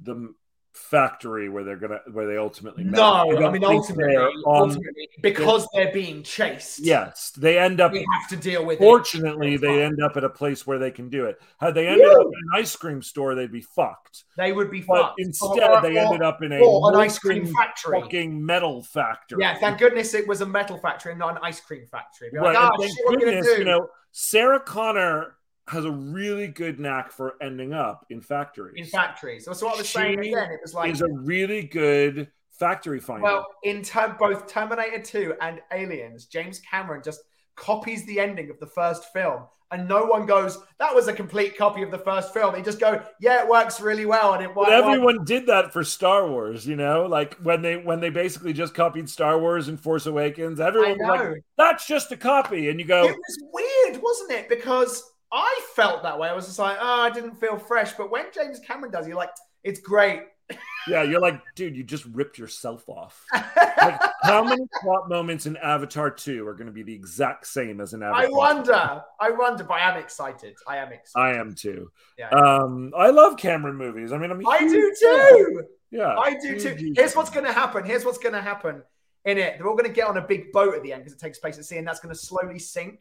the 0.00 0.32
factory 0.80 1.48
where 1.48 1.62
they're 1.64 1.76
gonna 1.76 2.00
where 2.12 2.26
they 2.26 2.36
ultimately. 2.36 2.82
No, 2.84 3.24
don't 3.30 3.44
I 3.44 3.50
mean, 3.50 3.64
ultimately, 3.64 4.14
they're 4.14 4.28
on- 4.28 4.42
ultimately, 4.62 5.08
because 5.20 5.68
they're 5.74 5.92
being 5.92 6.22
chased, 6.22 6.80
yes 6.80 7.30
they 7.36 7.58
end 7.58 7.80
up 7.80 7.92
we 7.92 7.98
have 8.18 8.28
to 8.30 8.36
deal 8.36 8.64
with 8.64 8.78
fortunately 8.78 9.54
it. 9.54 9.60
they 9.60 9.82
end 9.82 10.02
up 10.02 10.16
at 10.16 10.24
a 10.24 10.28
place 10.28 10.66
where 10.66 10.78
they 10.78 10.90
can 10.90 11.08
do 11.08 11.26
it 11.26 11.40
had 11.60 11.74
they 11.74 11.86
ended 11.86 12.06
Woo! 12.06 12.20
up 12.20 12.26
in 12.26 12.32
an 12.32 12.48
ice 12.60 12.74
cream 12.74 13.02
store 13.02 13.34
they'd 13.34 13.52
be 13.52 13.60
fucked 13.60 14.24
They 14.36 14.52
would 14.52 14.70
be 14.70 14.80
but 14.80 15.02
fucked. 15.02 15.20
instead 15.20 15.70
Or- 15.70 15.80
they 15.82 15.96
or- 15.96 16.00
ended 16.06 16.22
up 16.22 16.42
in 16.42 16.52
a 16.52 16.56
an 16.56 16.94
ice 16.96 17.18
cream 17.18 17.46
factory. 17.46 18.00
fucking 18.00 18.44
metal 18.44 18.82
factory 18.82 19.38
Yeah, 19.42 19.56
thank 19.58 19.78
goodness 19.78 20.14
it 20.14 20.26
was 20.26 20.40
a 20.40 20.46
metal 20.46 20.78
factory 20.78 21.12
and 21.12 21.18
not 21.18 21.36
an 21.36 21.38
ice 21.42 21.60
cream 21.60 21.86
factory. 21.90 22.30
Right, 22.32 22.42
like, 22.42 22.56
and 22.56 22.64
ah, 22.64 22.70
thank 22.78 22.90
shit, 22.96 23.04
what 23.06 23.14
are 23.14 23.18
we 23.18 23.24
gonna 23.24 23.36
goodness, 23.36 23.52
do? 23.54 23.58
you 23.58 23.64
know 23.64 23.88
sarah 24.12 24.60
connor 24.60 25.36
has 25.68 25.84
a 25.84 25.90
really 25.90 26.48
good 26.48 26.80
knack 26.80 27.12
for 27.12 27.34
ending 27.40 27.72
up 27.72 28.04
in 28.10 28.20
factories 28.20 28.74
in 28.76 28.86
factories. 28.86 29.44
That's 29.44 29.62
what 29.62 29.74
I 29.74 29.78
was 29.78 29.88
saying 29.88 30.18
again. 30.18 30.50
It 30.50 30.60
was 30.62 30.74
like, 30.74 30.92
is 30.92 31.00
a 31.00 31.08
really 31.08 31.62
good 31.62 32.28
factory 32.50 33.00
finder 33.00 33.22
well, 33.22 33.46
in 33.62 33.82
term, 33.82 34.16
both 34.18 34.46
Terminator 34.46 35.00
2 35.00 35.34
and 35.40 35.60
Aliens, 35.72 36.26
James 36.26 36.58
Cameron 36.60 37.02
just 37.02 37.20
copies 37.56 38.04
the 38.06 38.20
ending 38.20 38.50
of 38.50 38.58
the 38.58 38.66
first 38.66 39.12
film. 39.12 39.44
And 39.72 39.86
no 39.86 40.04
one 40.04 40.26
goes, 40.26 40.58
that 40.80 40.92
was 40.92 41.06
a 41.06 41.12
complete 41.12 41.56
copy 41.56 41.82
of 41.82 41.92
the 41.92 41.98
first 41.98 42.34
film. 42.34 42.52
They 42.52 42.60
just 42.62 42.80
go, 42.80 43.00
yeah, 43.20 43.44
it 43.44 43.48
works 43.48 43.80
really 43.80 44.04
well. 44.04 44.34
And 44.34 44.42
it 44.42 44.48
But 44.52 44.68
why- 44.68 44.74
everyone 44.74 45.24
did 45.24 45.46
that 45.46 45.72
for 45.72 45.84
Star 45.84 46.28
Wars, 46.28 46.66
you 46.66 46.74
know, 46.74 47.06
like 47.06 47.34
when 47.34 47.62
they 47.62 47.76
when 47.76 48.00
they 48.00 48.10
basically 48.10 48.52
just 48.52 48.74
copied 48.74 49.08
Star 49.08 49.38
Wars 49.38 49.68
and 49.68 49.78
Force 49.78 50.06
Awakens. 50.06 50.58
Everyone 50.58 50.98
was 50.98 51.20
like, 51.20 51.44
"That's 51.56 51.86
just 51.86 52.10
a 52.10 52.16
copy," 52.16 52.68
and 52.68 52.80
you 52.80 52.86
go, 52.86 53.04
It 53.04 53.16
was 53.16 53.38
weird, 53.52 54.02
wasn't 54.02 54.32
it? 54.32 54.48
Because 54.48 55.09
I 55.32 55.60
felt 55.74 56.02
that 56.02 56.18
way. 56.18 56.28
I 56.28 56.34
was 56.34 56.46
just 56.46 56.58
like, 56.58 56.76
oh, 56.80 57.02
I 57.02 57.10
didn't 57.10 57.36
feel 57.36 57.58
fresh. 57.58 57.92
But 57.92 58.10
when 58.10 58.26
James 58.34 58.58
Cameron 58.60 58.90
does, 58.90 59.06
you're 59.06 59.16
like, 59.16 59.30
it's 59.62 59.80
great. 59.80 60.22
"Yeah," 60.88 61.02
you're 61.02 61.20
like, 61.20 61.40
"Dude, 61.54 61.76
you 61.76 61.84
just 61.84 62.04
ripped 62.06 62.38
yourself 62.38 62.88
off." 62.88 63.24
Like, 63.80 63.98
how 64.24 64.44
many 64.44 64.62
plot 64.82 65.08
moments 65.08 65.46
in 65.46 65.56
Avatar 65.56 66.10
Two 66.10 66.46
are 66.46 66.52
going 66.52 66.66
to 66.66 66.72
be 66.72 66.82
the 66.82 66.92
exact 66.92 67.46
same 67.46 67.80
as 67.80 67.94
in 67.94 68.02
Avatar? 68.02 68.24
I 68.24 68.28
wonder. 68.28 69.02
I 69.18 69.30
wonder, 69.30 69.64
but 69.64 69.74
I 69.74 69.90
am 69.90 69.96
excited. 69.96 70.54
I 70.68 70.76
am 70.76 70.92
excited. 70.92 71.36
I 71.36 71.40
am 71.40 71.54
too. 71.54 71.90
Yeah. 72.18 72.28
Um, 72.28 72.92
I 72.94 73.08
love 73.08 73.38
Cameron 73.38 73.76
movies. 73.76 74.12
I 74.12 74.18
mean, 74.18 74.30
I'm 74.30 74.46
I 74.46 74.58
do 74.58 74.94
fan. 75.00 75.28
too. 75.30 75.62
Yeah, 75.90 76.14
I 76.14 76.34
do 76.34 76.60
too. 76.60 76.92
Here's 76.94 77.16
what's 77.16 77.30
going 77.30 77.46
to 77.46 77.52
happen. 77.52 77.84
Here's 77.84 78.04
what's 78.04 78.18
going 78.18 78.34
to 78.34 78.42
happen 78.42 78.82
in 79.24 79.38
it. 79.38 79.56
They're 79.56 79.66
all 79.66 79.76
going 79.76 79.88
to 79.88 79.94
get 79.94 80.06
on 80.06 80.18
a 80.18 80.26
big 80.26 80.52
boat 80.52 80.74
at 80.74 80.82
the 80.82 80.92
end 80.92 81.04
because 81.04 81.14
it 81.14 81.20
takes 81.20 81.38
place 81.38 81.56
at 81.56 81.64
sea, 81.64 81.78
and 81.78 81.86
that's 81.86 82.00
going 82.00 82.14
to 82.14 82.20
slowly 82.20 82.58
sink. 82.58 83.00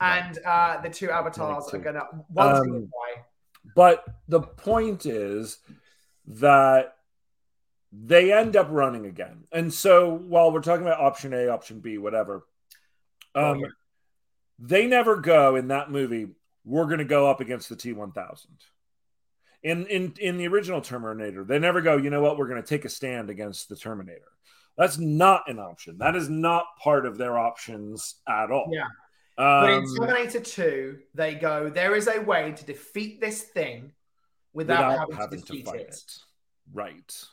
And 0.00 0.38
uh, 0.44 0.80
the 0.82 0.90
two 0.90 1.10
avatars 1.10 1.72
are 1.72 2.08
one's 2.28 2.58
Um, 2.60 2.68
going 2.68 2.80
to 2.82 2.86
die. 2.86 3.22
But 3.74 4.04
the 4.28 4.40
point 4.40 5.06
is 5.06 5.58
that 6.26 6.96
they 7.92 8.32
end 8.32 8.56
up 8.56 8.68
running 8.70 9.06
again. 9.06 9.44
And 9.52 9.72
so 9.72 10.10
while 10.14 10.52
we're 10.52 10.60
talking 10.62 10.84
about 10.86 11.00
option 11.00 11.32
A, 11.32 11.48
option 11.48 11.80
B, 11.80 11.98
whatever, 11.98 12.46
Oh, 13.36 13.52
um, 13.52 13.60
yeah. 13.60 13.66
they 14.58 14.86
never 14.86 15.16
go 15.16 15.56
in 15.56 15.68
that 15.68 15.90
movie, 15.90 16.28
we're 16.64 16.86
to 16.98 17.04
go 17.04 17.28
up 17.28 17.40
against 17.40 17.68
the 17.68 17.76
T 17.76 17.92
1000. 17.92 18.50
In, 19.62 19.86
in, 19.86 20.14
in 20.20 20.36
the 20.36 20.46
original 20.48 20.80
Terminator, 20.80 21.42
they 21.44 21.58
never 21.58 21.80
go, 21.80 21.96
you 21.96 22.10
know 22.10 22.20
what, 22.20 22.36
we're 22.36 22.48
going 22.48 22.62
to 22.62 22.68
take 22.68 22.84
a 22.84 22.88
stand 22.88 23.30
against 23.30 23.68
the 23.68 23.76
Terminator. 23.76 24.30
That's 24.76 24.98
not 24.98 25.48
an 25.48 25.58
option. 25.58 25.98
That 25.98 26.16
is 26.16 26.28
not 26.28 26.64
part 26.82 27.06
of 27.06 27.16
their 27.16 27.38
options 27.38 28.16
at 28.28 28.50
all. 28.50 28.70
Yeah. 28.72 28.86
But 29.36 29.70
in 29.70 29.78
Um, 29.84 29.96
Terminator 29.96 30.40
2, 30.40 30.98
they 31.14 31.34
go, 31.34 31.68
there 31.68 31.94
is 31.94 32.06
a 32.08 32.20
way 32.20 32.52
to 32.52 32.64
defeat 32.64 33.20
this 33.20 33.42
thing 33.42 33.92
without, 34.52 34.88
without 34.88 34.98
having, 35.00 35.16
having 35.16 35.40
to 35.40 35.46
to 35.46 35.52
defeat 35.52 35.66
fight 35.66 35.80
it. 35.80 35.88
it. 35.88 36.18
Right. 36.72 37.24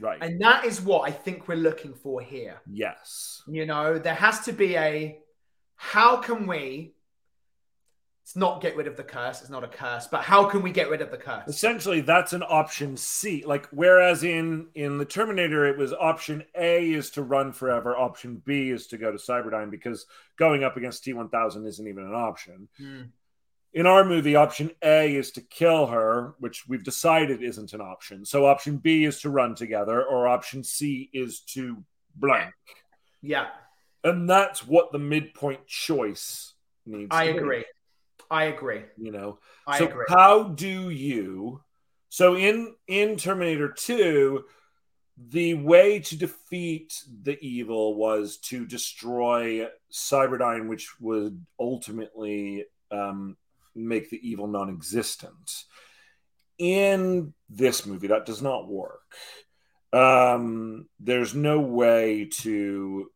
Right. 0.00 0.18
And 0.22 0.40
that 0.40 0.64
is 0.64 0.80
what 0.80 1.08
I 1.08 1.12
think 1.12 1.48
we're 1.48 1.56
looking 1.56 1.92
for 1.94 2.20
here. 2.20 2.60
yes. 2.70 3.42
You 3.48 3.66
know, 3.66 3.98
there 3.98 4.14
has 4.14 4.40
to 4.44 4.52
be 4.52 4.76
a 4.76 5.18
how 5.74 6.18
can 6.18 6.46
we 6.46 6.94
it's 8.28 8.36
not 8.36 8.60
get 8.60 8.76
rid 8.76 8.86
of 8.86 8.94
the 8.94 9.02
curse, 9.02 9.40
it's 9.40 9.48
not 9.48 9.64
a 9.64 9.68
curse, 9.68 10.06
but 10.06 10.20
how 10.22 10.44
can 10.44 10.60
we 10.60 10.70
get 10.70 10.90
rid 10.90 11.00
of 11.00 11.10
the 11.10 11.16
curse? 11.16 11.48
essentially 11.48 12.02
that's 12.02 12.34
an 12.34 12.42
option 12.42 12.94
c 12.94 13.42
like 13.46 13.64
whereas 13.70 14.22
in 14.22 14.66
in 14.74 14.98
the 14.98 15.04
terminator 15.06 15.64
it 15.64 15.78
was 15.78 15.94
option 15.94 16.44
a 16.54 16.90
is 16.90 17.08
to 17.12 17.22
run 17.22 17.52
forever 17.52 17.96
option 17.96 18.42
b 18.44 18.68
is 18.68 18.86
to 18.88 18.98
go 18.98 19.10
to 19.10 19.16
cyberdyne 19.16 19.70
because 19.70 20.04
going 20.36 20.62
up 20.62 20.76
against 20.76 21.02
t1000 21.06 21.66
isn't 21.66 21.88
even 21.88 22.04
an 22.04 22.12
option 22.14 22.68
Hmm. 22.76 23.02
in 23.72 23.86
our 23.86 24.04
movie 24.04 24.36
option 24.36 24.72
a 24.82 25.16
is 25.16 25.30
to 25.32 25.40
kill 25.40 25.86
her 25.86 26.34
which 26.38 26.68
we've 26.68 26.84
decided 26.84 27.42
isn't 27.42 27.72
an 27.72 27.80
option 27.80 28.26
so 28.26 28.44
option 28.44 28.76
b 28.76 29.04
is 29.04 29.22
to 29.22 29.30
run 29.30 29.54
together 29.54 30.04
or 30.04 30.28
option 30.28 30.62
c 30.62 31.08
is 31.14 31.40
to 31.54 31.82
blank 32.14 32.52
Yeah, 33.22 33.46
and 34.04 34.28
that's 34.28 34.66
what 34.66 34.92
the 34.92 34.98
midpoint 34.98 35.66
choice 35.66 36.52
needs 36.84 37.08
I 37.10 37.28
to 37.28 37.32
be, 37.32 37.38
agree. 37.38 37.64
I 38.30 38.44
agree. 38.44 38.82
you 38.96 39.12
know 39.12 39.38
I 39.66 39.78
so 39.78 39.86
agree. 39.86 40.06
how 40.08 40.44
do 40.44 40.90
you 40.90 41.62
so 42.08 42.36
in 42.36 42.74
in 42.86 43.16
terminator 43.16 43.68
2 43.68 44.44
the 45.30 45.54
way 45.54 45.98
to 45.98 46.16
defeat 46.16 47.02
the 47.22 47.38
evil 47.44 47.96
was 47.96 48.36
to 48.38 48.64
destroy 48.64 49.66
cyberdyne 49.92 50.68
which 50.68 51.00
would 51.00 51.44
ultimately 51.58 52.64
um, 52.90 53.36
make 53.74 54.10
the 54.10 54.28
evil 54.28 54.46
non-existent 54.46 55.64
in 56.58 57.34
this 57.48 57.86
movie 57.86 58.08
that 58.08 58.26
does 58.26 58.42
not 58.42 58.68
work 58.68 59.14
um, 59.92 60.86
there's 61.00 61.34
no 61.34 61.60
way 61.60 62.28
to 62.30 63.10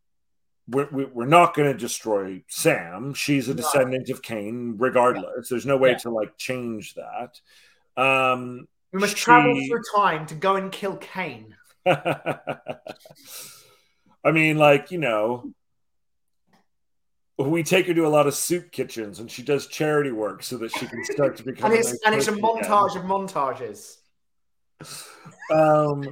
we're, 0.73 0.89
we- 0.91 1.05
we're 1.07 1.27
not 1.27 1.55
going 1.55 1.71
to 1.73 1.79
destroy 1.79 2.43
Sam. 2.49 3.15
She's 3.15 3.49
a 3.49 3.55
descendant 3.55 4.11
of 4.11 4.23
Cain, 4.23 4.75
regardless. 4.79 5.49
There's 5.49 5.67
no 5.67 5.77
way 5.77 5.91
Yeah. 5.93 5.99
to 5.99 6.11
like 6.11 6.37
change 6.37 6.95
that. 6.95 7.41
Um, 8.03 8.67
we 8.93 8.99
must 9.01 9.17
travel 9.17 9.55
through 9.69 9.83
time 9.95 10.27
to 10.27 10.35
go 10.35 10.57
and 10.57 10.73
kill 10.73 10.97
Cain. 10.97 11.55
I 11.87 12.39
mean, 14.33 14.57
like 14.59 14.91
you 14.91 14.99
know, 14.99 15.53
we 17.39 17.63
take 17.65 17.87
her 17.87 17.95
to 17.95 18.07
a 18.07 18.09
lot 18.09 18.27
of 18.27 18.35
soup 18.35 18.71
kitchens 18.71 19.19
and 19.19 19.31
she 19.31 19.43
does 19.43 19.67
charity 19.67 20.13
work 20.13 20.43
so 20.43 20.57
that 20.59 20.71
she 20.73 20.87
can 20.87 21.05
start 21.05 21.37
to 21.39 21.43
become 21.43 21.73
and 21.73 21.75
a 21.75 21.79
it's 21.81 21.91
nice 21.91 22.01
and 22.07 22.15
it's 22.15 22.29
a 22.29 22.33
again. 22.33 22.43
montage 22.45 22.97
of 22.97 23.03
montages. 23.03 23.97
Um, 25.51 26.03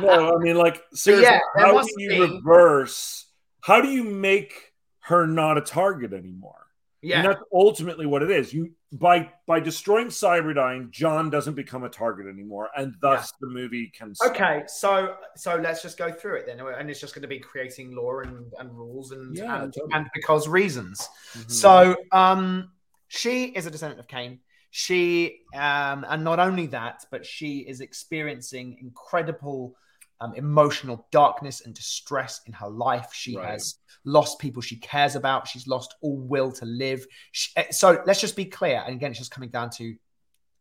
no, 0.00 0.34
I 0.34 0.38
mean, 0.38 0.56
like, 0.56 0.82
seriously, 0.94 1.26
yeah, 1.30 1.40
how 1.56 1.82
do 1.82 1.88
you 1.98 2.08
be- 2.08 2.20
reverse? 2.20 3.25
How 3.66 3.80
do 3.80 3.88
you 3.88 4.04
make 4.04 4.72
her 5.00 5.26
not 5.26 5.58
a 5.58 5.60
target 5.60 6.12
anymore? 6.12 6.66
yeah, 7.02 7.18
And 7.18 7.28
that's 7.28 7.42
ultimately 7.52 8.06
what 8.06 8.22
it 8.22 8.30
is. 8.30 8.54
You 8.54 8.70
by 8.92 9.28
by 9.48 9.58
destroying 9.58 10.06
Cyberdyne, 10.06 10.90
John 10.92 11.30
doesn't 11.30 11.54
become 11.54 11.82
a 11.82 11.88
target 11.88 12.28
anymore, 12.28 12.70
and 12.76 12.94
thus 13.00 13.32
the 13.40 13.48
movie 13.48 13.88
can. 13.88 14.14
stop. 14.14 14.30
Okay, 14.30 14.62
so 14.68 15.16
so 15.34 15.56
let's 15.56 15.82
just 15.82 15.98
go 15.98 16.12
through 16.12 16.36
it 16.36 16.46
then, 16.46 16.60
and 16.60 16.88
it's 16.88 17.00
just 17.00 17.12
going 17.12 17.22
to 17.22 17.28
be 17.28 17.40
creating 17.40 17.92
law 17.96 18.20
and, 18.20 18.52
and 18.60 18.70
rules 18.72 19.10
and 19.10 19.36
Yeah, 19.36 19.64
and, 19.64 19.72
totally. 19.72 19.92
and 19.94 20.06
because 20.14 20.46
reasons. 20.46 21.08
Mhm. 21.34 21.50
So 21.50 21.96
um, 22.12 22.70
she 23.08 23.46
is 23.46 23.66
a 23.66 23.70
descendant 23.72 23.98
of 23.98 24.06
Cain. 24.06 24.38
She 24.70 25.40
um, 25.54 26.06
and 26.08 26.22
not 26.22 26.38
only 26.38 26.66
that, 26.68 27.04
but 27.10 27.26
she 27.26 27.58
is 27.58 27.80
experiencing 27.80 28.78
incredible 28.80 29.74
um, 30.20 30.34
emotional 30.34 31.06
darkness 31.10 31.60
and 31.64 31.74
distress 31.74 32.40
in 32.46 32.52
her 32.54 32.68
life. 32.68 33.10
She 33.12 33.36
Right. 33.36 33.50
has 33.50 33.78
lost 34.04 34.38
people 34.38 34.62
she 34.62 34.76
cares 34.76 35.14
about. 35.16 35.48
She's 35.48 35.66
lost 35.66 35.94
all 36.00 36.18
will 36.18 36.52
to 36.52 36.64
live. 36.64 37.06
She, 37.32 37.50
eh, 37.56 37.70
so 37.70 38.02
let's 38.06 38.20
just 38.20 38.36
be 38.36 38.44
clear. 38.46 38.82
And 38.86 38.94
again, 38.94 39.10
it's 39.10 39.18
just 39.18 39.30
coming 39.30 39.50
down 39.50 39.70
to 39.70 39.94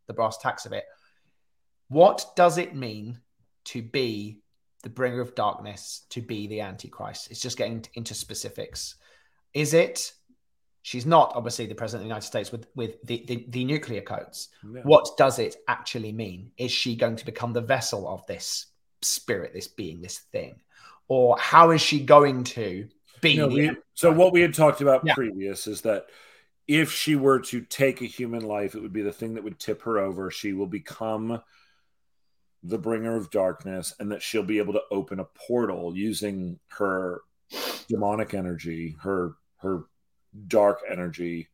the 0.07 0.13
brass 0.13 0.37
tacks 0.37 0.65
of 0.65 0.73
it. 0.73 0.85
What 1.87 2.25
does 2.35 2.57
it 2.57 2.75
mean 2.75 3.19
to 3.65 3.81
be 3.81 4.39
the 4.83 4.89
bringer 4.89 5.21
of 5.21 5.35
darkness, 5.35 6.05
to 6.09 6.21
be 6.21 6.47
the 6.47 6.61
Antichrist? 6.61 7.31
It's 7.31 7.39
just 7.39 7.57
getting 7.57 7.85
into 7.93 8.13
specifics. 8.13 8.95
Is 9.53 9.73
it? 9.73 10.11
She's 10.81 11.05
not 11.05 11.31
obviously 11.35 11.65
the 11.65 11.73
president 11.73 12.01
of 12.01 12.03
the 12.03 12.09
United 12.09 12.27
States 12.27 12.51
with 12.51 12.67
with 12.75 13.01
the, 13.03 13.23
the, 13.27 13.45
the 13.49 13.65
nuclear 13.65 14.01
codes. 14.01 14.49
Yeah. 14.63 14.81
What 14.83 15.17
does 15.17 15.39
it 15.39 15.55
actually 15.67 16.11
mean? 16.11 16.51
Is 16.57 16.71
she 16.71 16.95
going 16.95 17.15
to 17.15 17.25
become 17.25 17.53
the 17.53 17.61
vessel 17.61 18.07
of 18.07 18.25
this 18.27 18.67
spirit, 19.01 19.53
this 19.53 19.67
being, 19.67 20.01
this 20.01 20.19
thing, 20.31 20.55
or 21.07 21.37
how 21.37 21.71
is 21.71 21.81
she 21.81 22.03
going 22.03 22.43
to 22.43 22.87
be? 23.21 23.37
No, 23.37 23.47
we, 23.47 23.71
so 23.93 24.11
what 24.11 24.33
we 24.33 24.41
had 24.41 24.53
talked 24.53 24.81
about 24.81 25.05
Yeah. 25.05 25.13
previous 25.13 25.67
is 25.67 25.81
that 25.81 26.07
if 26.67 26.91
she 26.91 27.15
were 27.15 27.39
to 27.39 27.61
take 27.61 28.01
a 28.01 28.05
human 28.05 28.43
life, 28.43 28.75
it 28.75 28.81
would 28.81 28.93
be 28.93 29.03
the 29.03 29.11
thing 29.11 29.35
that 29.35 29.43
would 29.43 29.59
tip 29.59 29.83
her 29.83 29.99
over. 29.99 30.31
She 30.31 30.53
will 30.53 30.67
become 30.67 31.41
the 32.63 32.77
bringer 32.79 33.15
of 33.15 33.29
darkness, 33.29 33.93
and 33.99 34.11
that 34.11 34.23
she'll 34.23 34.41
be 34.41 34.57
able 34.57 34.73
to 34.73 34.81
open 34.89 35.19
a 35.19 35.25
portal 35.25 35.95
using 35.95 36.59
her 36.69 37.21
demonic 37.87 38.33
energy, 38.33 38.95
her 39.01 39.35
her 39.57 39.83
dark 40.47 40.79
energy, 40.89 41.47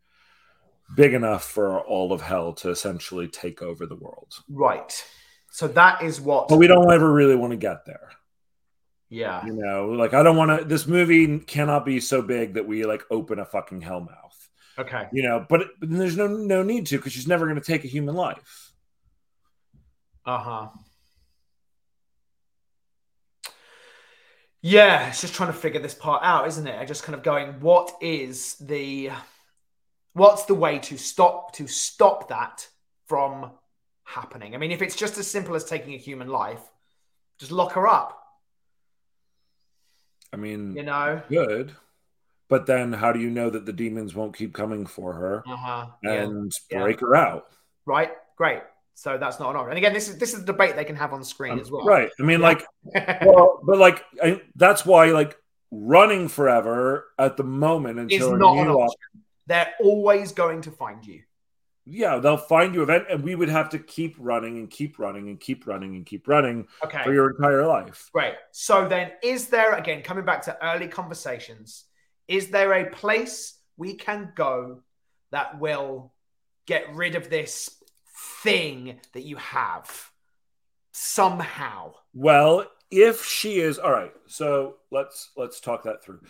big 0.96 1.14
enough 1.14 1.44
for 1.44 1.82
all 1.82 2.14
of 2.14 2.22
hell 2.22 2.54
to 2.54 2.70
essentially 2.70 3.28
take 3.28 3.62
over 3.62 3.86
the 3.86 3.96
world. 3.96 4.34
right. 4.50 5.04
So 5.52 5.68
that 5.68 6.02
is 6.02 6.20
what. 6.20 6.48
But 6.48 6.58
we 6.58 6.68
don't 6.68 6.92
ever 6.92 7.12
really 7.12 7.36
want 7.36 7.52
to 7.52 7.58
get 7.58 7.86
there. 7.86 8.10
yeah. 9.10 9.46
You 9.46 9.54
know, 9.54 9.90
like 9.90 10.14
I 10.14 10.24
don't 10.24 10.38
want 10.38 10.60
to. 10.60 10.66
This 10.66 10.88
movie 10.88 11.40
cannot 11.40 11.86
be 11.86 12.00
so 12.00 12.22
big 12.22 12.56
that 12.56 12.66
we 12.66 12.86
like 12.86 13.04
open 13.12 13.38
a 13.38 13.46
fucking 13.46 13.82
hell 13.82 14.00
mouth. 14.00 14.50
Okay. 14.80 15.08
You 15.12 15.24
know, 15.24 15.46
but, 15.48 15.68
but 15.80 15.90
there's 15.90 16.16
no 16.18 16.28
no 16.28 16.64
need 16.64 16.88
to 16.88 16.98
because 16.98 17.12
she's 17.14 17.28
never 17.28 17.46
going 17.46 17.60
to 17.60 17.66
take 17.66 17.84
a 17.84 17.88
human 17.88 18.16
life. 18.16 18.72
Uh 20.26 20.38
huh. 20.40 20.68
Yeah, 24.62 25.10
it's 25.10 25.22
just 25.22 25.34
trying 25.34 25.52
to 25.52 25.58
figure 25.58 25.82
this 25.82 25.96
part 25.96 26.24
out, 26.24 26.48
isn't 26.48 26.68
it? 26.68 26.80
I 26.80 26.86
just 26.86 27.04
kind 27.04 27.16
of 27.16 27.24
going, 27.24 27.60
what 27.62 27.92
is 28.00 28.56
the, 28.56 29.10
what's 30.14 30.46
the 30.46 30.54
way 30.54 30.78
to 30.80 30.98
stop 30.98 31.54
to 31.54 31.66
stop 31.68 32.30
that 32.30 32.68
from 33.08 33.52
happening? 34.12 34.54
I 34.54 34.58
mean, 34.58 34.72
if 34.72 34.82
it's 34.82 34.96
just 34.96 35.18
as 35.18 35.28
simple 35.28 35.56
as 35.56 35.64
taking 35.66 35.94
a 35.94 35.98
human 35.98 36.28
life, 36.28 36.62
just 37.40 37.52
lock 37.52 37.72
her 37.74 37.88
up. 37.88 38.18
I 40.34 40.38
mean, 40.38 40.76
You 40.76 40.84
know. 40.84 41.22
good. 41.30 41.76
But 42.50 42.66
then, 42.66 42.92
how 42.94 43.12
do 43.14 43.20
you 43.20 43.30
know 43.30 43.50
that 43.50 43.66
the 43.66 43.74
demons 43.74 44.14
won't 44.14 44.36
keep 44.36 44.54
coming 44.54 44.86
for 44.86 45.14
her 45.14 45.44
Uh 45.48 45.56
huh. 45.56 45.86
And 46.04 46.52
Yeah. 46.70 46.82
break 46.84 47.00
her 47.00 47.16
out? 47.16 47.48
Right. 47.86 48.12
Great. 48.36 48.62
So 48.94 49.18
that's 49.18 49.40
not 49.40 49.52
an 49.52 49.56
option. 49.56 49.70
And 49.72 49.78
again, 49.78 49.94
this 49.94 50.10
is 50.10 50.18
this 50.18 50.34
is 50.34 50.44
a 50.44 50.46
debate 50.46 50.76
they 50.76 50.84
can 50.86 50.96
have 50.98 51.14
on 51.14 51.24
screen 51.24 51.60
as 51.60 51.72
well. 51.72 51.86
Right. 51.86 52.10
I 52.20 52.24
mean, 52.24 52.40
Yeah. 52.42 52.48
like, 52.48 52.66
well, 53.26 53.62
but 53.64 53.78
like, 53.78 54.04
I, 54.22 54.42
that's 54.56 54.86
why, 54.86 55.08
like, 55.12 55.38
running 55.72 56.28
forever 56.28 57.08
at 57.18 57.38
the 57.38 57.44
moment 57.46 58.12
Is 58.12 58.22
until 58.22 58.36
a 58.36 58.38
not 58.38 58.58
an 58.58 58.68
new 58.68 58.74
op- 58.74 58.94
They're 59.48 59.74
always 59.82 60.32
going 60.34 60.62
to 60.64 60.72
find 60.72 61.06
you. 61.06 61.24
Yeah, 61.86 62.18
they'll 62.20 62.38
find 62.38 62.74
you 62.76 62.84
event, 62.84 63.06
and 63.10 63.24
we 63.24 63.36
would 63.36 63.50
have 63.50 63.70
to 63.70 63.80
keep 63.80 64.16
running 64.20 64.58
and 64.58 64.70
keep 64.70 65.00
running 65.00 65.28
and 65.30 65.40
keep 65.40 65.66
running 65.68 65.96
and 65.96 66.06
keep 66.06 66.28
running 66.28 66.68
Okay. 66.84 67.04
for 67.04 67.14
your 67.14 67.32
entire 67.32 67.66
life. 67.66 68.10
Great. 68.14 68.36
So 68.52 68.88
then, 68.88 69.12
is 69.24 69.48
there, 69.48 69.74
again, 69.74 70.02
coming 70.04 70.26
back 70.26 70.44
to 70.44 70.58
early 70.64 70.88
conversations, 70.88 71.86
is 72.28 72.50
there 72.50 72.74
a 72.74 72.90
place 72.90 73.58
we 73.78 73.96
can 73.96 74.32
go 74.36 74.82
that 75.32 75.60
will 75.60 76.14
get 76.68 76.94
rid 76.94 77.16
of 77.16 77.30
this 77.30 77.70
thing 78.44 79.00
that 79.14 79.24
you 79.24 79.38
have 79.38 80.12
somehow? 80.92 81.94
Well, 82.14 82.68
if 82.90 83.26
she 83.26 83.60
is 83.60 83.80
all 83.80 83.92
right, 83.92 84.14
so 84.28 84.76
let's 84.92 85.32
let's 85.38 85.60
talk 85.60 85.84
that 85.84 86.04
through. 86.04 86.22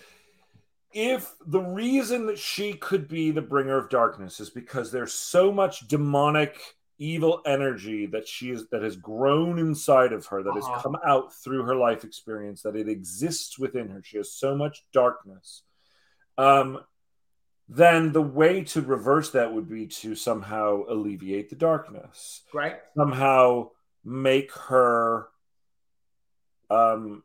If 0.94 1.34
the 1.46 1.62
reason 1.62 2.26
that 2.28 2.38
she 2.40 2.74
could 2.74 3.08
be 3.08 3.32
the 3.32 3.42
bringer 3.42 3.78
of 3.78 3.90
darkness 3.90 4.40
is 4.40 4.50
because 4.50 4.92
there's 4.92 5.14
so 5.14 5.52
much 5.52 5.88
demonic 5.88 6.60
evil 6.98 7.42
energy 7.46 8.06
that 8.08 8.28
she 8.28 8.52
is 8.52 8.68
that 8.70 8.84
has 8.84 8.96
grown 8.96 9.58
inside 9.58 10.14
of 10.14 10.26
her 10.28 10.44
that 10.44 10.50
Uh-huh. 10.52 10.74
has 10.74 10.84
come 10.84 10.98
out 11.04 11.34
through 11.34 11.64
her 11.64 11.76
life 11.76 12.04
experience 12.04 12.62
that 12.62 12.76
it 12.76 12.88
exists 12.88 13.58
within 13.58 13.90
her 13.90 14.04
she 14.04 14.18
has 14.18 14.32
so 14.32 14.56
much 14.56 14.84
darkness 14.94 15.64
um 16.38 16.80
then 17.68 18.12
the 18.12 18.22
way 18.22 18.64
to 18.66 18.82
reverse 18.82 19.32
that 19.32 19.52
would 19.52 19.68
be 19.68 19.88
to 19.88 20.14
somehow 20.14 20.84
alleviate 20.90 21.50
the 21.50 21.56
darkness 21.56 22.44
right 22.54 22.78
somehow 22.96 23.68
make 24.06 24.52
her 24.54 25.28
um 26.70 27.24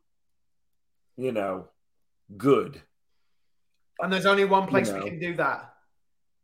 you 1.18 1.32
know 1.32 1.68
good 2.38 2.80
And 4.00 4.12
there's 4.12 4.26
only 4.26 4.44
one 4.44 4.66
place 4.66 4.88
know. 4.90 4.98
we 5.02 5.10
can 5.10 5.18
do 5.18 5.34
that 5.36 5.74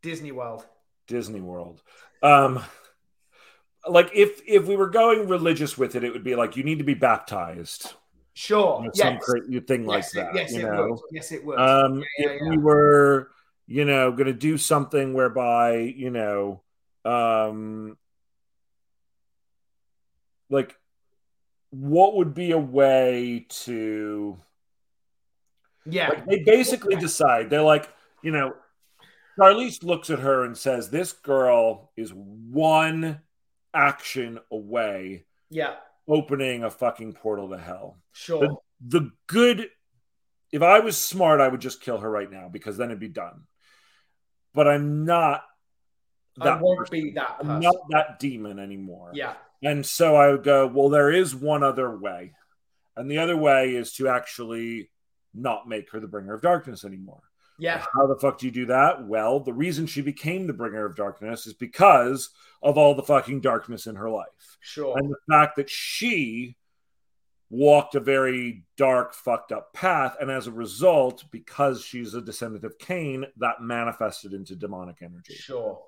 Disney 0.01 0.31
World. 0.31 0.65
disney 1.07 1.41
world 1.41 1.81
um 2.21 2.63
like 3.87 4.09
if 4.13 4.41
if 4.47 4.65
we 4.65 4.75
were 4.75 4.89
going 4.89 5.27
religious 5.27 5.77
with 5.77 5.95
it 5.95 6.03
it 6.03 6.11
would 6.13 6.23
be 6.23 6.35
like 6.35 6.55
you 6.55 6.63
need 6.63 6.77
to 6.79 6.85
be 6.85 6.93
baptized 6.93 7.93
Sure. 8.33 8.79
you 8.79 8.85
know, 8.85 8.91
some 8.93 9.13
yes. 9.15 9.23
crazy 9.25 9.59
thing 9.59 9.85
like 9.85 10.03
yes, 10.03 10.15
it, 10.15 10.17
that 10.17 10.35
yes, 10.35 10.51
you 10.53 10.59
it 10.59 10.63
know 10.63 10.87
would. 10.89 10.99
Yes, 11.11 11.31
it 11.31 11.45
would. 11.45 11.59
um 11.59 11.99
Yeah, 11.99 12.05
yeah, 12.17 12.29
if 12.31 12.41
yeah. 12.41 12.49
we 12.49 12.57
were 12.57 13.31
you 13.67 13.85
know 13.85 14.11
going 14.11 14.27
to 14.27 14.33
do 14.33 14.57
something 14.57 15.13
whereby 15.13 15.75
you 15.77 16.09
know 16.09 16.61
um 17.05 17.97
like 20.49 20.75
what 21.69 22.15
would 22.15 22.33
be 22.33 22.51
a 22.51 22.57
way 22.57 23.45
to 23.49 24.37
yeah. 25.85 26.09
like 26.09 26.25
they 26.25 26.39
basically 26.43 26.95
decide 26.95 27.49
they're 27.49 27.61
like 27.61 27.89
you 28.21 28.31
know 28.31 28.53
charlize 29.39 29.83
looks 29.83 30.09
at 30.09 30.19
her 30.19 30.43
and 30.45 30.57
says 30.57 30.89
this 30.89 31.11
girl 31.13 31.91
is 31.97 32.13
one 32.13 33.19
action 33.73 34.39
away 34.51 35.25
yeah. 35.49 35.75
opening 36.07 36.63
a 36.63 36.69
fucking 36.69 37.13
portal 37.13 37.49
to 37.49 37.57
hell 37.57 37.97
Sure. 38.11 38.59
the 38.85 39.11
good 39.27 39.69
if 40.51 40.61
i 40.61 40.79
was 40.79 40.97
smart 40.97 41.41
i 41.41 41.47
would 41.47 41.61
just 41.61 41.81
kill 41.81 41.97
her 41.97 42.09
right 42.09 42.31
now 42.31 42.47
because 42.47 42.77
then 42.77 42.89
it'd 42.89 42.99
be 42.99 43.07
done 43.07 43.43
but 44.53 44.67
i'm 44.67 45.05
not 45.05 45.43
I 46.39 46.45
that 46.45 46.61
won't 46.61 46.79
person. 46.79 46.91
be 46.91 47.11
that 47.11 47.37
I'm 47.41 47.59
not 47.59 47.75
that 47.89 48.19
demon 48.19 48.59
anymore 48.59 49.11
Yeah. 49.13 49.33
and 49.61 49.85
so 49.85 50.15
i 50.15 50.31
would 50.31 50.43
go 50.43 50.67
well 50.67 50.89
there 50.89 51.11
is 51.11 51.35
one 51.35 51.63
other 51.63 51.95
way 51.97 52.33
and 52.95 53.09
the 53.09 53.17
other 53.17 53.35
way 53.37 53.75
is 53.75 53.93
to 53.93 54.07
actually 54.07 54.89
not 55.33 55.67
make 55.67 55.89
her 55.91 55.99
the 55.99 56.07
bringer 56.07 56.33
of 56.33 56.41
darkness 56.41 56.83
anymore 56.85 57.21
Yeah. 57.59 57.85
how 57.93 58.07
the 58.07 58.15
fuck 58.17 58.37
do 58.39 58.45
you 58.45 58.51
do 58.51 58.65
that 58.67 59.05
well 59.05 59.39
the 59.39 59.53
reason 59.53 59.85
she 59.85 60.01
became 60.01 60.47
the 60.47 60.53
bringer 60.53 60.85
of 60.85 60.95
darkness 60.95 61.47
is 61.47 61.53
because 61.53 62.29
of 62.61 62.77
all 62.77 62.95
the 62.95 63.03
fucking 63.03 63.41
darkness 63.41 63.87
in 63.87 63.95
her 63.95 64.09
life 64.09 64.57
Sure. 64.61 64.97
and 64.97 65.09
the 65.09 65.17
fact 65.33 65.55
that 65.57 65.69
she 65.69 66.55
walked 67.49 67.93
a 67.93 67.99
very 67.99 68.63
dark, 68.77 69.13
fucked 69.13 69.51
up 69.51 69.73
path. 69.73 70.15
And 70.19 70.31
as 70.31 70.47
a 70.47 70.51
result, 70.51 71.23
because 71.29 71.83
she's 71.83 72.15
a 72.15 72.21
descendant 72.21 72.63
of 72.63 72.79
Cain, 72.79 73.25
that 73.37 73.61
manifested 73.61 74.33
into 74.33 74.55
demonic 74.55 75.03
energy. 75.03 75.35
Sure. 75.35 75.79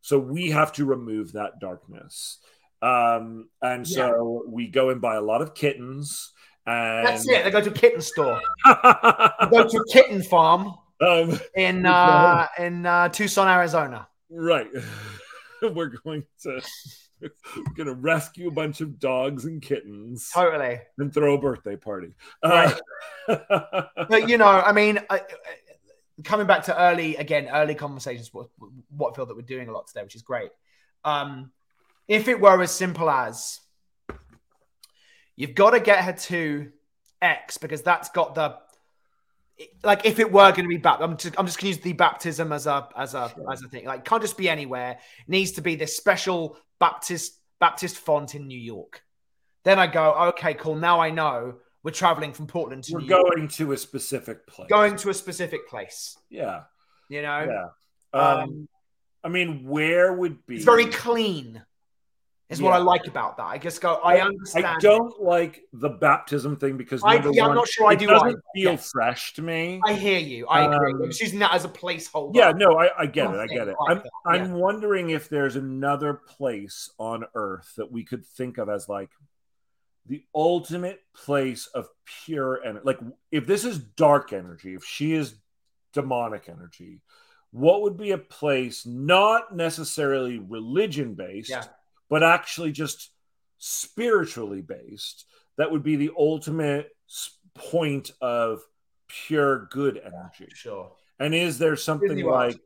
So 0.00 0.18
we 0.18 0.50
have 0.50 0.72
to 0.72 0.84
remove 0.84 1.32
that 1.32 1.60
darkness. 1.60 2.38
Um, 2.80 3.48
and 3.62 3.86
so 3.86 4.42
we 4.48 4.66
go 4.66 4.90
and 4.90 5.00
buy 5.00 5.14
a 5.14 5.20
lot 5.20 5.42
of 5.42 5.54
kittens. 5.54 6.32
And 6.66 7.06
That's 7.06 7.26
it. 7.28 7.44
They 7.44 7.50
go 7.50 7.60
to 7.60 7.70
a 7.70 7.72
kitten 7.72 8.00
store. 8.00 8.40
They 8.64 9.46
go 9.50 9.68
to 9.68 9.76
a 9.78 9.92
kitten 9.92 10.22
farm 10.22 10.74
Um, 11.00 11.38
in 11.56 11.84
uh, 11.86 12.46
in 12.58 12.86
uh, 12.86 13.08
Tucson, 13.08 13.48
Arizona. 13.48 14.08
right. 14.30 14.68
We're 15.62 15.92
going 16.04 16.24
to 16.42 16.60
we're 17.20 17.30
going 17.76 17.86
to 17.86 17.94
rescue 17.94 18.48
a 18.48 18.50
bunch 18.50 18.80
of 18.80 18.98
dogs 18.98 19.44
and 19.44 19.62
kittens 19.62 20.28
Totally. 20.34 20.80
and 20.98 21.14
throw 21.14 21.34
a 21.34 21.38
birthday 21.40 21.76
party. 21.76 22.14
Uh, 22.42 22.72
But 23.28 24.28
you 24.28 24.38
know, 24.38 24.46
I 24.48 24.72
mean, 24.72 24.98
I, 25.08 25.18
I- 25.18 25.22
coming 26.24 26.48
back 26.48 26.64
to 26.64 26.76
early 26.80 27.14
again, 27.14 27.48
early 27.52 27.76
conversations. 27.76 28.30
What 28.34 28.48
what 28.90 29.14
feel 29.14 29.26
that 29.26 29.36
we're 29.36 29.42
doing 29.42 29.68
a 29.68 29.72
lot 29.72 29.86
today, 29.86 30.02
which 30.02 30.16
is 30.16 30.22
great. 30.22 30.50
Um, 31.04 31.52
if 32.08 32.26
it 32.26 32.40
were 32.40 32.60
as 32.60 32.72
simple 32.72 33.08
as 33.08 33.60
you've 35.42 35.56
got 35.56 35.70
to 35.70 35.80
get 35.80 36.04
her 36.04 36.12
to 36.12 36.70
X 37.20 37.58
because 37.58 37.82
that's 37.82 38.08
got 38.10 38.36
the 38.36 38.56
like 39.82 40.06
if 40.06 40.18
it 40.20 40.30
were 40.30 40.50
going 40.50 40.62
to 40.62 40.68
be 40.68 40.76
baptized, 40.76 41.10
I'm 41.10 41.16
just, 41.16 41.34
I'm 41.38 41.46
just 41.46 41.58
going 41.58 41.72
to 41.72 41.76
use 41.76 41.84
the 41.84 41.92
baptism 41.92 42.52
as 42.52 42.66
a 42.66 42.88
as 42.96 43.14
a 43.14 43.32
as 43.50 43.62
a 43.62 43.68
thing. 43.68 43.84
Like 43.84 44.04
can't 44.04 44.22
just 44.22 44.38
be 44.38 44.48
anywhere. 44.48 44.92
It 44.92 45.28
needs 45.28 45.52
to 45.52 45.60
be 45.60 45.74
this 45.74 45.96
special 45.96 46.56
Baptist 46.78 47.40
Baptist 47.58 47.98
font 47.98 48.36
in 48.36 48.46
New 48.46 48.58
York. 48.58 49.02
Then 49.64 49.80
I 49.80 49.88
go, 49.88 50.14
okay, 50.28 50.54
cool. 50.54 50.76
Now 50.76 51.00
I 51.00 51.10
know 51.10 51.56
we're 51.82 51.90
traveling 51.90 52.32
from 52.32 52.46
Portland 52.46 52.84
to 52.84 52.94
we're 52.94 53.00
New 53.00 53.06
York, 53.08 53.34
going 53.34 53.48
to 53.48 53.72
a 53.72 53.76
specific 53.76 54.46
place. 54.46 54.68
going 54.68 54.96
to 54.96 55.10
a 55.10 55.14
specific 55.14 55.68
place. 55.68 56.16
Yeah. 56.30 56.62
You 57.08 57.22
know, 57.22 57.46
Yeah. 58.14 58.20
Um, 58.20 58.38
Um, 58.42 58.68
I 59.24 59.28
mean, 59.28 59.64
where 59.64 60.12
would 60.12 60.46
be 60.46 60.56
it's 60.56 60.64
very 60.64 60.86
clean. 60.86 61.64
Is 62.52 62.62
what 62.62 62.72
I 62.72 62.78
like 62.78 63.06
about 63.06 63.36
that. 63.38 63.46
I 63.46 63.58
just 63.58 63.80
go, 63.80 63.94
I 63.96 64.20
understand. 64.20 64.66
I 64.66 64.78
don't 64.78 65.20
like 65.22 65.64
the 65.72 65.88
baptism 65.88 66.56
thing 66.56 66.76
because 66.76 67.02
I- 67.04 67.14
yeah, 67.30 67.46
I'm 67.46 67.54
not 67.54 67.68
sure 67.68 67.88
I 67.88 67.92
it 67.94 67.98
do 67.98 68.06
doesn't 68.06 68.28
either. 68.28 68.42
feel 68.54 68.70
Yes. 68.72 68.90
fresh 68.92 69.32
to 69.34 69.42
me. 69.42 69.80
I 69.86 69.94
hear 69.94 70.18
you. 70.18 70.46
I 70.48 70.64
agree. 70.74 70.92
Um, 70.92 71.02
I'm 71.02 71.06
using 71.06 71.38
that 71.40 71.54
as 71.54 71.64
a 71.64 71.68
placeholder. 71.68 72.34
yeah, 72.34 72.52
no, 72.54 72.78
I, 72.78 72.90
I 73.02 73.06
get 73.06 73.30
it. 73.30 73.36
I 73.38 73.46
get 73.46 73.68
it. 73.68 73.76
Like 73.80 73.90
I'm, 73.90 73.98
that, 73.98 74.10
I'm 74.26 74.52
wondering 74.54 75.10
if 75.10 75.28
there's 75.28 75.56
another 75.56 76.14
place 76.14 76.90
on 76.98 77.24
Earth 77.34 77.72
that 77.76 77.90
we 77.90 78.04
could 78.04 78.24
think 78.26 78.58
of 78.58 78.68
as 78.68 78.88
like 78.88 79.10
the 80.06 80.24
ultimate 80.34 81.00
place 81.14 81.66
of 81.68 81.88
pure 82.24 82.60
energy. 82.64 82.82
Like, 82.84 82.98
if 83.30 83.46
this 83.46 83.64
is 83.64 83.78
dark 83.78 84.32
energy, 84.32 84.74
if 84.74 84.84
she 84.84 85.12
is 85.12 85.34
demonic 85.92 86.48
energy, 86.48 87.00
what 87.52 87.82
would 87.82 87.96
be 87.96 88.10
a 88.12 88.18
place 88.18 88.84
not 88.86 89.54
necessarily 89.54 90.38
religion 90.38 91.14
based, 91.14 91.50
Yeah. 91.50 91.64
But 92.12 92.22
actually 92.22 92.72
just 92.72 93.08
spiritually 93.56 94.60
based 94.60 95.24
that 95.56 95.70
would 95.70 95.82
be 95.82 95.96
the 95.96 96.10
ultimate 96.18 96.90
point 97.54 98.10
of 98.20 98.60
pure 99.08 99.66
good 99.70 99.96
energy 99.96 100.46
Sure. 100.52 100.92
and 101.18 101.34
is 101.34 101.58
there 101.58 101.74
something 101.74 102.22
like 102.22 102.60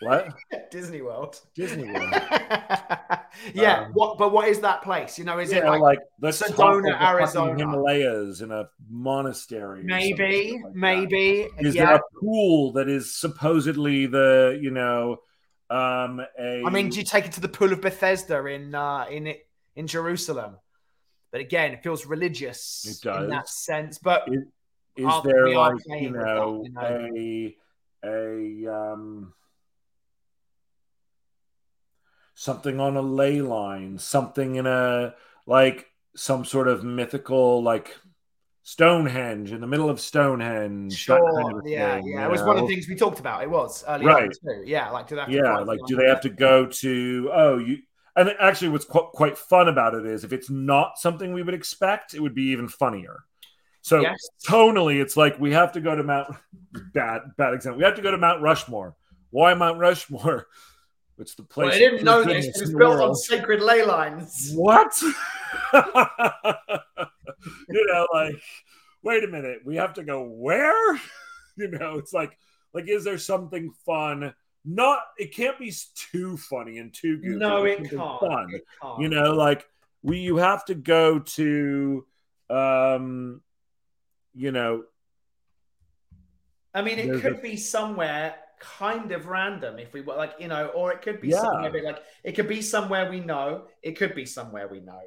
what 0.00 0.32
Disney 0.70 1.02
World. 1.02 1.38
disney 1.54 1.84
world 1.92 2.14
yeah. 3.52 3.80
Um, 3.82 3.92
what? 3.92 4.16
But 4.18 4.32
what 4.32 4.48
is 4.48 4.60
that 4.60 4.82
place? 4.82 5.18
You 5.18 5.24
know, 5.24 5.38
is 5.38 5.52
it 5.52 5.64
like, 5.64 5.80
like 5.80 5.98
let's 6.20 6.40
Sedona, 6.42 6.82
the 6.82 7.06
Arizona? 7.06 7.56
himalayas 7.58 8.40
in 8.40 8.50
a 8.50 8.68
monastery 8.88 9.82
maybe, 9.84 10.60
like 10.64 10.74
maybe? 10.74 11.48
is 11.58 11.74
yeah. 11.74 11.86
there 11.86 11.96
a 11.96 12.00
pool 12.20 12.72
that 12.72 12.88
is 12.88 13.14
supposedly 13.14 14.06
the 14.06 14.58
you 14.60 14.70
know 14.70 15.18
um 15.70 16.20
a 16.38 16.64
I 16.64 16.70
mean, 16.70 16.88
do 16.88 16.98
you 16.98 17.04
take 17.04 17.26
it 17.26 17.32
to 17.32 17.40
the 17.40 17.48
pool 17.48 17.72
of 17.72 17.80
Bethesda 17.80 18.44
in 18.46 18.74
uh, 18.74 19.04
in 19.10 19.26
it 19.26 19.46
in 19.76 19.86
Jerusalem? 19.86 20.56
But 21.30 21.40
again, 21.42 21.72
it 21.72 21.82
feels 21.82 22.06
religious 22.06 22.86
It 22.88 23.04
does. 23.04 23.24
in 23.24 23.30
that 23.30 23.48
sense. 23.48 23.98
But 23.98 24.24
Is- 24.28 24.44
is 24.96 25.12
there 25.24 25.48
like 25.50 25.74
you 25.86 26.10
with 26.10 26.20
that, 26.20 26.34
know, 26.36 26.62
you 26.64 26.72
know. 26.72 27.54
a 28.04 28.66
a 28.66 28.72
um 28.72 29.34
something 32.34 32.80
on 32.80 32.96
a 32.96 33.00
ley 33.02 33.40
line 33.42 33.98
something 33.98 34.56
in 34.56 34.66
a 34.66 35.14
like 35.46 35.86
some 36.14 36.44
sort 36.44 36.68
of 36.68 36.84
mythical 36.84 37.62
like 37.62 37.96
stonehenge 38.68 39.50
in 39.52 39.62
the 39.62 39.66
middle 39.66 39.88
of 39.88 39.98
stonehenge 39.98 40.92
sure, 40.98 41.18
kind 41.42 41.56
of 41.56 41.62
yeah, 41.66 41.96
thing, 41.96 42.08
yeah, 42.08 42.26
it 42.26 42.30
was 42.30 42.42
one 42.42 42.58
of 42.58 42.62
the 42.62 42.68
things 42.68 42.86
we 42.86 42.94
talked 42.94 43.18
about. 43.18 43.42
It 43.42 43.48
was 43.50 43.82
early 43.88 44.04
Right. 44.04 44.24
on 44.24 44.30
too. 44.56 44.62
Yeah, 44.66 44.90
like 44.90 45.06
do 45.08 45.14
they 45.14 45.22
have 45.22 45.30
to 45.30 45.36
yeah 45.36 45.58
like 45.60 45.80
do 45.86 45.96
they 45.96 46.06
have 46.06 46.20
to 46.20 46.28
go 46.28 46.66
to 46.66 47.30
oh 47.32 47.56
you 47.58 47.78
and 48.14 48.30
actually 48.38 48.68
what's 48.68 48.84
qu- 48.84 49.08
quite 49.14 49.38
fun 49.38 49.68
about 49.68 49.94
it 49.94 50.04
is 50.04 50.22
if 50.22 50.34
it's 50.34 50.50
not 50.50 50.98
something 50.98 51.32
we 51.32 51.42
would 51.42 51.54
expect 51.54 52.12
it 52.12 52.20
would 52.20 52.34
be 52.34 52.50
even 52.50 52.68
funnier 52.68 53.20
so 53.80 54.02
Yes. 54.02 54.18
tonally 54.46 55.00
it's 55.00 55.16
like 55.16 55.40
we 55.40 55.52
have 55.52 55.72
to 55.72 55.80
go 55.80 55.94
to 55.96 56.02
mount 56.02 56.28
bad 56.92 57.22
bad 57.38 57.54
example 57.54 57.78
we 57.78 57.84
have 57.84 57.94
to 57.96 58.02
go 58.02 58.10
to 58.10 58.18
mount 58.18 58.42
rushmore 58.42 58.96
why 59.30 59.54
mount 59.54 59.78
rushmore 59.78 60.46
it's 61.18 61.34
the 61.36 61.42
place 61.42 61.68
Well, 61.68 61.74
I 61.74 61.78
didn't 61.78 62.04
know 62.04 62.22
this. 62.22 62.46
It 62.48 62.60
was 62.60 62.74
built 62.74 63.00
on 63.00 63.14
sacred 63.14 63.62
ley 63.62 63.82
lines. 63.82 64.52
what 64.54 64.92
you 67.68 67.86
know 67.86 68.06
like 68.12 68.34
wait 69.02 69.24
a 69.24 69.28
minute 69.28 69.60
we 69.64 69.76
have 69.76 69.94
to 69.94 70.02
go 70.04 70.22
where 70.22 70.94
you 71.56 71.68
know 71.68 71.98
it's 71.98 72.12
like 72.12 72.36
like 72.72 72.88
is 72.88 73.04
there 73.04 73.18
something 73.18 73.70
fun 73.86 74.34
not 74.64 75.00
it 75.18 75.34
can't 75.34 75.58
be 75.58 75.72
too 75.94 76.36
funny 76.36 76.78
and 76.78 76.92
too 76.92 77.16
goofy 77.18 77.38
No, 77.38 77.64
it 77.64 77.78
can't. 77.90 78.20
fun 78.20 78.46
It 78.54 78.64
can't. 78.82 79.00
you 79.02 79.08
know 79.08 79.32
like 79.34 79.66
we 80.02 80.18
you 80.18 80.36
have 80.36 80.64
to 80.66 80.74
go 80.74 81.18
to 81.20 82.06
um 82.50 83.40
you 84.34 84.52
know 84.52 84.84
I 86.74 86.82
mean, 86.82 86.98
it 86.98 87.20
could 87.22 87.38
a- 87.38 87.40
be 87.40 87.56
somewhere 87.56 88.36
kind 88.60 89.10
of 89.12 89.26
random 89.26 89.78
if 89.78 89.92
we 89.92 90.00
were 90.00 90.14
like, 90.16 90.34
you 90.38 90.48
know, 90.48 90.66
or 90.68 90.92
it 90.92 91.02
could 91.02 91.20
be 91.20 91.30
Yeah. 91.30 91.40
somewhere 91.42 91.82
like 91.82 92.02
it 92.24 92.32
could 92.32 92.48
be 92.48 92.62
somewhere 92.62 93.10
we 93.10 93.20
know. 93.20 93.64
It 93.82 93.92
could 93.96 94.14
be 94.14 94.26
somewhere 94.26 94.68
we 94.68 94.80
know. 94.80 95.00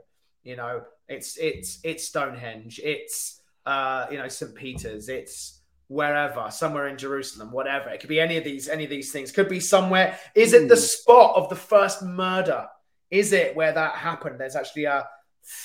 You 0.44 0.56
know, 0.56 0.82
it's 1.12 1.38
it's 1.38 1.80
it's 1.84 2.07
Stonehenge. 2.07 2.80
It's 2.84 3.41
uh, 3.66 4.07
you 4.12 4.18
know, 4.18 4.28
St. 4.28 4.53
Peter's. 4.55 5.09
It's 5.09 5.59
wherever, 5.88 6.49
somewhere 6.49 6.88
in 6.88 6.97
Jerusalem, 6.97 7.51
whatever. 7.51 7.89
It 7.89 7.99
could 7.99 8.09
be 8.09 8.20
any 8.22 8.38
of 8.38 8.43
these, 8.43 8.70
any 8.70 8.86
of 8.86 8.89
these 8.89 9.12
things. 9.12 9.32
Could 9.32 9.49
be 9.49 9.59
somewhere. 9.59 10.18
Is 10.36 10.53
it 10.53 10.70
the 10.70 10.78
spot 10.78 11.36
of 11.36 11.49
the 11.49 11.55
first 11.55 12.01
murder? 12.01 12.66
Is 13.09 13.34
it 13.34 13.55
where 13.55 13.74
that 13.74 13.95
happened? 13.95 14.39
There's 14.39 14.55
actually 14.55 14.86
a 14.86 15.05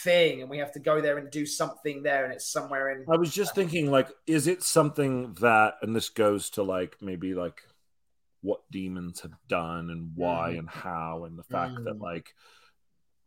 thing, 0.03 0.41
and 0.41 0.51
we 0.51 0.59
have 0.59 0.73
to 0.73 0.81
go 0.81 1.01
there 1.01 1.19
and 1.19 1.31
do 1.31 1.47
something 1.47 2.03
there, 2.03 2.25
and 2.25 2.33
it's 2.35 2.51
somewhere 2.51 2.91
in. 2.91 3.05
i 3.09 3.17
was 3.17 3.33
just 3.33 3.55
thinking 3.55 3.91
like 3.91 4.09
is 4.27 4.47
it 4.47 4.63
something 4.63 5.35
that 5.41 5.75
and 5.83 5.95
this 5.95 6.09
goes 6.09 6.51
to 6.51 6.63
like 6.63 6.97
maybe 7.01 7.35
like 7.35 7.61
what 8.41 8.61
demons 8.71 9.21
have 9.21 9.37
done 9.49 9.91
and 9.91 10.13
why 10.15 10.55
Mm. 10.55 10.59
and 10.61 10.71
how 10.71 11.25
and 11.25 11.39
the 11.39 11.43
fact 11.45 11.75
that 11.85 11.99
Mm. 11.99 12.01
like 12.01 12.35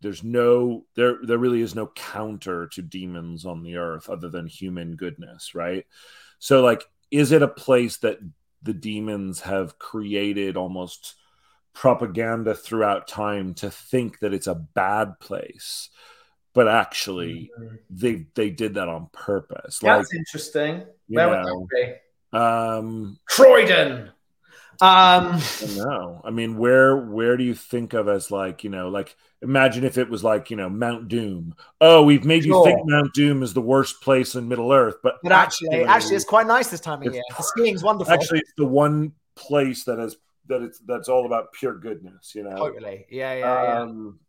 there's 0.02 0.24
no 0.24 0.86
there 0.96 1.18
there 1.24 1.38
really 1.38 1.62
is 1.62 1.76
no 1.76 1.88
counter 1.88 2.68
to 2.68 2.82
demons 2.82 3.46
on 3.46 3.64
the 3.64 3.78
earth 3.78 4.10
other 4.10 4.30
than 4.30 4.48
human 4.48 4.96
goodness 4.96 5.54
right 5.54 5.86
so 6.40 6.62
like 6.62 6.84
is 7.12 7.32
it 7.32 7.42
a 7.42 7.48
place 7.48 7.98
that 7.98 8.20
the 8.62 8.74
demons 8.74 9.42
have 9.42 9.80
created 9.80 10.58
almost 10.58 11.16
propaganda 11.74 12.54
throughout 12.56 13.08
time 13.08 13.54
to 13.54 13.70
think 13.70 14.20
that 14.20 14.34
it's 14.34 14.48
a 14.48 14.56
bad 14.56 15.20
place 15.20 15.90
but 16.54 16.68
actually 16.68 17.52
they 17.90 18.26
they 18.36 18.50
did 18.50 18.74
that 18.74 18.90
on 18.90 19.08
purpose 19.14 19.82
like 19.84 19.98
That's 19.98 20.14
interesting. 20.14 20.84
you 21.08 21.16
Where 21.16 21.30
would 21.30 21.46
know, 21.46 21.68
that 21.72 22.00
be? 22.32 22.38
um 22.38 23.20
Croydon. 23.28 24.12
Um, 24.82 25.42
I. 25.42 26.20
I 26.24 26.30
mean, 26.32 26.58
where 26.58 26.96
where 26.96 27.36
do 27.36 27.44
you 27.44 27.54
think 27.54 27.94
of 27.94 28.08
as 28.08 28.32
like 28.32 28.64
you 28.64 28.70
know, 28.70 28.88
like 28.88 29.16
imagine 29.42 29.84
if 29.84 29.98
it 29.98 30.10
was 30.10 30.24
like 30.24 30.50
you 30.50 30.56
know 30.56 30.70
Mount 30.70 31.10
Doom. 31.10 31.56
Oh, 31.82 32.04
we've 32.04 32.24
made 32.24 32.46
you 32.46 32.64
think 32.64 32.80
Mount 32.86 33.14
Doom 33.14 33.44
is 33.44 33.54
the 33.54 33.62
worst 33.62 34.00
place 34.02 34.36
in 34.36 34.48
Middle 34.48 34.72
Earth, 34.72 34.96
but 35.04 35.16
but 35.22 35.34
actually, 35.34 35.84
actually, 35.84 36.16
it's 36.16 36.24
quite 36.24 36.48
nice 36.48 36.70
this 36.70 36.80
time 36.80 37.06
of 37.06 37.14
year. 37.14 37.24
The 37.36 37.44
skiing's 37.44 37.84
wonderful. 37.84 38.14
actually 38.14 38.40
it's 38.40 38.54
the 38.58 38.66
one 38.66 39.12
place 39.36 39.84
that 39.84 40.00
is 40.00 40.16
that 40.48 40.62
it's 40.62 40.80
that's 40.80 41.10
all 41.10 41.26
about 41.26 41.52
pure 41.52 41.78
goodness. 41.78 42.34
You 42.34 42.44
know. 42.44 42.56
totally. 42.56 43.06
Yeah, 43.10 43.34
yeah, 43.34 43.64
yeah. 43.64 43.82
Um, 43.82 44.20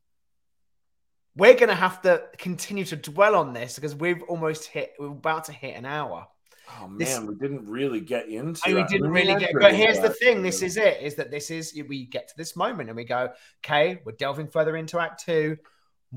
We're 1.37 1.55
gonna 1.55 1.77
have 1.77 2.03
to 2.03 2.25
continue 2.39 2.85
to 2.87 2.97
dwell 2.97 3.37
on 3.37 3.53
this 3.53 3.77
because 3.77 3.95
we've 3.95 4.23
almost 4.25 4.67
hit. 4.67 4.95
We're 4.99 5.09
about 5.09 5.45
to 5.45 5.53
hit 5.53 5.77
an 5.77 5.87
hour. 5.87 6.27
Oh 6.79 6.89
man, 6.89 6.99
This- 6.99 7.21
we 7.21 7.35
didn't 7.35 7.69
really 7.69 8.01
get 8.01 8.29
into. 8.29 8.61
And 8.67 8.75
we 8.75 8.85
didn't 8.85 9.11
really 9.11 9.39
get. 9.39 9.53
But 9.59 9.75
here's 9.75 10.01
the 10.01 10.11
thing: 10.11 10.43
this 10.43 10.63
is 10.63 10.77
it. 10.77 11.03
Is 11.03 11.15
that 11.17 11.31
this 11.31 11.51
is 11.51 11.75
we 11.89 12.07
get 12.07 12.29
to 12.29 12.37
this 12.37 12.57
moment 12.57 12.89
and 12.89 12.97
we 12.97 13.05
go, 13.05 13.31
okay, 13.65 14.01
we're 14.05 14.13
delving 14.13 14.49
further 14.49 14.77
into 14.77 14.99
Act 14.99 15.25
Two. 15.25 15.57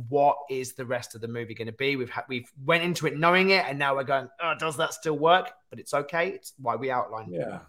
What 0.10 0.38
is 0.50 0.74
the 0.74 0.86
rest 0.86 1.14
of 1.14 1.22
the 1.22 1.28
movie 1.28 1.54
going 1.54 1.68
to 1.68 1.72
be? 1.74 1.96
We've 1.96 2.10
had 2.10 2.26
we've 2.28 2.52
went 2.66 2.84
into 2.84 3.06
it 3.08 3.18
knowing 3.18 3.52
it, 3.52 3.66
and 3.68 3.78
now 3.78 3.96
we're 3.96 4.04
going, 4.04 4.28
oh, 4.42 4.54
does 4.58 4.78
that 4.78 4.94
still 4.94 5.18
work? 5.18 5.52
But 5.70 5.80
it's 5.80 5.94
okay. 5.94 6.30
It's 6.30 6.54
why 6.58 6.76
we 6.76 6.90
outlined. 6.90 7.32
Yeah. 7.32 7.60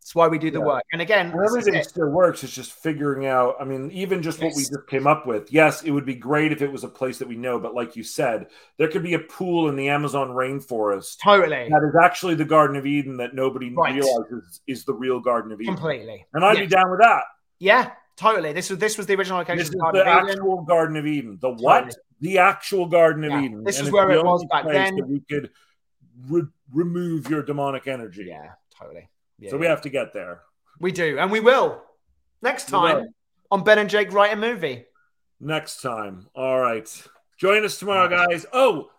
It's 0.00 0.14
why 0.14 0.28
we 0.28 0.38
do 0.38 0.50
the 0.50 0.58
Yeah. 0.60 0.64
work. 0.64 0.82
And 0.92 1.02
again, 1.02 1.30
And 1.30 1.44
everything 1.44 1.74
it. 1.74 1.84
still 1.84 2.08
works. 2.08 2.42
It's 2.42 2.54
just 2.54 2.72
figuring 2.72 3.26
out. 3.26 3.56
I 3.60 3.64
mean, 3.64 3.90
even 3.90 4.22
just 4.22 4.40
what 4.42 4.54
we 4.56 4.62
just 4.62 4.86
came 4.88 5.06
up 5.06 5.26
with. 5.26 5.52
Yes, 5.52 5.82
it 5.82 5.90
would 5.90 6.06
be 6.06 6.14
great 6.14 6.52
if 6.52 6.62
it 6.62 6.72
was 6.72 6.84
a 6.84 6.88
place 6.88 7.18
that 7.18 7.28
we 7.28 7.36
know, 7.36 7.58
but 7.60 7.74
like 7.74 7.96
you 7.96 8.02
said, 8.02 8.46
there 8.78 8.88
could 8.88 9.02
be 9.02 9.12
a 9.14 9.18
pool 9.18 9.68
in 9.68 9.76
the 9.76 9.88
Amazon 9.90 10.30
rainforest 10.30 11.18
totally, 11.22 11.68
that 11.68 11.82
is 11.84 11.94
actually 12.02 12.34
the 12.34 12.46
Garden 12.46 12.76
of 12.76 12.86
Eden 12.86 13.18
that 13.18 13.34
nobody 13.34 13.72
Right. 13.74 13.94
realizes 13.94 14.62
is 14.66 14.84
the 14.86 14.94
real 14.94 15.20
Garden 15.20 15.52
of 15.52 15.60
Eden. 15.60 15.74
completely. 15.74 16.26
And 16.32 16.44
I'd 16.46 16.56
Yeah. 16.56 16.60
be 16.62 16.66
down 16.68 16.90
with 16.90 17.00
that. 17.00 17.24
Yeah, 17.58 17.90
totally. 18.16 18.54
This 18.54 18.70
was 18.70 18.78
this 18.78 18.96
was 18.96 19.06
the 19.06 19.14
original 19.16 19.36
location. 19.38 19.58
This 19.58 19.66
is 19.68 19.72
the 19.74 19.80
Garden 19.80 20.00
the 20.06 20.10
of 20.10 20.16
Eden. 20.24 20.30
actual 20.30 20.62
Garden 20.62 20.96
of 20.96 21.06
Eden. 21.06 21.38
The 21.42 21.50
what? 21.50 21.80
Totally. 21.84 22.02
The 22.22 22.38
actual 22.38 22.86
Garden 22.86 23.24
of 23.24 23.32
Yeah. 23.32 23.42
Eden. 23.42 23.64
This 23.64 23.78
And 23.78 23.88
is 23.88 23.92
where 23.92 24.10
it 24.10 24.24
was 24.24 24.46
back 24.46 24.64
then. 24.66 24.96
That 24.96 25.06
we 25.08 25.20
could 25.20 25.50
re- 26.26 26.48
remove 26.72 27.28
your 27.28 27.42
demonic 27.42 27.86
energy. 27.86 28.24
Yeah, 28.28 28.52
totally. 28.78 29.09
Yeah, 29.40 29.50
So 29.50 29.56
we 29.56 29.66
have 29.66 29.80
to 29.82 29.88
get 29.90 30.12
there. 30.12 30.42
we 30.80 30.92
do, 30.92 31.18
and 31.18 31.30
we 31.30 31.40
will 31.40 31.82
next 32.42 32.70
We 32.70 32.78
will. 32.78 32.88
time 32.88 33.14
on 33.50 33.64
Ben 33.64 33.78
and 33.78 33.88
Jake 33.90 34.12
write 34.12 34.32
a 34.32 34.36
movie. 34.36 34.84
Next 35.40 35.80
time. 35.80 36.26
All 36.34 36.60
right. 36.60 36.88
Join 37.38 37.64
us 37.64 37.78
tomorrow, 37.78 38.08
guys. 38.08 38.44
Oh, 38.52 38.90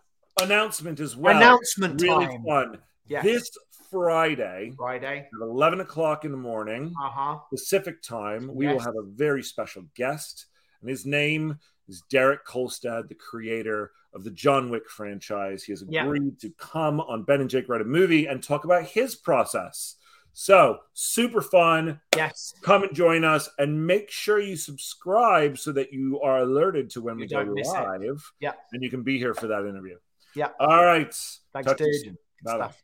announcement 0.42 1.00
as 1.00 1.16
well. 1.16 1.36
Announcement 1.38 2.02
really 2.02 2.26
time. 2.26 2.44
fun. 2.44 2.78
Yes. 3.08 3.24
This 3.24 3.52
Friday 3.92 4.74
Friday. 4.78 5.20
at 5.34 5.42
11 5.42 5.82
o'clock 5.82 6.26
in 6.26 6.32
the 6.32 6.38
morning, 6.38 6.94
Uh 7.04 7.10
huh. 7.10 7.38
Pacific 7.50 8.02
time, 8.02 8.50
we 8.54 8.66
will 8.68 8.80
have 8.80 8.96
a 8.96 9.04
very 9.04 9.44
special 9.44 9.84
guest. 9.96 10.46
And 10.82 10.90
his 10.90 11.06
name 11.06 11.60
is 11.88 12.02
Derek 12.10 12.46
Kolstad, 12.46 13.10
the 13.10 13.16
creator 13.16 13.92
of 14.14 14.24
the 14.24 14.32
John 14.32 14.70
Wick 14.70 14.90
franchise. 14.90 15.64
He 15.64 15.74
has 15.74 15.84
Yeah. 15.88 16.06
agreed 16.06 16.40
to 16.40 16.50
come 16.52 17.00
on 17.02 17.24
Ben 17.24 17.42
and 17.42 17.50
Jake 17.50 17.68
Write 17.70 17.82
a 17.82 17.86
Movie 17.86 18.26
and 18.28 18.42
talk 18.42 18.64
about 18.66 18.84
his 18.86 19.16
process. 19.16 19.98
So, 20.34 20.80
super 20.94 21.42
fun. 21.42 22.00
Yes. 22.16 22.54
Come 22.62 22.84
and 22.84 22.96
join 22.96 23.24
us 23.24 23.50
and 23.60 23.86
make 23.86 24.10
sure 24.10 24.40
you 24.40 24.56
subscribe 24.56 25.58
so 25.58 25.72
that 25.74 25.92
you 25.92 26.22
are 26.22 26.40
alerted 26.40 26.90
to 26.92 27.02
when 27.02 27.16
You 27.18 27.22
we 27.24 27.28
go 27.28 27.44
don't 27.44 27.58
it. 27.58 27.68
live. 27.68 28.32
Yeah. 28.40 28.54
And 28.72 28.82
you 28.82 28.90
can 28.90 29.04
be 29.04 29.18
here 29.18 29.34
for 29.34 29.48
that 29.48 29.66
interview. 29.66 29.98
Yeah. 30.36 30.50
All 30.60 30.84
right. 30.86 31.14
Thanks, 31.54 31.68
Talk 31.68 31.78
dude. 31.78 31.96
soon. 31.96 32.04
Good 32.14 32.18
Bye-bye. 32.46 32.66
stuff. 32.68 32.84